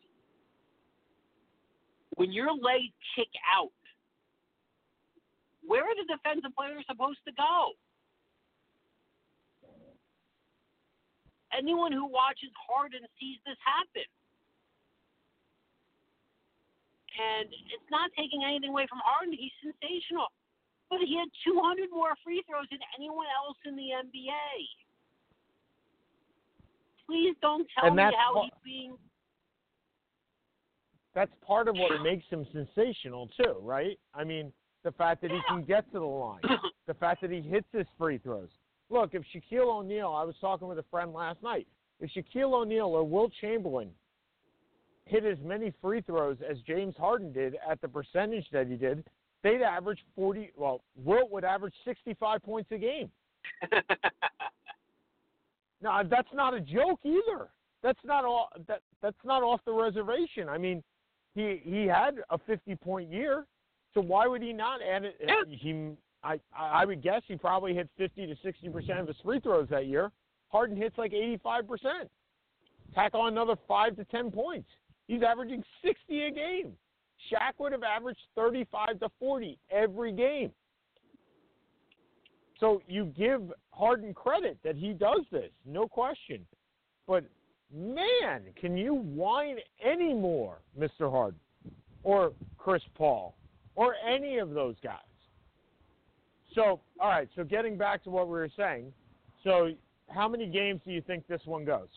When 2.16 2.32
your 2.32 2.52
legs 2.52 2.92
kick 3.16 3.30
out, 3.48 3.72
where 5.66 5.82
are 5.82 5.96
the 5.96 6.06
defensive 6.10 6.54
players 6.56 6.84
supposed 6.88 7.20
to 7.26 7.32
go? 7.32 7.72
Anyone 11.56 11.92
who 11.92 12.06
watches 12.08 12.50
Harden 12.56 13.04
sees 13.20 13.38
this 13.44 13.60
happen. 13.60 14.08
And 17.12 17.48
it's 17.48 17.90
not 17.92 18.08
taking 18.16 18.40
anything 18.40 18.72
away 18.72 18.88
from 18.88 19.00
Harden. 19.04 19.36
He's 19.36 19.52
sensational. 19.60 20.32
But 20.88 21.04
he 21.04 21.16
had 21.16 21.28
200 21.44 21.92
more 21.92 22.16
free 22.24 22.42
throws 22.48 22.68
than 22.72 22.80
anyone 22.96 23.28
else 23.36 23.56
in 23.64 23.76
the 23.76 23.92
NBA. 23.96 24.52
Please 27.04 27.36
don't 27.40 27.68
tell 27.76 27.92
me 27.92 28.02
how 28.16 28.42
he's 28.44 28.60
being. 28.64 28.96
That's 31.14 31.32
part 31.46 31.68
of 31.68 31.76
what 31.76 32.02
makes 32.02 32.24
him 32.30 32.46
sensational 32.52 33.28
too, 33.36 33.56
right? 33.60 33.98
I 34.14 34.24
mean, 34.24 34.52
the 34.82 34.92
fact 34.92 35.22
that 35.22 35.30
he 35.30 35.38
can 35.48 35.62
get 35.62 35.90
to 35.92 35.98
the 35.98 36.04
line, 36.04 36.40
the 36.86 36.94
fact 36.94 37.20
that 37.22 37.30
he 37.30 37.40
hits 37.40 37.66
his 37.72 37.86
free 37.98 38.18
throws. 38.18 38.48
Look, 38.90 39.10
if 39.14 39.22
Shaquille 39.34 39.68
O'Neal, 39.68 40.08
I 40.08 40.24
was 40.24 40.34
talking 40.40 40.68
with 40.68 40.78
a 40.78 40.84
friend 40.90 41.12
last 41.12 41.42
night, 41.42 41.66
if 42.00 42.10
Shaquille 42.10 42.52
O'Neal 42.52 42.86
or 42.86 43.04
Wilt 43.04 43.32
Chamberlain 43.40 43.90
hit 45.04 45.24
as 45.24 45.38
many 45.44 45.72
free 45.80 46.00
throws 46.00 46.38
as 46.48 46.58
James 46.66 46.94
Harden 46.96 47.32
did 47.32 47.56
at 47.68 47.80
the 47.80 47.88
percentage 47.88 48.46
that 48.52 48.66
he 48.66 48.76
did, 48.76 49.04
they'd 49.42 49.62
average 49.62 50.00
40. 50.16 50.52
Well, 50.56 50.82
Wilt 50.96 51.30
would 51.30 51.44
average 51.44 51.74
65 51.84 52.42
points 52.42 52.70
a 52.72 52.78
game. 52.78 53.10
No, 55.82 56.00
that's 56.08 56.28
not 56.32 56.54
a 56.54 56.60
joke 56.60 57.00
either. 57.04 57.48
That's 57.82 57.98
not 58.04 58.24
all. 58.24 58.48
That 58.68 58.80
that's 59.02 59.16
not 59.24 59.42
off 59.42 59.60
the 59.66 59.72
reservation. 59.72 60.48
I 60.48 60.56
mean, 60.56 60.82
he 61.34 61.60
he 61.64 61.86
had 61.86 62.16
a 62.30 62.38
50 62.38 62.76
point 62.76 63.10
year, 63.10 63.46
so 63.94 64.00
why 64.00 64.26
would 64.26 64.42
he 64.42 64.52
not 64.52 64.80
add 64.82 65.04
it? 65.04 65.16
Yeah. 65.20 65.42
He, 65.48 65.90
I 66.22 66.38
I 66.56 66.84
would 66.84 67.02
guess 67.02 67.22
he 67.26 67.36
probably 67.36 67.74
hit 67.74 67.88
50 67.96 68.26
to 68.26 68.36
60 68.42 68.68
percent 68.68 68.98
of 69.00 69.08
his 69.08 69.16
free 69.24 69.40
throws 69.40 69.68
that 69.70 69.86
year. 69.86 70.10
Harden 70.48 70.76
hits 70.76 70.98
like 70.98 71.12
85 71.12 71.68
percent. 71.68 72.10
Tack 72.94 73.14
on 73.14 73.28
another 73.28 73.56
five 73.66 73.96
to 73.96 74.04
10 74.04 74.30
points. 74.30 74.68
He's 75.08 75.22
averaging 75.22 75.64
60 75.84 76.24
a 76.24 76.30
game. 76.30 76.72
Shaq 77.30 77.52
would 77.58 77.72
have 77.72 77.82
averaged 77.82 78.20
35 78.36 79.00
to 79.00 79.08
40 79.18 79.58
every 79.70 80.12
game. 80.12 80.52
So 82.60 82.80
you 82.86 83.06
give 83.16 83.52
Harden 83.70 84.14
credit 84.14 84.58
that 84.62 84.76
he 84.76 84.92
does 84.92 85.22
this, 85.30 85.50
no 85.66 85.86
question. 85.88 86.46
But 87.08 87.24
man, 87.72 88.42
can 88.60 88.76
you 88.76 88.94
whine 88.94 89.56
any 89.82 90.14
more, 90.14 90.58
Mr. 90.78 91.10
Harden, 91.10 91.40
or 92.02 92.32
Chris 92.58 92.82
Paul, 92.94 93.34
or 93.74 93.94
any 94.06 94.38
of 94.38 94.50
those 94.50 94.76
guys? 94.82 94.98
So, 96.54 96.80
all 97.00 97.08
right. 97.08 97.28
So 97.34 97.44
getting 97.44 97.78
back 97.78 98.04
to 98.04 98.10
what 98.10 98.26
we 98.26 98.32
were 98.32 98.50
saying, 98.56 98.92
so 99.42 99.70
how 100.08 100.28
many 100.28 100.46
games 100.46 100.80
do 100.84 100.92
you 100.92 101.00
think 101.00 101.26
this 101.26 101.40
one 101.44 101.64
goes? 101.64 101.88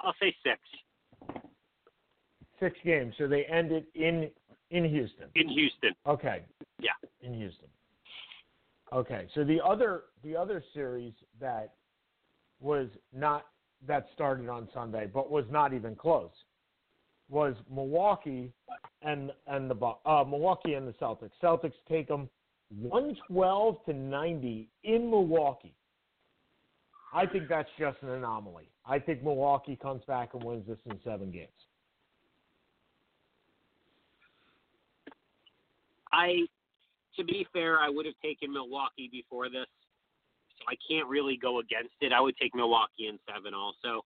I'll 0.00 0.14
say 0.20 0.34
six 0.44 0.60
Six 2.60 2.76
games. 2.84 3.14
So 3.18 3.26
they 3.26 3.44
end 3.44 3.72
it 3.72 3.86
in 3.94 4.30
in 4.70 4.84
Houston. 4.88 5.28
in 5.34 5.48
Houston. 5.48 5.92
Okay. 6.06 6.42
Yeah. 6.78 6.90
In 7.22 7.34
Houston. 7.34 7.68
Okay. 8.94 9.26
So 9.34 9.44
the 9.44 9.60
other 9.62 10.04
the 10.22 10.36
other 10.36 10.62
series 10.72 11.12
that 11.40 11.74
was 12.60 12.88
not 13.12 13.46
that 13.86 14.06
started 14.14 14.48
on 14.48 14.68
Sunday, 14.72 15.10
but 15.12 15.30
was 15.30 15.44
not 15.50 15.74
even 15.74 15.94
close. 15.96 16.30
was 17.28 17.54
Milwaukee 17.70 18.52
and 19.02 19.32
and 19.46 19.70
the 19.70 19.74
uh, 20.06 20.24
Milwaukee 20.24 20.74
and 20.74 20.86
the 20.86 20.92
Celtics. 20.92 21.32
Celtics 21.42 21.74
take 21.88 22.08
them 22.08 22.28
112 22.80 23.84
to 23.86 23.92
90 23.92 24.68
in 24.84 25.10
Milwaukee. 25.10 25.74
I 27.12 27.26
think 27.26 27.48
that's 27.48 27.68
just 27.78 27.98
an 28.02 28.10
anomaly. 28.10 28.68
I 28.86 28.98
think 28.98 29.22
Milwaukee 29.22 29.76
comes 29.76 30.02
back 30.06 30.34
and 30.34 30.42
wins 30.42 30.66
this 30.66 30.78
in 30.86 30.98
seven 31.04 31.30
games. 31.30 31.48
I, 36.12 36.46
to 37.16 37.24
be 37.24 37.46
fair, 37.52 37.80
I 37.80 37.88
would 37.88 38.06
have 38.06 38.14
taken 38.22 38.52
Milwaukee 38.52 39.08
before 39.10 39.48
this, 39.48 39.66
so 40.58 40.64
I 40.68 40.74
can't 40.88 41.08
really 41.08 41.36
go 41.36 41.60
against 41.60 41.94
it. 42.00 42.12
I 42.12 42.20
would 42.20 42.36
take 42.36 42.54
Milwaukee 42.54 43.08
in 43.08 43.18
seven 43.32 43.54
also. 43.54 44.04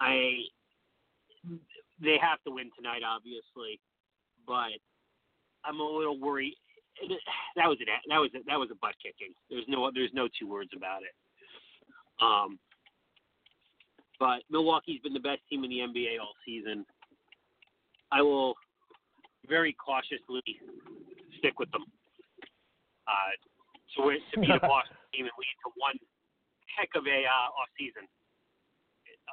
I, 0.00 0.44
they 2.02 2.18
have 2.20 2.42
to 2.44 2.52
win 2.52 2.70
tonight, 2.76 3.02
obviously, 3.06 3.80
but 4.46 4.78
I'm 5.64 5.80
a 5.80 5.84
little 5.84 6.18
worried. 6.18 6.54
That 7.56 7.68
was 7.68 7.78
it. 7.80 7.88
That 8.08 8.18
was 8.18 8.30
a, 8.34 8.38
that 8.46 8.58
was 8.58 8.70
a 8.72 8.76
butt 8.76 8.94
kicking. 9.02 9.34
There's 9.50 9.66
no 9.68 9.90
there's 9.92 10.14
no 10.14 10.28
two 10.38 10.48
words 10.48 10.70
about 10.74 11.02
it. 11.02 11.12
Um, 12.22 12.58
but 14.18 14.40
Milwaukee's 14.50 15.00
been 15.02 15.12
the 15.12 15.20
best 15.20 15.40
team 15.50 15.64
in 15.64 15.70
the 15.70 15.80
NBA 15.80 16.18
all 16.20 16.32
season. 16.44 16.86
I 18.10 18.22
will 18.22 18.54
very 19.48 19.74
cautiously 19.74 20.42
stick 21.38 21.58
with 21.58 21.70
them. 21.70 21.84
Uh, 23.06 23.32
to, 23.94 23.98
win- 24.02 24.26
to 24.34 24.40
beat 24.40 24.50
a 24.50 24.60
Boston 24.66 24.98
team 25.14 25.24
and 25.30 25.36
lead 25.38 25.56
to 25.62 25.70
one 25.78 25.98
heck 26.76 26.90
of 26.94 27.06
a 27.06 27.20
uh, 27.24 27.58
off 27.62 27.70
season 27.78 28.04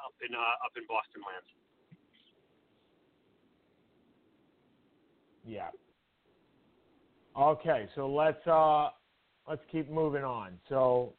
up 0.04 0.14
in 0.26 0.34
uh, 0.34 0.64
up 0.64 0.72
in 0.76 0.84
Boston 0.88 1.22
land. 1.26 1.46
Yeah. 5.46 5.70
Okay, 7.36 7.88
so 7.94 8.08
let's 8.08 8.46
uh 8.46 8.90
let's 9.48 9.62
keep 9.70 9.90
moving 9.90 10.24
on. 10.24 10.58
So 10.68 11.14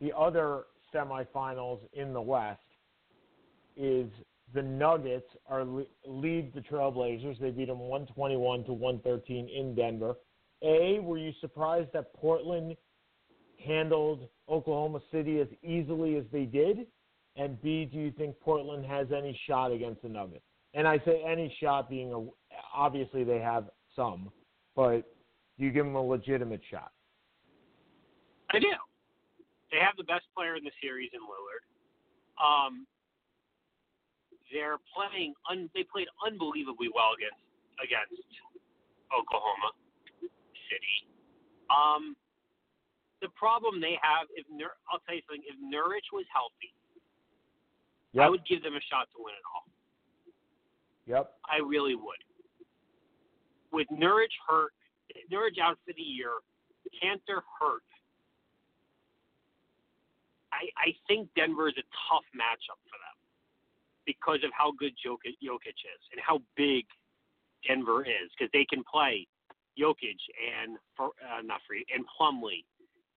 the 0.00 0.16
other 0.16 0.64
semifinals 0.94 1.80
in 1.92 2.12
the 2.12 2.20
West 2.20 2.60
is 3.76 4.08
the 4.54 4.62
Nuggets 4.62 5.28
are 5.48 5.64
lead 6.06 6.52
the 6.54 6.60
Trailblazers. 6.60 7.38
They 7.40 7.50
beat 7.50 7.68
them 7.68 7.80
121 7.80 8.64
to 8.64 8.72
113 8.72 9.48
in 9.48 9.74
Denver. 9.74 10.14
A, 10.62 10.98
were 11.00 11.18
you 11.18 11.32
surprised 11.40 11.90
that 11.92 12.14
Portland 12.14 12.76
handled 13.64 14.28
Oklahoma 14.48 15.00
City 15.10 15.40
as 15.40 15.48
easily 15.62 16.16
as 16.16 16.24
they 16.32 16.44
did? 16.44 16.86
And 17.36 17.60
B, 17.60 17.84
do 17.84 17.98
you 17.98 18.10
think 18.12 18.40
Portland 18.40 18.86
has 18.86 19.08
any 19.14 19.38
shot 19.46 19.72
against 19.72 20.02
the 20.02 20.08
Nuggets? 20.08 20.44
And 20.74 20.86
I 20.86 20.98
say 21.04 21.22
any 21.26 21.54
shot 21.60 21.90
being 21.90 22.12
a 22.12 22.26
obviously 22.74 23.24
they 23.24 23.38
have 23.38 23.68
some, 23.94 24.30
but 24.74 25.02
do 25.58 25.64
you 25.64 25.70
give 25.70 25.84
them 25.84 25.96
a 25.96 26.02
legitimate 26.02 26.60
shot? 26.70 26.92
I 28.50 28.58
do. 28.58 28.72
They 29.70 29.78
have 29.78 29.96
the 29.96 30.04
best 30.04 30.24
player 30.34 30.56
in 30.56 30.64
the 30.64 30.70
series 30.80 31.10
in 31.12 31.20
Lillard. 31.20 31.64
Um, 32.38 32.86
they're 34.52 34.78
playing. 34.94 35.34
Un, 35.50 35.70
they 35.74 35.84
played 35.84 36.06
unbelievably 36.22 36.88
well 36.94 37.14
against 37.18 37.42
against 37.82 38.14
Oklahoma 39.12 39.74
City. 40.70 40.96
Um, 41.68 42.16
the 43.20 43.28
problem 43.34 43.80
they 43.80 43.98
have, 44.00 44.28
if 44.36 44.46
Nur, 44.48 44.76
I'll 44.88 45.02
tell 45.04 45.16
you 45.16 45.24
something, 45.26 45.44
if 45.44 45.56
Nurkic 45.60 46.08
was 46.12 46.24
healthy, 46.32 46.72
I 48.16 48.30
would 48.30 48.44
give 48.48 48.62
them 48.62 48.76
a 48.76 48.84
shot 48.88 49.08
to 49.12 49.18
win 49.20 49.36
it 49.36 49.44
all. 49.44 49.68
Yep. 51.04 51.36
I 51.44 51.60
really 51.60 51.94
would. 51.94 52.22
With 53.72 53.88
Nurkic 53.92 54.32
hurt, 54.48 54.72
Nurkic 55.28 55.60
out 55.60 55.76
for 55.84 55.92
the 55.92 56.02
year, 56.02 56.40
Kanter 56.96 57.44
hurt. 57.60 57.84
I, 60.52 60.72
I 60.80 60.96
think 61.04 61.28
Denver 61.36 61.68
is 61.68 61.76
a 61.76 61.84
tough 62.08 62.24
matchup 62.32 62.80
for 62.88 62.96
them 62.96 63.15
because 64.06 64.40
of 64.44 64.50
how 64.56 64.72
good 64.78 64.92
Jokic, 65.04 65.36
Jokic 65.42 65.76
is 65.82 66.02
and 66.12 66.20
how 66.24 66.40
big 66.56 66.84
Denver 67.66 68.02
is 68.02 68.30
because 68.38 68.50
they 68.52 68.64
can 68.64 68.82
play 68.90 69.26
Jokic 69.78 70.16
and 70.62 70.78
uh, 70.98 71.42
not 71.44 71.60
free 71.68 71.84
and 71.94 72.04
Plumlee 72.06 72.64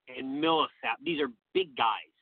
and 0.09 0.41
Millsap. 0.41 0.97
These 1.03 1.21
are 1.21 1.29
big 1.53 1.75
guys, 1.77 2.15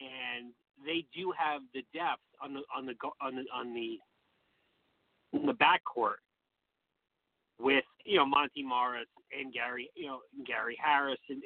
and 0.00 0.52
they 0.84 1.04
do 1.14 1.32
have 1.36 1.62
the 1.74 1.82
depth 1.92 2.22
on 2.42 2.54
the 2.54 2.62
on 2.74 2.86
the 2.86 2.94
on 3.20 3.36
the 3.36 3.44
on 3.52 3.74
the 3.74 3.98
in 5.32 5.46
the 5.46 5.54
backcourt 5.54 6.20
with 7.58 7.84
you 8.04 8.16
know 8.16 8.26
Monte 8.26 8.62
Morris 8.62 9.08
and 9.38 9.52
Gary 9.52 9.90
you 9.94 10.06
know 10.06 10.20
Gary 10.46 10.76
Harris 10.82 11.18
and 11.28 11.42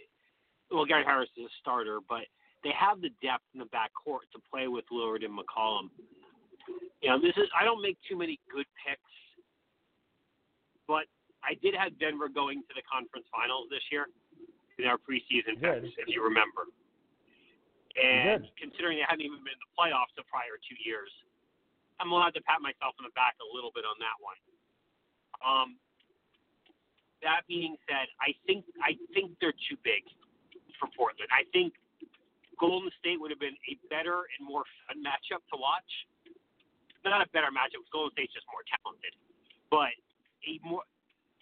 well 0.70 0.84
Gary 0.84 1.04
Harris 1.04 1.30
is 1.36 1.44
a 1.44 1.54
starter, 1.60 2.00
but 2.08 2.24
they 2.64 2.72
have 2.72 3.04
the 3.04 3.12
depth 3.20 3.44
in 3.52 3.60
the 3.60 3.68
backcourt 3.68 4.24
to 4.32 4.40
play 4.48 4.66
with 4.66 4.88
Lillard 4.88 5.20
and 5.20 5.36
McCollum. 5.36 5.92
You 7.04 7.12
know, 7.12 7.20
this 7.20 7.36
is 7.36 7.44
I 7.52 7.62
don't 7.62 7.84
make 7.84 8.00
too 8.08 8.16
many 8.16 8.40
good 8.48 8.64
picks, 8.80 9.14
but 10.88 11.04
I 11.44 11.60
did 11.60 11.76
have 11.76 11.92
Denver 12.00 12.32
going 12.32 12.64
to 12.64 12.72
the 12.72 12.80
conference 12.88 13.28
finals 13.28 13.68
this 13.68 13.84
year 13.92 14.08
in 14.80 14.88
our 14.88 14.96
preseason 14.96 15.60
picks, 15.60 15.92
if 16.00 16.08
you 16.08 16.24
remember. 16.24 16.72
And 17.94 18.48
considering 18.58 18.98
they 18.98 19.06
hadn't 19.06 19.22
even 19.22 19.44
been 19.44 19.54
in 19.54 19.62
the 19.62 19.72
playoffs 19.76 20.10
the 20.16 20.26
prior 20.26 20.56
two 20.64 20.74
years, 20.82 21.12
I'm 22.00 22.10
allowed 22.10 22.34
to 22.34 22.42
pat 22.42 22.58
myself 22.64 22.96
on 22.98 23.06
the 23.06 23.14
back 23.14 23.38
a 23.38 23.48
little 23.54 23.70
bit 23.70 23.86
on 23.86 23.94
that 24.02 24.16
one. 24.18 24.40
Um, 25.44 25.68
that 27.22 27.44
being 27.46 27.76
said, 27.86 28.08
I 28.18 28.32
think 28.48 28.64
I 28.80 28.96
think 29.12 29.36
they're 29.38 29.54
too 29.68 29.76
big 29.84 30.02
for 30.80 30.88
Portland. 30.96 31.28
I 31.30 31.44
think 31.52 31.76
Golden 32.60 32.90
State 33.00 33.18
would 33.20 33.30
have 33.30 33.40
been 33.42 33.56
a 33.68 33.74
better 33.90 34.26
and 34.36 34.42
more 34.42 34.64
fun 34.86 35.02
matchup 35.02 35.42
to 35.52 35.56
watch. 35.58 35.90
Not 37.04 37.20
a 37.20 37.28
better 37.36 37.52
matchup. 37.52 37.84
Golden 37.92 38.12
State's 38.16 38.32
just 38.32 38.48
more 38.48 38.64
talented, 38.64 39.12
but 39.68 39.92
a 40.48 40.56
more. 40.64 40.82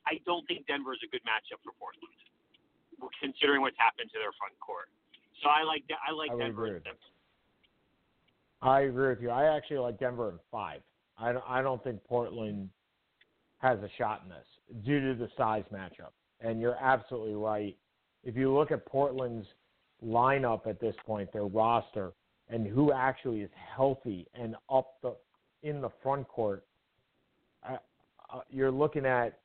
I 0.03 0.19
don't 0.27 0.43
think 0.51 0.67
Denver 0.67 0.93
is 0.93 1.03
a 1.07 1.11
good 1.11 1.23
matchup 1.23 1.63
for 1.63 1.71
Portland, 1.79 2.19
considering 3.23 3.63
what's 3.63 3.79
happened 3.79 4.11
to 4.11 4.19
their 4.19 4.35
front 4.35 4.59
court. 4.59 4.91
So 5.43 5.49
I 5.49 5.63
like 5.63 5.87
I 5.91 6.11
like 6.11 6.35
I 6.35 6.39
Denver. 6.39 6.67
agree 6.67 6.69
in 6.71 6.75
with 6.83 6.85
seven. 6.85 7.13
I 8.63 8.81
agree 8.91 9.09
with 9.11 9.21
you. 9.23 9.31
I 9.31 9.55
actually 9.57 9.79
like 9.79 9.99
Denver 9.99 10.31
in 10.31 10.39
five. 10.51 10.83
I 11.19 11.33
don't, 11.33 11.45
I 11.47 11.63
don't 11.63 11.83
think 11.83 12.03
Portland 12.05 12.71
has 13.59 13.79
a 13.81 13.89
shot 13.99 14.23
in 14.25 14.31
this 14.31 14.47
due 14.85 15.01
to 15.01 15.19
the 15.19 15.29
size 15.37 15.65
matchup. 15.73 16.15
And 16.41 16.61
you're 16.61 16.77
absolutely 16.81 17.35
right. 17.35 17.77
If 18.25 18.37
you 18.37 18.53
look 18.53 18.73
at 18.73 18.87
Portland's 18.87 19.47
lineup 20.05 20.67
at 20.67 20.81
this 20.81 20.95
point, 21.07 21.33
their 21.33 21.47
roster, 21.47 22.13
and 22.49 22.67
who 22.67 22.93
actually 22.93 23.41
is 23.41 23.51
healthy 23.77 24.27
and 24.35 24.57
up 24.71 24.95
the 25.03 25.15
in 25.63 25.81
the 25.81 25.91
front 26.03 26.27
court, 26.29 26.65
uh, 27.69 27.77
uh, 28.33 28.41
you're 28.51 28.71
looking 28.71 29.07
at 29.07 29.39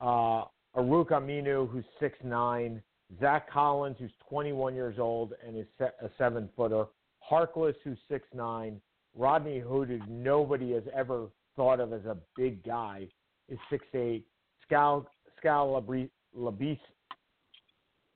uh, 0.00 0.44
Farouq 0.74 1.10
Aminu, 1.10 1.68
who's 1.68 1.84
six 1.98 2.16
nine, 2.22 2.82
Zach 3.20 3.50
Collins, 3.50 3.96
who's 3.98 4.12
21 4.28 4.74
years 4.74 4.98
old 4.98 5.34
and 5.46 5.56
is 5.56 5.66
a 5.80 6.10
seven 6.16 6.48
footer, 6.56 6.86
Harkless, 7.30 7.74
who's 7.82 7.98
six 8.08 8.26
nine, 8.34 8.80
Rodney 9.16 9.58
Hood, 9.58 9.88
who 9.88 10.00
nobody 10.08 10.72
has 10.72 10.84
ever 10.94 11.28
thought 11.56 11.80
of 11.80 11.92
as 11.92 12.04
a 12.04 12.16
big 12.36 12.64
guy, 12.64 13.08
is 13.48 13.58
six 13.70 13.84
eight, 13.94 14.24
Scal 14.70 15.06
Scal 15.42 16.08
Labis. 16.36 16.78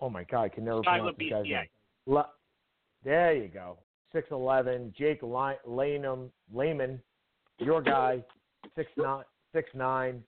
Oh 0.01 0.11
my 0.11 0.25
God, 0.25 0.43
I 0.43 0.49
can 0.49 0.65
never 0.65 0.81
Sky 0.83 0.99
pronounce 0.99 1.17
this 1.19 1.27
Labis, 1.27 1.31
guy's 1.31 1.47
yeah. 1.47 1.59
name. 1.59 1.69
La- 2.09 2.27
there 3.05 3.35
you 3.35 3.49
go. 3.49 3.77
Six 4.13 4.29
eleven. 4.31 4.93
Jake 4.99 5.23
Li- 5.23 5.61
Lanham 5.67 6.33
Layman, 6.53 7.01
your 7.59 7.83
guy, 7.83 8.25
six 8.75 8.91
nine 8.97 9.25
six 9.53 9.69
nine. 9.75 10.25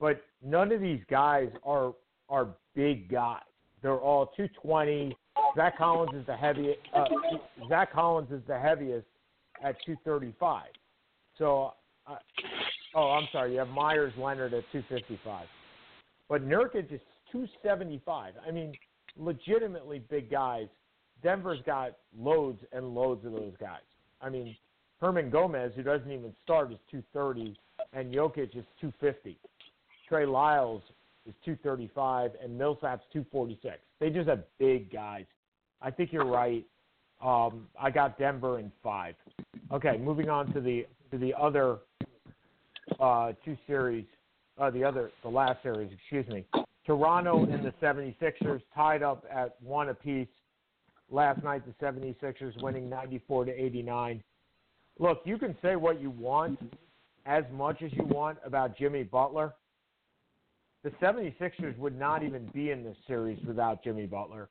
But 0.00 0.22
none 0.42 0.72
of 0.72 0.80
these 0.80 1.02
guys 1.10 1.50
are 1.64 1.92
are 2.28 2.48
big 2.74 3.10
guys. 3.10 3.42
They're 3.82 3.98
all 3.98 4.32
two 4.36 4.48
twenty. 4.60 5.16
Zach 5.54 5.76
Collins 5.76 6.12
is 6.14 6.26
the 6.26 6.36
heaviest. 6.36 6.78
Uh, 6.94 7.04
Zach 7.68 7.92
Collins 7.92 8.30
is 8.32 8.42
the 8.48 8.58
heaviest 8.58 9.06
at 9.62 9.76
two 9.84 9.96
thirty 10.04 10.34
five. 10.40 10.70
So, 11.36 11.74
uh, 12.06 12.16
oh, 12.94 13.10
I'm 13.10 13.28
sorry. 13.32 13.52
You 13.52 13.58
have 13.58 13.68
Meyers 13.68 14.14
Leonard 14.16 14.54
at 14.54 14.64
two 14.72 14.82
fifty 14.88 15.20
five, 15.22 15.46
but 16.28 16.46
Nurkic 16.48 16.92
is 16.92 17.00
two 17.30 17.46
seventy 17.62 18.00
five. 18.06 18.34
I 18.46 18.50
mean, 18.50 18.72
legitimately 19.18 20.00
big 20.10 20.30
guys. 20.30 20.66
Denver's 21.22 21.60
got 21.64 21.96
loads 22.18 22.60
and 22.72 22.94
loads 22.94 23.24
of 23.24 23.32
those 23.32 23.54
guys. 23.60 23.80
I 24.20 24.28
mean, 24.28 24.56
Hernangomez, 25.02 25.74
who 25.74 25.82
doesn't 25.82 26.10
even 26.10 26.32
start, 26.42 26.72
is 26.72 26.78
230, 26.90 27.56
and 27.92 28.12
Jokic 28.12 28.56
is 28.56 28.64
250. 28.80 29.38
Trey 30.08 30.26
Lyles 30.26 30.82
is 31.26 31.34
235, 31.44 32.32
and 32.42 32.56
Millsap's 32.56 33.04
246. 33.12 33.78
They 34.00 34.10
just 34.10 34.28
have 34.28 34.44
big 34.58 34.92
guys. 34.92 35.24
I 35.80 35.90
think 35.90 36.12
you're 36.12 36.26
right. 36.26 36.64
Um, 37.22 37.68
I 37.80 37.90
got 37.90 38.18
Denver 38.18 38.58
in 38.58 38.70
five. 38.82 39.14
Okay, 39.72 39.96
moving 39.98 40.28
on 40.28 40.52
to 40.52 40.60
the 40.60 40.86
to 41.10 41.18
the 41.18 41.32
other 41.40 41.78
uh, 43.00 43.32
two 43.44 43.56
series, 43.66 44.04
uh, 44.58 44.70
the 44.70 44.84
other 44.84 45.10
the 45.22 45.28
last 45.28 45.62
series, 45.62 45.90
excuse 45.92 46.26
me. 46.28 46.44
Toronto 46.86 47.44
and 47.44 47.64
the 47.64 47.72
76ers 47.82 48.60
tied 48.74 49.02
up 49.02 49.24
at 49.32 49.56
one 49.60 49.88
apiece. 49.88 50.28
Last 51.10 51.42
night, 51.42 51.62
the 51.66 51.84
76ers 51.84 52.60
winning 52.62 52.88
94 52.88 53.46
to 53.46 53.52
89. 53.52 54.22
Look, 54.98 55.22
you 55.24 55.38
can 55.38 55.56
say 55.62 55.76
what 55.76 56.00
you 56.00 56.10
want, 56.10 56.58
as 57.26 57.44
much 57.52 57.82
as 57.82 57.92
you 57.92 58.04
want 58.04 58.38
about 58.44 58.76
Jimmy 58.76 59.02
Butler. 59.02 59.54
The 60.82 60.90
76ers 61.02 61.76
would 61.78 61.98
not 61.98 62.22
even 62.22 62.46
be 62.52 62.70
in 62.70 62.84
this 62.84 62.96
series 63.06 63.38
without 63.46 63.82
Jimmy 63.82 64.06
Butler. 64.06 64.50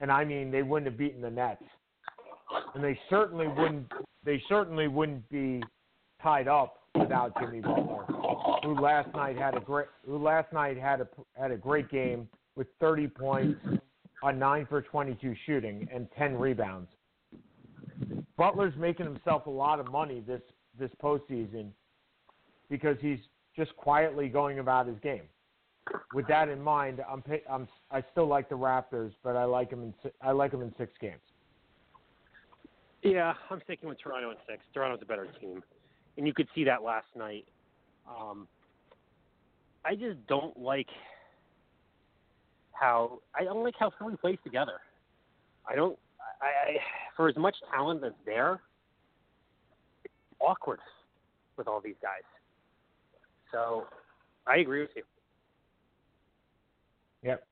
And 0.00 0.10
I 0.10 0.24
mean, 0.24 0.50
they 0.50 0.62
wouldn't 0.62 0.90
have 0.90 0.98
beaten 0.98 1.20
the 1.22 1.30
Nets. 1.30 1.62
And 2.74 2.84
they 2.84 2.98
certainly 3.08 3.48
wouldn't 3.48 3.90
they 4.24 4.42
certainly 4.48 4.88
wouldn't 4.88 5.28
be 5.30 5.62
tied 6.22 6.48
up 6.48 6.79
without 6.94 7.38
Jimmy 7.40 7.60
Butler, 7.60 8.04
who 8.62 8.78
last 8.80 9.08
night 9.14 9.36
had 9.36 9.56
a 9.56 9.60
great 9.60 9.86
who 10.06 10.18
last 10.18 10.52
night 10.52 10.76
had 10.76 11.00
a 11.00 11.08
had 11.38 11.50
a 11.50 11.56
great 11.56 11.90
game 11.90 12.28
with 12.56 12.66
30 12.80 13.08
points 13.08 13.60
on 14.22 14.38
9 14.38 14.66
for 14.68 14.82
22 14.82 15.34
shooting 15.46 15.88
and 15.92 16.06
10 16.18 16.36
rebounds. 16.36 16.90
Butler's 18.36 18.74
making 18.76 19.06
himself 19.06 19.46
a 19.46 19.50
lot 19.50 19.80
of 19.80 19.90
money 19.90 20.22
this 20.26 20.42
this 20.78 20.90
postseason 21.02 21.68
because 22.68 22.96
he's 23.00 23.18
just 23.56 23.74
quietly 23.76 24.28
going 24.28 24.58
about 24.58 24.86
his 24.86 24.98
game. 25.02 25.24
With 26.14 26.26
that 26.28 26.48
in 26.48 26.60
mind, 26.60 27.00
I'm 27.10 27.22
I'm 27.50 27.68
I 27.90 28.02
still 28.12 28.26
like 28.26 28.48
the 28.48 28.56
Raptors, 28.56 29.12
but 29.22 29.36
I 29.36 29.44
like 29.44 29.70
them 29.70 29.82
in 29.82 30.10
I 30.20 30.32
like 30.32 30.50
them 30.50 30.62
in 30.62 30.72
six 30.78 30.92
games. 31.00 31.20
Yeah, 33.02 33.32
I'm 33.48 33.60
sticking 33.64 33.88
with 33.88 33.98
Toronto 33.98 34.30
in 34.30 34.36
six. 34.46 34.62
Toronto's 34.74 35.00
a 35.02 35.06
better 35.06 35.26
team, 35.40 35.62
and 36.16 36.26
you 36.26 36.34
could 36.34 36.48
see 36.54 36.64
that 36.64 36.82
last 36.82 37.06
night. 37.16 37.46
Um, 38.08 38.48
I 39.84 39.94
just 39.94 40.24
don't 40.26 40.58
like 40.58 40.88
how 42.72 43.20
I 43.34 43.44
don't 43.44 43.62
like 43.62 43.74
how 43.78 43.92
Philly 43.98 44.16
plays 44.16 44.38
together. 44.44 44.80
I 45.70 45.74
don't. 45.74 45.98
I, 46.42 46.72
I 46.72 46.76
for 47.16 47.28
as 47.28 47.36
much 47.36 47.56
talent 47.72 48.00
that's 48.00 48.14
there, 48.24 48.60
it's 50.04 50.14
awkward 50.40 50.80
with 51.56 51.68
all 51.68 51.80
these 51.80 51.96
guys. 52.02 52.22
So, 53.52 53.86
I 54.46 54.58
agree 54.58 54.80
with 54.80 54.90
you. 54.96 55.02
Yep. 57.22 57.46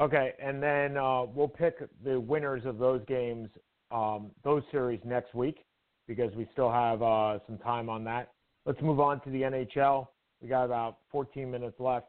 Okay, 0.00 0.32
and 0.42 0.60
then 0.60 0.96
uh, 0.96 1.24
we'll 1.24 1.48
pick 1.48 1.78
the 2.02 2.18
winners 2.18 2.62
of 2.64 2.78
those 2.78 3.02
games, 3.06 3.48
um, 3.92 4.30
those 4.42 4.62
series 4.72 5.00
next 5.04 5.34
week, 5.34 5.64
because 6.06 6.34
we 6.34 6.48
still 6.52 6.70
have 6.70 7.02
uh, 7.02 7.38
some 7.46 7.58
time 7.58 7.88
on 7.88 8.04
that. 8.04 8.32
Let's 8.66 8.80
move 8.80 9.00
on 9.00 9.20
to 9.22 9.30
the 9.30 9.42
NHL. 9.42 10.06
We 10.40 10.48
got 10.48 10.64
about 10.64 10.98
14 11.10 11.50
minutes 11.50 11.76
left. 11.78 12.06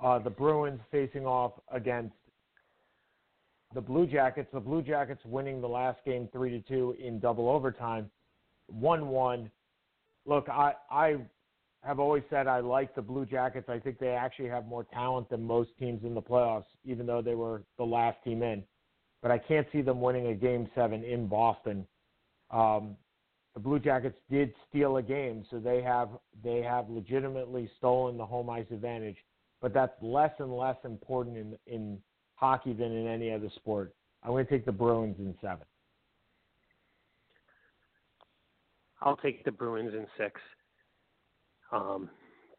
Uh, 0.00 0.18
the 0.18 0.30
Bruins 0.30 0.80
facing 0.90 1.24
off 1.26 1.52
against 1.72 2.14
the 3.74 3.80
Blue 3.80 4.06
Jackets. 4.06 4.48
The 4.52 4.60
Blue 4.60 4.82
Jackets 4.82 5.20
winning 5.24 5.60
the 5.60 5.68
last 5.68 5.98
game 6.04 6.28
three 6.32 6.50
to 6.50 6.60
two 6.60 6.94
in 7.02 7.18
double 7.18 7.48
overtime, 7.48 8.10
one 8.66 9.08
one. 9.08 9.50
Look, 10.26 10.48
I 10.48 10.74
I 10.90 11.16
have 11.82 11.98
always 11.98 12.22
said 12.30 12.46
I 12.46 12.60
like 12.60 12.94
the 12.94 13.02
Blue 13.02 13.24
Jackets. 13.24 13.68
I 13.68 13.78
think 13.78 13.98
they 13.98 14.08
actually 14.08 14.48
have 14.48 14.66
more 14.66 14.84
talent 14.84 15.30
than 15.30 15.42
most 15.42 15.70
teams 15.78 16.04
in 16.04 16.14
the 16.14 16.22
playoffs, 16.22 16.64
even 16.84 17.06
though 17.06 17.22
they 17.22 17.34
were 17.34 17.62
the 17.78 17.84
last 17.84 18.18
team 18.24 18.42
in. 18.42 18.62
But 19.22 19.30
I 19.30 19.38
can't 19.38 19.66
see 19.72 19.82
them 19.82 20.00
winning 20.00 20.26
a 20.28 20.34
game 20.34 20.68
seven 20.74 21.02
in 21.04 21.26
Boston. 21.26 21.86
Um, 22.50 22.96
the 23.56 23.60
Blue 23.60 23.78
Jackets 23.78 24.18
did 24.30 24.52
steal 24.68 24.98
a 24.98 25.02
game, 25.02 25.42
so 25.50 25.58
they 25.58 25.80
have 25.80 26.10
they 26.44 26.60
have 26.60 26.90
legitimately 26.90 27.70
stolen 27.78 28.18
the 28.18 28.26
home 28.26 28.50
ice 28.50 28.66
advantage. 28.70 29.16
But 29.62 29.72
that's 29.72 29.94
less 30.02 30.32
and 30.38 30.54
less 30.54 30.76
important 30.84 31.38
in 31.38 31.56
in 31.66 31.98
hockey 32.34 32.74
than 32.74 32.92
in 32.92 33.06
any 33.06 33.32
other 33.32 33.48
sport. 33.56 33.94
I'm 34.22 34.32
going 34.32 34.44
to 34.44 34.50
take 34.50 34.66
the 34.66 34.72
Bruins 34.72 35.16
in 35.18 35.34
seven. 35.40 35.64
I'll 39.00 39.16
take 39.16 39.42
the 39.46 39.52
Bruins 39.52 39.94
in 39.94 40.06
six. 40.18 40.38
Um, 41.72 42.10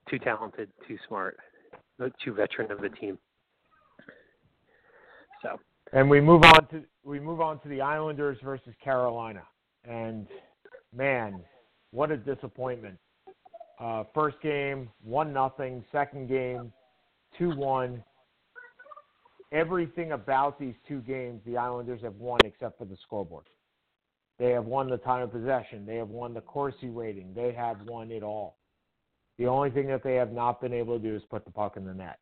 too 0.09 0.17
talented, 0.17 0.69
too 0.87 0.97
smart, 1.07 1.37
too 2.25 2.33
veteran 2.33 2.71
of 2.71 2.81
the 2.81 2.89
team. 2.89 3.19
So. 5.43 5.59
And 5.93 6.09
we 6.09 6.21
move 6.21 6.41
on 6.43 6.67
to 6.69 6.83
we 7.03 7.19
move 7.19 7.39
on 7.39 7.59
to 7.61 7.69
the 7.69 7.81
Islanders 7.81 8.39
versus 8.43 8.73
Carolina, 8.83 9.43
and 9.85 10.27
man, 10.95 11.41
what 11.91 12.11
a 12.11 12.17
disappointment! 12.17 12.97
Uh, 13.79 14.03
first 14.13 14.37
game 14.41 14.89
one 15.03 15.31
nothing, 15.33 15.83
second 15.91 16.27
game 16.27 16.71
two 17.37 17.55
one. 17.55 18.03
Everything 19.53 20.11
about 20.11 20.59
these 20.59 20.73
two 20.87 20.99
games, 21.01 21.41
the 21.45 21.55
Islanders 21.55 22.01
have 22.01 22.15
won 22.15 22.39
except 22.43 22.77
for 22.77 22.85
the 22.85 22.97
scoreboard. 23.03 23.45
They 24.39 24.51
have 24.51 24.65
won 24.65 24.89
the 24.89 24.97
time 24.97 25.23
of 25.23 25.31
possession. 25.31 25.85
They 25.85 25.95
have 25.95 26.09
won 26.09 26.33
the 26.33 26.41
Corsi 26.41 26.89
rating. 26.89 27.33
They 27.33 27.53
have 27.53 27.81
won 27.85 28.11
it 28.11 28.23
all. 28.23 28.57
The 29.37 29.45
only 29.47 29.69
thing 29.69 29.87
that 29.87 30.03
they 30.03 30.15
have 30.15 30.31
not 30.31 30.59
been 30.59 30.73
able 30.73 30.99
to 30.99 31.03
do 31.03 31.15
is 31.15 31.21
put 31.29 31.45
the 31.45 31.51
puck 31.51 31.77
in 31.77 31.85
the 31.85 31.93
net. 31.93 32.19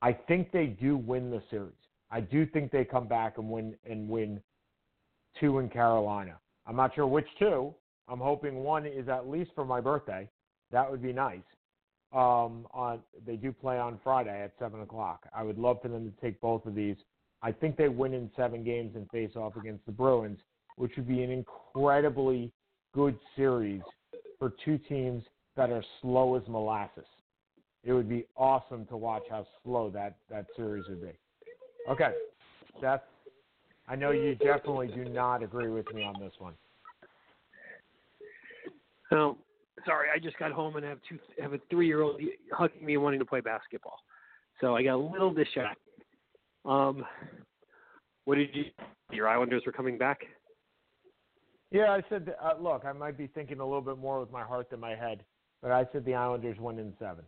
I 0.00 0.12
think 0.12 0.52
they 0.52 0.66
do 0.66 0.96
win 0.96 1.30
the 1.30 1.42
series. 1.50 1.72
I 2.10 2.20
do 2.20 2.46
think 2.46 2.70
they 2.70 2.84
come 2.84 3.08
back 3.08 3.38
and 3.38 3.50
win 3.50 3.74
and 3.88 4.08
win 4.08 4.40
two 5.40 5.58
in 5.58 5.68
Carolina. 5.68 6.38
I'm 6.68 6.76
not 6.76 6.94
sure 6.94 7.06
which 7.06 7.26
two. 7.38 7.74
I'm 8.08 8.20
hoping 8.20 8.56
one 8.62 8.86
is 8.86 9.08
at 9.08 9.28
least 9.28 9.50
for 9.54 9.64
my 9.64 9.80
birthday. 9.80 10.28
That 10.70 10.90
would 10.90 11.02
be 11.02 11.12
nice. 11.12 11.40
Um, 12.12 12.66
on 12.72 13.00
they 13.26 13.36
do 13.36 13.52
play 13.52 13.78
on 13.78 13.98
Friday 14.04 14.42
at 14.42 14.52
seven 14.58 14.80
o'clock. 14.80 15.26
I 15.34 15.42
would 15.42 15.58
love 15.58 15.78
for 15.82 15.88
them 15.88 16.10
to 16.10 16.20
take 16.20 16.40
both 16.40 16.64
of 16.64 16.74
these. 16.74 16.96
I 17.42 17.52
think 17.52 17.76
they 17.76 17.88
win 17.88 18.14
in 18.14 18.30
seven 18.36 18.64
games 18.64 18.96
and 18.96 19.08
face 19.10 19.36
off 19.36 19.56
against 19.56 19.84
the 19.86 19.92
Bruins, 19.92 20.38
which 20.76 20.92
would 20.96 21.08
be 21.08 21.22
an 21.22 21.30
incredibly 21.30 22.50
good 22.94 23.16
series 23.36 23.82
for 24.38 24.52
two 24.64 24.78
teams 24.78 25.22
that 25.56 25.70
are 25.70 25.84
slow 26.00 26.34
as 26.34 26.42
molasses. 26.48 27.04
It 27.84 27.92
would 27.92 28.08
be 28.08 28.26
awesome 28.36 28.86
to 28.86 28.96
watch 28.96 29.22
how 29.30 29.46
slow 29.62 29.90
that, 29.90 30.16
that 30.30 30.46
series 30.56 30.84
would 30.88 31.02
be. 31.02 31.12
Okay, 31.90 32.12
Seth, 32.80 33.02
I 33.88 33.96
know 33.96 34.10
you 34.10 34.34
definitely 34.34 34.88
do 34.88 35.04
not 35.06 35.42
agree 35.42 35.70
with 35.70 35.92
me 35.94 36.04
on 36.04 36.20
this 36.20 36.32
one. 36.38 36.54
Oh, 39.10 39.38
sorry, 39.86 40.08
I 40.14 40.18
just 40.18 40.38
got 40.38 40.52
home 40.52 40.76
and 40.76 40.84
have 40.84 40.98
two 41.08 41.18
have 41.40 41.54
a 41.54 41.58
three 41.70 41.86
year 41.86 42.02
old 42.02 42.20
hugging 42.52 42.84
me 42.84 42.94
and 42.94 43.02
wanting 43.02 43.20
to 43.20 43.24
play 43.24 43.40
basketball, 43.40 43.98
so 44.60 44.76
I 44.76 44.82
got 44.82 44.94
a 44.94 44.96
little 44.96 45.32
distracted. 45.32 45.80
Um, 46.66 47.04
what 48.26 48.34
did 48.34 48.50
you? 48.54 48.64
Your 49.10 49.26
Islanders 49.26 49.62
were 49.64 49.72
coming 49.72 49.96
back. 49.96 50.20
Yeah, 51.70 51.90
I 51.90 52.02
said. 52.10 52.34
Uh, 52.42 52.54
look, 52.60 52.84
I 52.84 52.92
might 52.92 53.16
be 53.16 53.28
thinking 53.28 53.60
a 53.60 53.64
little 53.64 53.80
bit 53.80 53.96
more 53.96 54.20
with 54.20 54.30
my 54.30 54.42
heart 54.42 54.68
than 54.68 54.80
my 54.80 54.94
head. 54.94 55.24
But 55.62 55.70
I 55.70 55.86
said 55.92 56.04
the 56.04 56.14
Islanders 56.14 56.58
win 56.58 56.78
in 56.78 56.92
seven. 56.98 57.24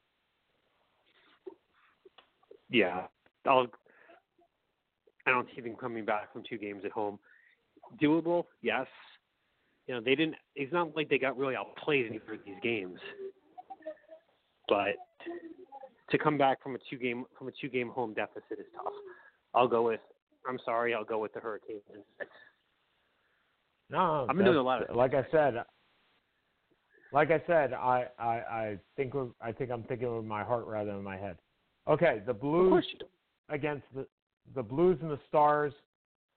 Yeah, 2.71 3.07
I'll. 3.47 3.67
I 5.27 5.31
don't 5.31 5.49
see 5.55 5.61
them 5.61 5.77
coming 5.77 6.05
back 6.05 6.33
from 6.33 6.43
two 6.49 6.59
games 6.59 6.83
at 6.85 6.93
home. 6.93 7.19
Doable, 8.03 8.45
yes. 8.63 8.87
You 9.87 9.95
know, 9.95 10.01
they 10.01 10.15
didn't. 10.15 10.37
It's 10.55 10.73
not 10.73 10.95
like 10.95 11.09
they 11.09 11.19
got 11.19 11.37
really 11.37 11.57
outplayed 11.57 12.07
in 12.07 12.15
either 12.15 12.35
of 12.35 12.41
these 12.47 12.55
games. 12.63 12.99
But 14.69 14.95
to 16.11 16.19
come 16.19 16.39
back 16.39 16.63
from 16.63 16.75
a 16.75 16.79
two 16.89 16.97
game 16.97 17.25
from 17.37 17.49
a 17.49 17.53
two 17.61 17.69
game 17.69 17.89
home 17.91 18.15
deficit 18.15 18.59
is 18.59 18.67
tough. 18.75 18.93
I'll 19.55 19.69
go 19.69 19.83
with. 19.83 20.01
I'm 20.49 20.59
sorry. 20.65 20.95
I'll 20.95 21.05
go 21.05 21.19
with 21.19 21.35
the 21.35 21.41
Hurricanes. 21.41 21.83
No, 23.91 24.27
I've 24.29 24.37
been 24.37 24.45
doing 24.45 24.57
a 24.57 24.63
lot 24.63 24.89
of. 24.89 24.95
Like 24.95 25.15
I 25.15 25.27
said, 25.33 25.55
like 27.13 27.31
I 27.31 27.43
said, 27.47 27.73
I, 27.73 28.07
I, 28.19 28.25
I 28.25 28.79
think 28.97 29.13
I 29.41 29.53
think 29.53 29.71
I'm 29.71 29.83
thinking 29.85 30.15
with 30.15 30.25
my 30.25 30.45
heart 30.45 30.67
rather 30.67 30.93
than 30.93 31.03
my 31.03 31.17
head. 31.17 31.37
Okay, 31.89 32.23
the 32.27 32.35
Blues 32.35 32.87
against 33.49 33.85
the 33.95 34.07
the 34.55 34.63
Blues 34.63 34.99
and 35.03 35.11
the 35.11 35.19
Stars, 35.29 35.73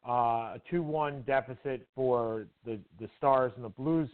uh, 0.08 0.12
a 0.56 0.62
two-one 0.70 1.24
deficit 1.26 1.88
for 1.96 2.48
the 2.66 2.80
the 3.00 3.10
Stars, 3.18 3.52
and 3.56 3.64
the 3.64 3.70
Blues 3.70 4.10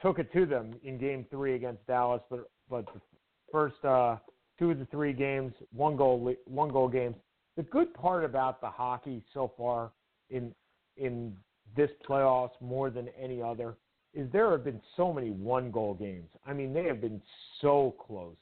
took 0.00 0.18
it 0.18 0.32
to 0.32 0.46
them 0.46 0.74
in 0.82 0.98
Game 0.98 1.26
Three 1.30 1.54
against 1.54 1.86
Dallas, 1.86 2.22
but 2.30 2.50
but 2.70 2.86
the 2.86 3.00
first 3.50 3.82
uh, 3.84 4.16
two 4.58 4.70
of 4.70 4.78
the 4.78 4.86
three 4.86 5.12
games, 5.12 5.52
one 5.72 5.96
goal 5.96 6.34
one 6.46 6.68
goal 6.68 6.88
games. 6.88 7.16
The 7.56 7.62
good 7.62 7.94
part 7.94 8.24
about 8.24 8.60
the 8.60 8.68
hockey 8.68 9.22
so 9.32 9.52
far 9.56 9.90
in 10.30 10.54
in 10.96 11.36
this 11.76 11.90
playoffs 12.08 12.60
more 12.60 12.90
than 12.90 13.08
any 13.20 13.42
other 13.42 13.76
is 14.14 14.30
there 14.32 14.50
have 14.50 14.64
been 14.64 14.80
so 14.96 15.12
many 15.12 15.30
one 15.30 15.70
goal 15.70 15.94
games. 15.94 16.30
I 16.46 16.54
mean, 16.54 16.72
they 16.72 16.84
have 16.84 17.02
been 17.02 17.20
so 17.60 17.94
close. 18.06 18.36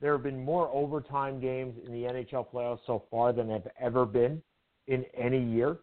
There 0.00 0.12
have 0.12 0.22
been 0.22 0.44
more 0.44 0.68
overtime 0.72 1.40
games 1.40 1.74
in 1.84 1.92
the 1.92 2.02
NHL 2.04 2.46
playoffs 2.52 2.80
so 2.86 3.04
far 3.10 3.32
than 3.32 3.50
have 3.50 3.66
ever 3.80 4.06
been 4.06 4.42
in 4.86 5.04
any 5.16 5.42
year. 5.42 5.78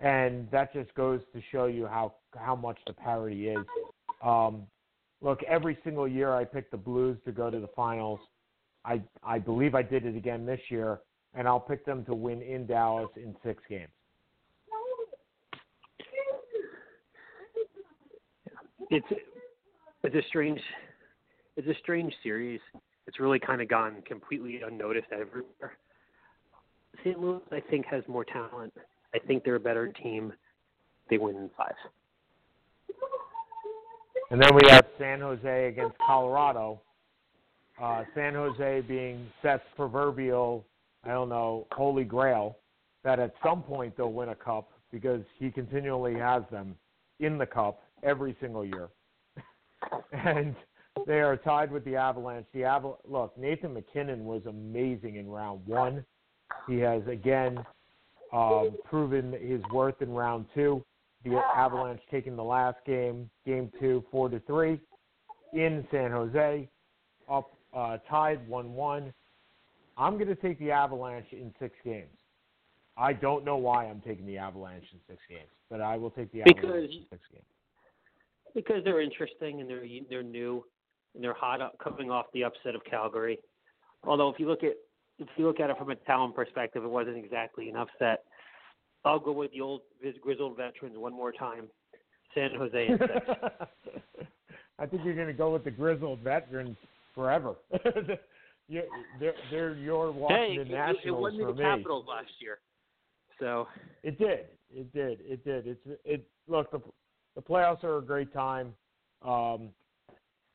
and 0.00 0.50
that 0.50 0.72
just 0.72 0.92
goes 0.94 1.20
to 1.32 1.40
show 1.52 1.66
you 1.66 1.86
how 1.86 2.14
how 2.36 2.54
much 2.56 2.78
the 2.86 2.92
parity 2.92 3.48
is. 3.48 3.64
Um, 4.22 4.66
look, 5.20 5.42
every 5.44 5.78
single 5.84 6.08
year 6.08 6.32
I 6.34 6.44
pick 6.44 6.70
the 6.70 6.76
Blues 6.76 7.16
to 7.24 7.32
go 7.32 7.50
to 7.50 7.60
the 7.60 7.68
finals. 7.76 8.20
I 8.84 9.02
I 9.22 9.38
believe 9.38 9.74
I 9.74 9.82
did 9.82 10.04
it 10.04 10.16
again 10.16 10.44
this 10.46 10.60
year, 10.68 11.00
and 11.34 11.46
I'll 11.48 11.60
pick 11.60 11.84
them 11.86 12.04
to 12.06 12.14
win 12.14 12.42
in 12.42 12.66
Dallas 12.66 13.10
in 13.16 13.34
six 13.44 13.62
games. 13.68 13.90
It's 18.90 19.06
it's 20.02 20.14
a 20.14 20.28
strange 20.28 20.60
it's 21.56 21.68
a 21.68 21.74
strange 21.82 22.12
series. 22.22 22.60
It's 23.06 23.20
really 23.20 23.38
kind 23.38 23.60
of 23.60 23.68
gone 23.68 24.02
completely 24.06 24.60
unnoticed 24.66 25.08
everywhere. 25.12 25.78
St. 27.02 27.18
Louis, 27.18 27.40
I 27.52 27.60
think, 27.70 27.86
has 27.86 28.02
more 28.08 28.24
talent. 28.24 28.72
I 29.14 29.18
think 29.18 29.44
they're 29.44 29.56
a 29.56 29.60
better 29.60 29.88
team. 29.88 30.32
They 31.10 31.18
win 31.18 31.36
in 31.36 31.50
five. 31.56 31.74
And 34.30 34.42
then 34.42 34.54
we 34.54 34.62
have 34.70 34.86
San 34.98 35.20
Jose 35.20 35.68
against 35.68 35.96
Colorado. 35.98 36.80
Uh, 37.80 38.04
San 38.14 38.34
Jose 38.34 38.80
being 38.82 39.26
Seth's 39.42 39.64
proverbial, 39.76 40.64
I 41.04 41.08
don't 41.08 41.28
know, 41.28 41.66
holy 41.72 42.04
grail, 42.04 42.58
that 43.02 43.18
at 43.18 43.34
some 43.44 43.62
point 43.62 43.96
they'll 43.96 44.12
win 44.12 44.30
a 44.30 44.34
cup 44.34 44.70
because 44.90 45.22
he 45.38 45.50
continually 45.50 46.14
has 46.14 46.42
them 46.50 46.76
in 47.20 47.36
the 47.36 47.46
cup 47.46 47.82
every 48.02 48.36
single 48.40 48.64
year. 48.64 48.88
and 50.12 50.54
they 51.06 51.20
are 51.20 51.36
tied 51.36 51.70
with 51.70 51.84
the 51.84 51.96
Avalanche. 51.96 52.46
The 52.52 52.60
Aval- 52.60 52.98
look, 53.06 53.36
Nathan 53.36 53.74
MacKinnon 53.74 54.24
was 54.24 54.42
amazing 54.46 55.16
in 55.16 55.28
round 55.28 55.66
one. 55.66 56.04
He 56.68 56.78
has 56.78 57.02
again 57.08 57.58
um, 58.32 58.76
proven 58.84 59.32
his 59.32 59.60
worth 59.72 60.00
in 60.00 60.10
round 60.10 60.46
two. 60.54 60.84
The 61.24 61.40
Avalanche 61.56 62.00
taking 62.10 62.36
the 62.36 62.44
last 62.44 62.76
game, 62.86 63.30
game 63.46 63.70
two, 63.80 64.04
four 64.10 64.28
to 64.28 64.40
three, 64.40 64.78
in 65.54 65.86
San 65.90 66.10
Jose, 66.10 66.68
up 67.30 67.50
uh, 67.74 67.96
tied 68.08 68.46
one 68.48 68.74
one. 68.74 69.12
I'm 69.96 70.14
going 70.14 70.28
to 70.28 70.34
take 70.34 70.58
the 70.58 70.70
Avalanche 70.70 71.26
in 71.32 71.52
six 71.60 71.74
games. 71.84 72.10
I 72.96 73.12
don't 73.12 73.44
know 73.44 73.56
why 73.56 73.86
I'm 73.86 74.00
taking 74.00 74.26
the 74.26 74.38
Avalanche 74.38 74.84
in 74.92 74.98
six 75.08 75.20
games, 75.28 75.48
but 75.70 75.80
I 75.80 75.96
will 75.96 76.10
take 76.10 76.30
the 76.32 76.42
Avalanche 76.42 76.60
Because- 76.60 76.90
in 76.90 77.06
six 77.10 77.22
games. 77.32 77.44
because 78.54 78.84
they're 78.84 79.00
interesting 79.00 79.60
and 79.60 79.68
they're 79.68 79.84
they're 80.10 80.22
new 80.22 80.64
they're 81.22 81.34
hot 81.34 81.60
up, 81.60 81.78
coming 81.82 82.10
off 82.10 82.26
the 82.32 82.44
upset 82.44 82.74
of 82.74 82.84
Calgary. 82.84 83.38
Although 84.04 84.30
if 84.30 84.38
you 84.38 84.48
look 84.48 84.62
at 84.62 84.72
if 85.18 85.28
you 85.36 85.46
look 85.46 85.60
at 85.60 85.70
it 85.70 85.78
from 85.78 85.90
a 85.90 85.96
talent 85.96 86.34
perspective, 86.34 86.82
it 86.82 86.90
wasn't 86.90 87.16
exactly 87.16 87.68
an 87.68 87.76
upset. 87.76 88.24
I'll 89.04 89.20
go 89.20 89.32
with 89.32 89.52
the 89.52 89.60
old 89.60 89.82
grizzled 90.20 90.56
veterans 90.56 90.96
one 90.96 91.12
more 91.12 91.30
time, 91.30 91.68
San 92.34 92.50
Jose 92.56 92.86
in 92.86 92.98
six. 92.98 93.10
I 94.78 94.86
think 94.86 95.02
you're 95.04 95.14
going 95.14 95.28
to 95.28 95.32
go 95.32 95.52
with 95.52 95.62
the 95.62 95.70
grizzled 95.70 96.20
veterans 96.20 96.76
forever. 97.14 97.54
they're, 97.84 99.34
they're 99.50 99.74
your 99.74 100.12
hey, 100.12 100.18
Washington 100.18 100.66
it, 100.66 100.70
it 100.70 100.72
Nationals 100.72 101.22
won 101.22 101.36
me 101.36 101.44
for 101.44 101.52
the 101.52 101.58
me. 101.58 101.64
Capitals 101.64 102.06
last 102.08 102.30
year, 102.40 102.58
so 103.38 103.68
It 104.02 104.18
did. 104.18 104.46
It 104.74 104.92
did. 104.92 105.20
It 105.20 105.44
did. 105.44 105.66
It's 105.68 106.00
it. 106.04 106.26
Look, 106.48 106.70
the 106.72 106.80
the 107.36 107.42
playoffs 107.42 107.84
are 107.84 107.98
a 107.98 108.02
great 108.02 108.32
time. 108.32 108.74
Um, 109.22 109.70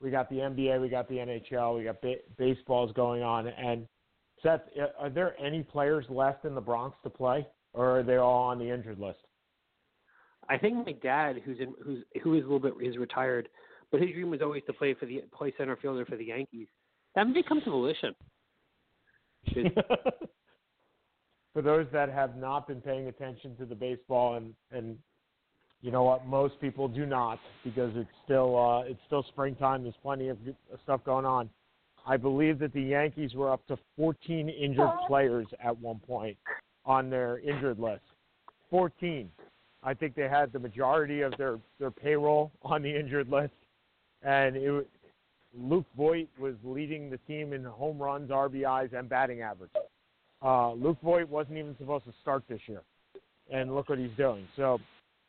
we 0.02 0.12
got 0.12 0.30
the 0.30 0.38
NBA, 0.38 0.82
we 0.82 0.90
got 0.90 1.08
the 1.10 1.16
NHL, 1.16 1.78
we 1.78 1.84
got 1.84 2.02
ba- 2.02 2.16
baseballs 2.38 2.94
going 2.94 3.22
on. 3.22 3.48
And 3.48 3.88
Seth, 4.42 4.62
are 4.98 5.10
there 5.10 5.36
any 5.40 5.64
players 5.64 6.06
left 6.10 6.46
in 6.46 6.56
the 6.56 6.62
Bronx 6.62 6.98
to 7.04 7.10
play, 7.10 7.46
or 7.74 8.00
are 8.00 8.04
they 8.04 8.18
all 8.18 8.44
on 8.44 8.60
the 8.60 8.70
injured 8.70 9.00
list? 9.00 9.20
I 10.48 10.58
think 10.58 10.86
my 10.86 10.94
dad, 10.94 11.42
who's 11.46 11.60
in, 11.60 11.74
who's 11.84 12.04
who 12.24 12.34
is 12.34 12.44
a 12.44 12.48
little 12.48 12.60
bit 12.60 12.74
is 12.82 12.98
retired, 12.98 13.50
but 13.92 14.02
his 14.02 14.12
dream 14.12 14.30
was 14.30 14.42
always 14.42 14.64
to 14.68 14.74
play 14.74 14.94
for 14.94 15.06
the 15.06 15.24
play 15.36 15.54
center 15.58 15.76
fielder 15.76 16.06
for 16.06 16.16
the 16.16 16.26
Yankees. 16.26 16.68
That 17.16 17.26
may 17.26 17.44
come 17.44 17.60
to 17.60 17.66
fruition. 17.66 18.16
For 21.54 21.64
those 21.64 21.88
that 21.92 22.10
have 22.10 22.38
not 22.38 22.68
been 22.68 22.80
paying 22.80 23.08
attention 23.08 23.56
to 23.58 23.66
the 23.66 23.74
baseball, 23.74 24.36
and 24.36 24.54
and 24.72 24.98
you 25.82 25.92
know 25.92 26.04
what, 26.04 26.26
most 26.26 26.60
people 26.60 26.88
do 26.88 27.06
not 27.06 27.40
because 27.64 27.92
it's 27.96 28.10
still 28.26 28.58
uh, 28.58 28.82
it's 28.82 29.00
still 29.08 29.24
springtime. 29.30 29.84
There's 29.84 29.96
plenty 30.02 30.28
of 30.30 30.38
stuff 30.84 31.02
going 31.06 31.26
on. 31.26 31.50
I 32.06 32.18
believe 32.18 32.60
that 32.60 32.74
the 32.74 32.82
Yankees 32.82 33.34
were 33.34 33.52
up 33.52 33.66
to 33.68 33.78
14 33.98 34.50
injured 34.50 34.90
players 35.08 35.48
at 35.64 35.78
one 35.80 36.00
point 36.00 36.38
on 36.86 37.10
their 37.10 37.40
injured 37.40 37.80
list. 37.80 38.02
14. 38.70 39.30
I 39.84 39.94
think 39.94 40.16
they 40.16 40.28
had 40.28 40.52
the 40.52 40.60
majority 40.60 41.22
of 41.22 41.34
their 41.38 41.60
their 41.80 41.92
payroll 41.92 42.52
on 42.62 42.82
the 42.82 42.94
injured 42.94 43.30
list, 43.30 43.54
and 44.22 44.56
it 44.56 44.88
Luke 45.58 45.86
Voit 45.98 46.28
was 46.38 46.56
leading 46.64 47.10
the 47.10 47.18
team 47.20 47.54
in 47.54 47.64
home 47.64 47.98
runs, 47.98 48.30
RBIs, 48.30 48.94
and 48.94 49.10
batting 49.10 49.42
average. 49.42 49.72
Uh, 50.44 50.74
Luke 50.74 50.98
Voit 51.04 51.28
wasn't 51.28 51.58
even 51.58 51.76
supposed 51.80 52.06
to 52.06 52.14
start 52.22 52.44
this 52.48 52.62
year, 52.68 52.82
and 53.52 53.74
look 53.74 53.90
what 53.90 53.98
he's 53.98 54.16
doing. 54.16 54.48
So 54.56 54.80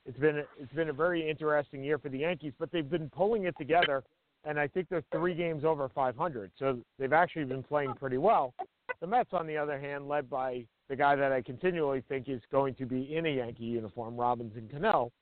it's 0.07 0.18
been 0.18 0.42
it's 0.59 0.72
been 0.72 0.88
a 0.88 0.92
very 0.92 1.28
interesting 1.28 1.82
year 1.82 1.98
for 1.98 2.09
the 2.09 2.18
Yankees, 2.18 2.53
but 2.59 2.70
they've 2.72 2.88
been 2.88 3.11
pulling 3.11 3.44
it 3.44 3.55
together, 3.59 4.03
and 4.44 4.59
I 4.59 4.66
think 4.66 4.88
they're 4.88 5.05
three 5.12 5.34
games 5.34 5.64
over 5.64 5.88
500. 5.88 6.51
So 6.59 6.78
they've 6.98 7.12
actually 7.12 7.44
been 7.44 7.62
playing 7.62 7.94
pretty 7.94 8.18
well. 8.18 8.55
The 9.01 9.07
Mets, 9.07 9.30
on 9.32 9.46
the 9.46 9.57
other 9.57 9.78
hand, 9.78 10.09
led 10.09 10.28
by 10.28 10.64
the 10.88 10.96
guy 10.96 11.16
that 11.16 11.32
I 11.32 11.40
continually 11.42 12.03
think 12.09 12.28
is 12.28 12.42
going 12.51 12.74
to 12.74 12.86
be 12.86 13.16
in 13.16 13.26
a 13.26 13.30
Yankee 13.30 13.64
uniform, 13.64 14.16
Robinson 14.16 14.68
Cano, 14.70 15.12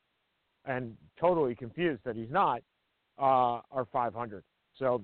and 0.64 0.96
totally 1.20 1.54
confused 1.54 2.00
that 2.04 2.16
he's 2.16 2.30
not, 2.30 2.60
uh, 3.18 3.60
are 3.70 3.86
500. 3.92 4.42
So, 4.78 5.02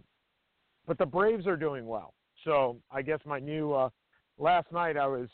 but 0.86 0.98
the 0.98 1.06
Braves 1.06 1.46
are 1.46 1.56
doing 1.56 1.86
well. 1.86 2.14
So 2.44 2.78
I 2.90 3.02
guess 3.02 3.20
my 3.24 3.38
new 3.38 3.72
uh, 3.72 3.88
last 4.38 4.70
night 4.72 4.96
I 4.96 5.06
was 5.06 5.28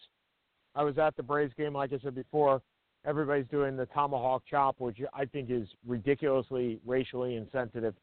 I 0.75 0.85
was 0.85 0.99
at 0.99 1.17
the 1.17 1.23
Braves 1.23 1.53
game, 1.57 1.75
like 1.75 1.93
I 1.93 1.99
said 2.03 2.15
before. 2.15 2.63
Everybody's 3.07 3.47
doing 3.47 3.77
the 3.77 3.87
tomahawk 3.87 4.43
chop, 4.49 4.77
which 4.79 4.99
I 5.15 5.25
think 5.25 5.51
is 5.51 5.67
ridiculously 5.87 6.81
racially 6.85 7.37
insensitive, 7.37 7.95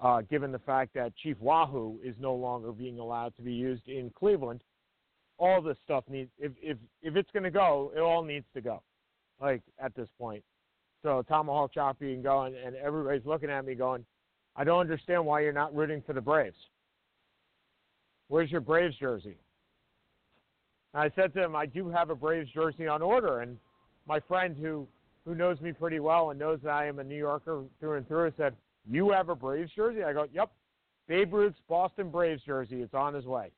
uh, 0.00 0.20
given 0.22 0.52
the 0.52 0.60
fact 0.60 0.94
that 0.94 1.16
Chief 1.16 1.36
Wahoo 1.40 1.98
is 2.04 2.14
no 2.20 2.34
longer 2.34 2.70
being 2.70 2.98
allowed 2.98 3.34
to 3.36 3.42
be 3.42 3.52
used 3.52 3.88
in 3.88 4.10
Cleveland. 4.10 4.62
All 5.38 5.60
this 5.60 5.76
stuff 5.84 6.04
needs 6.08 6.30
if 6.38 6.52
if 6.62 6.78
if 7.02 7.16
it's 7.16 7.30
going 7.32 7.42
to 7.42 7.50
go, 7.50 7.92
it 7.94 8.00
all 8.00 8.22
needs 8.22 8.46
to 8.54 8.60
go, 8.60 8.82
like 9.40 9.62
at 9.82 9.94
this 9.94 10.08
point. 10.18 10.44
So 11.02 11.22
tomahawk 11.28 11.74
chop 11.74 11.98
being 11.98 12.22
going, 12.22 12.54
and 12.64 12.74
everybody's 12.76 13.26
looking 13.26 13.50
at 13.50 13.64
me 13.64 13.74
going, 13.74 14.04
I 14.54 14.64
don't 14.64 14.80
understand 14.80 15.24
why 15.26 15.40
you're 15.40 15.52
not 15.52 15.74
rooting 15.74 16.02
for 16.06 16.12
the 16.12 16.20
Braves. 16.20 16.56
Where's 18.28 18.50
your 18.50 18.60
Braves 18.60 18.96
jersey? 18.96 19.36
And 20.94 21.02
I 21.02 21.14
said 21.14 21.34
to 21.34 21.44
him, 21.44 21.54
I 21.54 21.66
do 21.66 21.90
have 21.90 22.10
a 22.10 22.14
Braves 22.14 22.50
jersey 22.52 22.88
on 22.88 23.02
order, 23.02 23.40
and 23.40 23.58
my 24.06 24.20
friend 24.20 24.56
who 24.56 24.86
who 25.24 25.34
knows 25.34 25.60
me 25.60 25.72
pretty 25.72 25.98
well 25.98 26.30
and 26.30 26.38
knows 26.38 26.60
that 26.62 26.70
I 26.70 26.86
am 26.86 27.00
a 27.00 27.04
New 27.04 27.16
Yorker 27.16 27.64
through 27.80 27.94
and 27.94 28.06
through 28.06 28.32
said, 28.36 28.54
"You 28.88 29.10
have 29.10 29.28
a 29.28 29.34
Braves 29.34 29.72
jersey?" 29.74 30.04
I 30.04 30.12
go, 30.12 30.26
"Yep, 30.32 30.50
Babe 31.08 31.32
Ruth's 31.32 31.60
Boston 31.68 32.10
Braves 32.10 32.42
jersey. 32.42 32.82
It's 32.82 32.94
on 32.94 33.14
his 33.14 33.26
way. 33.26 33.50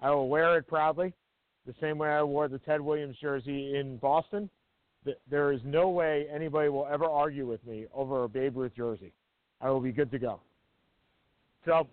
I 0.00 0.10
will 0.10 0.28
wear 0.28 0.56
it 0.56 0.66
proudly, 0.66 1.12
the 1.66 1.74
same 1.80 1.98
way 1.98 2.08
I 2.08 2.22
wore 2.22 2.48
the 2.48 2.58
Ted 2.58 2.80
Williams 2.80 3.16
jersey 3.20 3.76
in 3.76 3.98
Boston. 3.98 4.48
There 5.30 5.52
is 5.52 5.60
no 5.64 5.88
way 5.88 6.26
anybody 6.32 6.68
will 6.68 6.86
ever 6.86 7.06
argue 7.06 7.46
with 7.46 7.64
me 7.66 7.86
over 7.94 8.24
a 8.24 8.28
Babe 8.28 8.56
Ruth 8.56 8.74
jersey. 8.76 9.12
I 9.60 9.70
will 9.70 9.80
be 9.80 9.92
good 9.92 10.10
to 10.10 10.18
go. 10.18 10.40
So, 11.64 11.86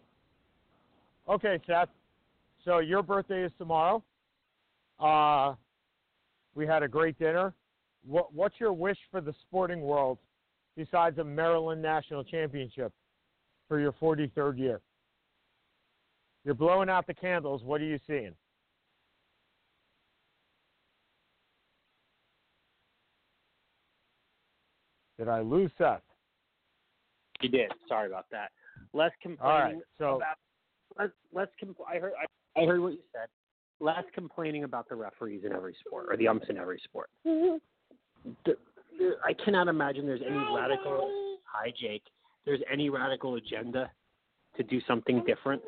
okay, 1.27 1.59
Seth. 1.65 1.89
So 2.65 2.79
your 2.79 3.01
birthday 3.01 3.43
is 3.43 3.51
tomorrow. 3.57 4.03
Uh, 4.99 5.55
we 6.55 6.65
had 6.65 6.83
a 6.83 6.87
great 6.87 7.17
dinner. 7.17 7.53
What, 8.07 8.33
what's 8.33 8.55
your 8.59 8.71
wish 8.71 8.97
for 9.11 9.19
the 9.19 9.33
sporting 9.41 9.81
world 9.81 10.17
besides 10.77 11.17
a 11.17 11.23
Maryland 11.23 11.81
national 11.81 12.23
championship 12.23 12.93
for 13.67 13.79
your 13.79 13.91
43rd 13.93 14.57
year? 14.57 14.81
You're 16.45 16.55
blowing 16.55 16.89
out 16.89 17.05
the 17.05 17.13
candles. 17.13 17.63
What 17.63 17.81
are 17.81 17.85
you 17.85 17.99
seeing? 18.07 18.33
Did 25.19 25.27
I 25.27 25.41
lose 25.41 25.71
Seth? 25.77 26.01
You 27.41 27.49
did. 27.49 27.71
Sorry 27.89 28.07
about 28.07 28.27
that. 28.31 28.51
Less 28.93 29.11
All 29.41 29.49
right. 29.49 29.71
complaining 29.71 29.81
So 29.97 30.17
about 30.17 30.37
less 30.97 31.09
less 31.33 31.47
compl- 31.61 31.87
I 31.91 31.99
heard 31.99 32.13
I, 32.55 32.61
I 32.61 32.65
heard 32.65 32.79
what 32.79 32.93
you 32.93 32.99
said. 33.11 33.27
Less 33.79 34.03
complaining 34.13 34.63
about 34.63 34.87
the 34.87 34.95
referees 34.95 35.41
in 35.43 35.51
every 35.51 35.75
sport 35.85 36.07
or 36.09 36.17
the 36.17 36.27
umps 36.27 36.45
in 36.49 36.57
every 36.57 36.79
sport. 36.85 37.09
I 39.25 39.33
cannot 39.43 39.67
imagine 39.67 40.05
there's 40.05 40.21
any 40.25 40.37
radical 40.55 41.37
hi 41.43 41.71
Jake. 41.79 42.03
There's 42.45 42.61
any 42.71 42.89
radical 42.89 43.35
agenda 43.35 43.91
to 44.55 44.63
do 44.63 44.79
something 44.87 45.23
different 45.25 45.61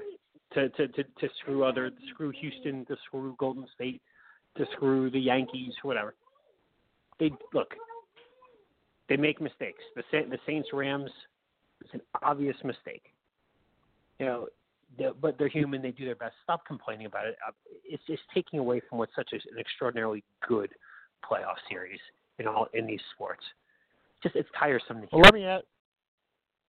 to 0.53 0.69
to 0.69 0.87
to, 0.87 1.03
to 1.03 1.29
screw 1.39 1.63
other 1.63 1.91
screw 2.13 2.31
Houston 2.31 2.85
to 2.85 2.95
screw 3.05 3.35
Golden 3.37 3.65
State 3.75 4.01
to 4.57 4.65
screw 4.73 5.09
the 5.09 5.19
Yankees 5.19 5.73
whatever. 5.83 6.15
They 7.19 7.31
look 7.53 7.73
They 9.07 9.17
make 9.17 9.41
mistakes. 9.41 9.83
The 9.95 10.03
the 10.11 10.39
Saints 10.45 10.69
Rams 10.73 11.11
is 11.83 11.89
an 11.93 12.01
obvious 12.23 12.57
mistake. 12.63 13.03
You 14.19 14.25
know, 14.25 14.47
they're, 14.97 15.13
but 15.13 15.37
they're 15.37 15.47
human. 15.47 15.81
They 15.81 15.91
do 15.91 16.05
their 16.05 16.15
best. 16.15 16.35
Stop 16.43 16.65
complaining 16.65 17.05
about 17.05 17.25
it. 17.27 17.37
It's 17.85 18.03
just 18.07 18.23
taking 18.33 18.59
away 18.59 18.81
from 18.87 18.97
what's 18.97 19.15
such 19.15 19.29
an 19.33 19.39
extraordinarily 19.57 20.23
good 20.47 20.71
playoff 21.23 21.55
series 21.69 21.99
in 22.39 22.47
all 22.47 22.67
in 22.73 22.85
these 22.85 23.01
sports. 23.13 23.43
Just 24.23 24.35
it's 24.35 24.49
tiresome 24.57 25.01
to 25.01 25.07
hear. 25.07 25.09
Well, 25.13 25.21
let 25.21 25.33
me 25.33 25.45
ask, 25.45 25.65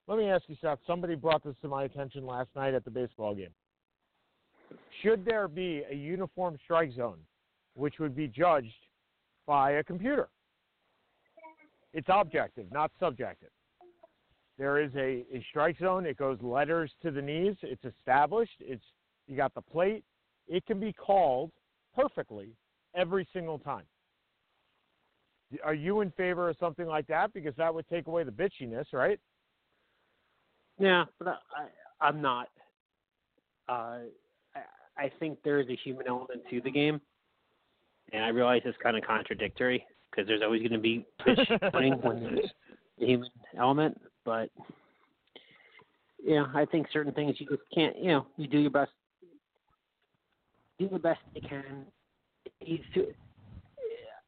let 0.06 0.18
me 0.18 0.28
ask 0.28 0.44
you, 0.48 0.56
Seth. 0.60 0.78
Somebody 0.86 1.14
brought 1.14 1.42
this 1.42 1.54
to 1.62 1.68
my 1.68 1.84
attention 1.84 2.26
last 2.26 2.48
night 2.54 2.74
at 2.74 2.84
the 2.84 2.90
baseball 2.90 3.34
game. 3.34 3.54
Should 5.02 5.24
there 5.24 5.48
be 5.48 5.82
a 5.90 5.94
uniform 5.94 6.58
strike 6.64 6.92
zone, 6.92 7.18
which 7.74 7.98
would 7.98 8.14
be 8.14 8.28
judged 8.28 8.68
by 9.46 9.72
a 9.72 9.84
computer? 9.84 10.28
It's 11.92 12.08
objective, 12.08 12.66
not 12.70 12.92
subjective. 13.00 13.50
There 14.58 14.80
is 14.80 14.94
a, 14.94 15.24
a 15.34 15.44
strike 15.48 15.78
zone. 15.78 16.06
It 16.06 16.16
goes 16.16 16.38
letters 16.42 16.92
to 17.02 17.10
the 17.10 17.22
knees. 17.22 17.56
It's 17.62 17.84
established. 17.84 18.56
It's 18.60 18.84
you 19.26 19.36
got 19.36 19.54
the 19.54 19.62
plate. 19.62 20.04
It 20.46 20.66
can 20.66 20.78
be 20.78 20.92
called 20.92 21.50
perfectly 21.94 22.50
every 22.94 23.26
single 23.32 23.58
time. 23.58 23.84
Are 25.64 25.74
you 25.74 26.00
in 26.00 26.10
favor 26.12 26.48
of 26.48 26.56
something 26.60 26.86
like 26.86 27.06
that? 27.08 27.32
Because 27.32 27.54
that 27.56 27.74
would 27.74 27.88
take 27.88 28.06
away 28.06 28.24
the 28.24 28.30
bitchiness, 28.30 28.86
right? 28.92 29.18
Yeah, 30.78 31.04
but 31.18 31.28
I, 31.28 31.32
I, 32.02 32.08
I'm 32.08 32.22
not. 32.22 32.48
Uh, 33.68 33.98
I, 34.54 34.60
I 34.96 35.12
think 35.18 35.38
there 35.44 35.60
is 35.60 35.68
a 35.68 35.76
human 35.76 36.06
element 36.08 36.42
to 36.50 36.60
the 36.60 36.70
game, 36.70 37.00
and 38.12 38.24
I 38.24 38.28
realize 38.28 38.62
it's 38.64 38.78
kind 38.82 38.96
of 38.96 39.04
contradictory 39.04 39.84
because 40.10 40.26
there's 40.26 40.42
always 40.42 40.60
going 40.60 40.72
to 40.72 40.78
be 40.78 41.06
pitch 41.24 41.38
winning 41.74 41.94
when 42.02 42.22
there's 42.22 42.50
a 43.00 43.04
human 43.04 43.30
element. 43.58 44.00
But 44.24 44.50
yeah, 46.22 46.46
I 46.54 46.64
think 46.64 46.86
certain 46.92 47.12
things 47.12 47.36
you 47.38 47.46
just 47.46 47.62
can't. 47.74 47.96
You 47.98 48.08
know, 48.08 48.26
you 48.36 48.46
do 48.46 48.58
your 48.58 48.70
best, 48.70 48.92
do 50.78 50.88
the 50.88 50.98
best 50.98 51.20
you 51.34 51.42
can. 51.46 51.86
You, 52.60 52.78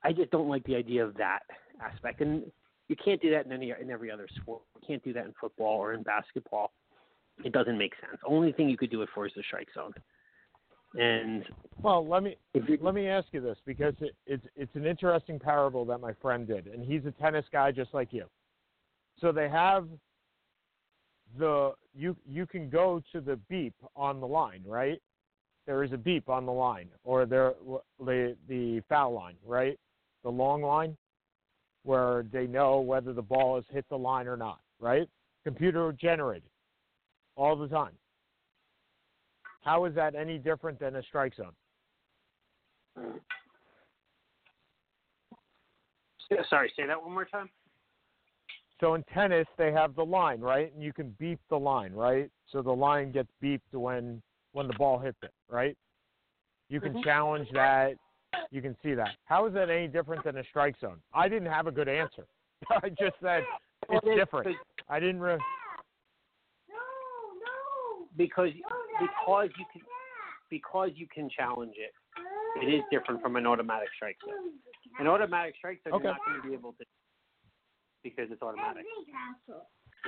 I 0.04 0.12
just 0.12 0.30
don't 0.30 0.48
like 0.48 0.64
the 0.64 0.76
idea 0.76 1.04
of 1.04 1.14
that 1.16 1.40
aspect, 1.80 2.20
and 2.20 2.42
you 2.88 2.96
can't 3.02 3.20
do 3.22 3.30
that 3.30 3.46
in 3.46 3.52
any 3.52 3.72
in 3.80 3.90
every 3.90 4.10
other 4.10 4.28
sport. 4.40 4.62
You 4.76 4.86
can't 4.86 5.04
do 5.04 5.12
that 5.12 5.24
in 5.24 5.34
football 5.40 5.78
or 5.78 5.94
in 5.94 6.02
basketball. 6.02 6.72
It 7.44 7.52
doesn't 7.52 7.78
make 7.78 7.92
sense. 8.00 8.20
Only 8.26 8.52
thing 8.52 8.68
you 8.68 8.76
could 8.76 8.90
do 8.90 9.02
it 9.02 9.08
for 9.14 9.26
is 9.26 9.32
the 9.34 9.42
strike 9.46 9.68
zone. 9.74 9.92
And 10.94 11.44
Well, 11.82 12.06
let 12.06 12.22
me 12.22 12.36
let 12.80 12.94
me 12.94 13.08
ask 13.08 13.28
you 13.32 13.40
this 13.40 13.56
because 13.64 13.94
it, 14.00 14.14
it's 14.26 14.44
it's 14.54 14.74
an 14.76 14.86
interesting 14.86 15.38
parable 15.38 15.84
that 15.86 15.98
my 15.98 16.12
friend 16.20 16.46
did, 16.46 16.66
and 16.66 16.84
he's 16.84 17.06
a 17.06 17.12
tennis 17.12 17.46
guy 17.50 17.72
just 17.72 17.94
like 17.94 18.12
you. 18.12 18.26
So 19.20 19.32
they 19.32 19.48
have 19.48 19.88
the 21.38 21.72
you 21.94 22.14
you 22.26 22.46
can 22.46 22.68
go 22.68 23.02
to 23.12 23.20
the 23.20 23.36
beep 23.48 23.74
on 23.96 24.20
the 24.20 24.26
line, 24.26 24.62
right? 24.66 25.00
There 25.66 25.82
is 25.82 25.92
a 25.92 25.96
beep 25.96 26.28
on 26.28 26.44
the 26.44 26.52
line, 26.52 26.88
or 27.04 27.24
there 27.24 27.54
the 27.98 28.36
the 28.48 28.82
foul 28.88 29.14
line, 29.14 29.36
right? 29.46 29.78
The 30.22 30.30
long 30.30 30.62
line, 30.62 30.96
where 31.84 32.24
they 32.32 32.46
know 32.46 32.80
whether 32.80 33.12
the 33.12 33.22
ball 33.22 33.56
has 33.56 33.64
hit 33.70 33.84
the 33.88 33.98
line 33.98 34.26
or 34.26 34.36
not, 34.36 34.60
right? 34.78 35.08
Computer 35.44 35.92
generated 35.92 36.50
all 37.36 37.56
the 37.56 37.68
time. 37.68 37.92
How 39.62 39.84
is 39.84 39.94
that 39.94 40.14
any 40.14 40.38
different 40.38 40.78
than 40.78 40.96
a 40.96 41.02
strike 41.02 41.34
zone? 41.34 41.52
sorry, 46.48 46.72
say 46.76 46.86
that 46.86 47.00
one 47.00 47.12
more 47.12 47.24
time. 47.24 47.48
So 48.80 48.94
in 48.94 49.04
tennis, 49.14 49.46
they 49.58 49.70
have 49.70 49.94
the 49.94 50.04
line, 50.04 50.40
right? 50.40 50.72
And 50.74 50.82
you 50.82 50.92
can 50.92 51.14
beep 51.18 51.38
the 51.48 51.58
line, 51.58 51.92
right? 51.92 52.30
So 52.50 52.62
the 52.62 52.72
line 52.72 53.12
gets 53.12 53.28
beeped 53.42 53.60
when 53.72 54.20
when 54.52 54.66
the 54.66 54.74
ball 54.74 54.98
hits 54.98 55.18
it, 55.22 55.32
right? 55.48 55.76
You 56.68 56.80
can 56.80 56.94
Mhm. 56.94 57.04
challenge 57.04 57.50
that. 57.52 57.96
You 58.50 58.62
can 58.62 58.76
see 58.82 58.94
that. 58.94 59.10
How 59.24 59.46
is 59.46 59.54
that 59.54 59.70
any 59.70 59.88
different 59.88 60.24
than 60.24 60.38
a 60.38 60.44
strike 60.44 60.78
zone? 60.80 60.98
I 61.12 61.28
didn't 61.28 61.50
have 61.50 61.66
a 61.66 61.72
good 61.72 61.88
answer. 61.88 62.26
I 62.70 62.88
just 62.90 63.16
said 63.22 63.44
it's 63.88 64.06
different. 64.16 64.56
I 64.88 65.00
didn't. 65.00 65.20
Re- 65.20 65.38
because 68.16 68.50
because 69.00 69.48
you 69.58 69.64
can 69.72 69.82
because 70.50 70.90
you 70.94 71.06
can 71.12 71.30
challenge 71.30 71.74
it. 71.76 71.92
It 72.62 72.68
is 72.68 72.82
different 72.90 73.22
from 73.22 73.36
an 73.36 73.46
automatic 73.46 73.88
strike 73.96 74.18
zone. 74.26 74.52
An 75.00 75.06
automatic 75.06 75.54
strike 75.56 75.80
zone 75.84 75.94
Okay. 75.94 76.04
you're 76.04 76.12
not 76.12 76.20
going 76.26 76.42
to 76.42 76.48
be 76.48 76.54
able 76.54 76.72
to 76.72 76.84
because 78.04 78.28
it's 78.30 78.42
automatic. 78.42 78.84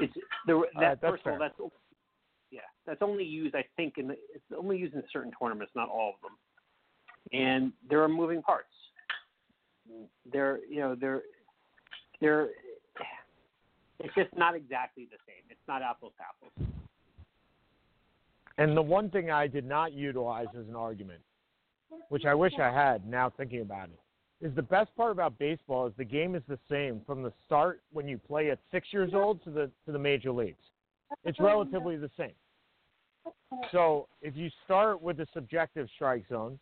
It's 0.00 0.12
the 0.46 0.62
that 0.74 0.80
right, 0.80 1.00
that's 1.00 1.12
first 1.12 1.26
of 1.26 1.32
all 1.32 1.38
that's 1.38 1.54
yeah 2.50 2.60
that's 2.86 3.00
only 3.00 3.24
used 3.24 3.54
I 3.54 3.64
think 3.76 3.94
in 3.96 4.08
the, 4.08 4.14
it's 4.34 4.44
only 4.56 4.76
used 4.76 4.94
in 4.94 5.02
certain 5.12 5.32
tournaments, 5.40 5.72
not 5.74 5.88
all 5.88 6.14
of 6.14 6.20
them. 6.20 6.36
And 7.32 7.72
there 7.88 8.02
are 8.02 8.08
moving 8.08 8.42
parts. 8.42 8.68
There 10.30 10.60
you 10.68 10.80
know 10.80 10.94
there 10.94 11.22
there 12.20 12.48
it's 14.00 14.14
just 14.14 14.36
not 14.36 14.54
exactly 14.54 15.08
the 15.10 15.18
same. 15.26 15.44
It's 15.48 15.60
not 15.68 15.82
apples 15.82 16.12
to 16.18 16.24
apples. 16.24 16.74
And 18.58 18.76
the 18.76 18.82
one 18.82 19.10
thing 19.10 19.30
I 19.30 19.46
did 19.46 19.64
not 19.64 19.92
utilize 19.92 20.46
as 20.58 20.68
an 20.68 20.76
argument, 20.76 21.20
which 22.08 22.24
I 22.24 22.34
wish 22.34 22.52
I 22.60 22.70
had 22.70 23.06
now 23.08 23.30
thinking 23.36 23.62
about 23.62 23.88
it, 23.88 24.46
is 24.46 24.54
the 24.54 24.62
best 24.62 24.94
part 24.96 25.12
about 25.12 25.38
baseball 25.38 25.86
is 25.86 25.92
the 25.96 26.04
game 26.04 26.34
is 26.34 26.42
the 26.48 26.58
same 26.70 27.00
from 27.06 27.22
the 27.22 27.32
start 27.46 27.80
when 27.92 28.06
you 28.06 28.18
play 28.18 28.50
at 28.50 28.58
six 28.70 28.88
years 28.92 29.12
old 29.14 29.42
to 29.44 29.50
the 29.50 29.70
to 29.86 29.92
the 29.92 29.98
major 29.98 30.30
leagues. 30.30 30.62
It's 31.24 31.40
relatively 31.40 31.96
the 31.96 32.10
same. 32.16 32.32
So 33.72 34.08
if 34.20 34.36
you 34.36 34.50
start 34.64 35.00
with 35.00 35.20
a 35.20 35.26
subjective 35.32 35.88
strike 35.94 36.24
zone, 36.28 36.58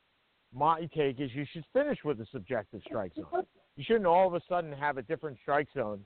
my 0.55 0.89
take 0.95 1.21
is 1.21 1.31
you 1.35 1.47
should 1.53 1.65
finish 1.73 1.99
with 2.05 2.21
a 2.21 2.27
subjective 2.33 2.81
strike 2.87 3.13
zone. 3.15 3.45
You 3.77 3.85
shouldn't 3.85 4.07
all 4.07 4.29
of 4.29 4.35
a 4.35 4.41
sudden 4.49 4.73
have 4.73 4.99
a 4.99 5.03
different 5.03 5.39
strike 5.43 5.69
zone 5.75 6.05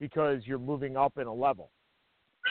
because 0.00 0.42
you're 0.44 0.58
moving 0.58 0.96
up 0.96 1.18
in 1.18 1.26
a 1.26 1.32
level 1.32 1.70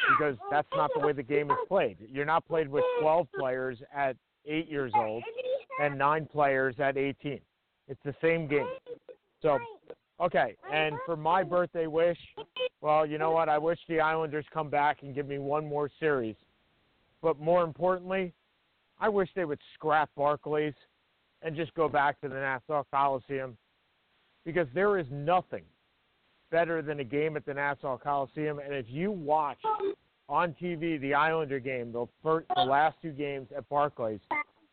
because 0.10 0.36
that's 0.50 0.68
not 0.74 0.90
the 0.94 1.06
way 1.06 1.14
the 1.14 1.24
game 1.24 1.52
is 1.52 1.58
played. 1.68 1.98
You're 2.10 2.26
not 2.26 2.48
played 2.48 2.70
with 2.70 2.84
12 3.02 3.28
players 3.38 3.78
at 3.94 4.16
eight 4.46 4.70
years 4.70 4.92
old 4.96 5.24
and 5.82 5.98
nine 5.98 6.28
players 6.32 6.76
at 6.80 6.98
18. 6.98 7.40
It's 7.88 8.00
the 8.06 8.16
same 8.22 8.48
game. 8.48 8.68
So, 9.42 9.60
okay. 10.20 10.56
And 10.72 10.96
for 11.06 11.18
my 11.18 11.44
birthday 11.44 11.88
wish, 11.88 12.18
well, 12.82 13.06
you 13.06 13.18
know 13.18 13.32
what? 13.32 13.50
I 13.50 13.58
wish 13.58 13.80
the 13.90 14.00
Islanders 14.00 14.46
come 14.54 14.70
back 14.70 15.00
and 15.02 15.14
give 15.14 15.28
me 15.28 15.40
one 15.40 15.68
more 15.68 15.90
series. 16.00 16.36
But 17.22 17.40
more 17.40 17.64
importantly, 17.64 18.34
I 19.00 19.10
wish 19.10 19.30
they 19.36 19.46
would 19.46 19.60
scrap 19.74 20.10
Barclays 20.16 20.74
and 21.42 21.56
just 21.56 21.74
go 21.74 21.90
back 21.90 22.20
to 22.22 22.30
the 22.30 22.36
Nassau 22.36 22.84
Coliseum 22.92 23.58
because 24.46 24.68
there 24.74 24.98
is 24.98 25.06
nothing 25.12 25.64
better 26.52 26.82
than 26.82 27.00
a 27.00 27.04
game 27.04 27.38
at 27.38 27.46
the 27.46 27.54
Nassau 27.54 27.98
Coliseum. 27.98 28.60
And 28.60 28.74
if 28.74 28.86
you 28.90 29.12
watch 29.12 29.58
on 30.28 30.56
TV 30.62 31.00
the 31.00 31.14
Islander 31.14 31.60
game, 31.60 31.92
the 31.92 32.06
first, 32.22 32.48
the 32.56 32.64
last 32.64 32.98
two 33.02 33.12
games 33.12 33.48
at 33.56 33.68
Barclays, 33.70 34.20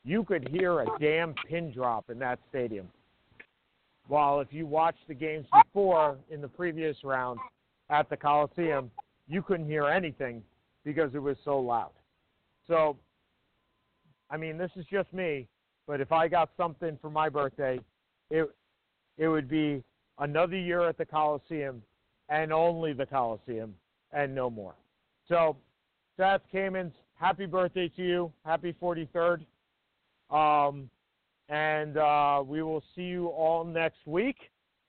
you 0.04 0.24
could 0.24 0.48
hear 0.48 0.80
a 0.80 0.86
damn 1.00 1.34
pin 1.48 1.72
drop 1.72 2.10
in 2.10 2.18
that 2.18 2.38
stadium. 2.48 2.88
While 4.08 4.40
if 4.40 4.48
you 4.50 4.66
watched 4.66 5.06
the 5.06 5.14
games 5.14 5.46
before 5.64 6.16
in 6.30 6.40
the 6.40 6.48
previous 6.48 6.96
round 7.04 7.38
at 7.90 8.08
the 8.08 8.16
Coliseum, 8.16 8.90
you 9.28 9.42
couldn't 9.42 9.66
hear 9.66 9.84
anything 9.84 10.42
because 10.84 11.14
it 11.14 11.18
was 11.18 11.36
so 11.44 11.58
loud. 11.58 11.90
So, 12.66 12.96
I 14.30 14.38
mean, 14.38 14.56
this 14.56 14.70
is 14.76 14.86
just 14.90 15.12
me, 15.12 15.46
but 15.88 16.02
if 16.02 16.12
I 16.12 16.28
got 16.28 16.50
something 16.56 16.98
for 17.00 17.10
my 17.10 17.28
birthday, 17.28 17.80
it 18.30 18.48
it 19.16 19.26
would 19.26 19.48
be 19.48 19.82
another 20.18 20.56
year 20.56 20.86
at 20.86 20.98
the 20.98 21.04
Coliseum 21.04 21.82
and 22.28 22.52
only 22.52 22.92
the 22.92 23.06
Coliseum 23.06 23.74
and 24.12 24.32
no 24.32 24.48
more. 24.50 24.74
So, 25.28 25.56
Seth 26.16 26.42
Kamens, 26.52 26.92
happy 27.14 27.46
birthday 27.46 27.88
to 27.96 28.02
you. 28.02 28.32
Happy 28.44 28.74
43rd. 28.80 29.40
Um, 30.30 30.88
and 31.48 31.96
uh, 31.96 32.42
we 32.46 32.62
will 32.62 32.84
see 32.94 33.02
you 33.02 33.28
all 33.28 33.64
next 33.64 34.06
week 34.06 34.36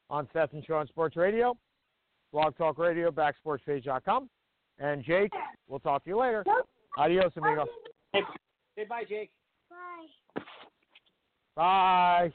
on 0.10 0.28
Seth 0.34 0.54
and 0.54 0.64
Sean 0.66 0.86
Sports 0.88 1.16
Radio, 1.16 1.58
Blog 2.32 2.58
Talk 2.58 2.78
Radio, 2.78 3.10
backsportspage.com. 3.10 4.30
And 4.80 5.04
Jake, 5.04 5.32
we'll 5.68 5.80
talk 5.80 6.04
to 6.04 6.10
you 6.10 6.20
later. 6.20 6.43
Adios, 6.97 7.32
amigo. 7.38 7.66
Hey, 8.12 8.22
say 8.76 8.86
bye, 8.86 9.04
Jake. 9.08 9.32
Bye. 9.70 10.08
Bye. 11.60 12.32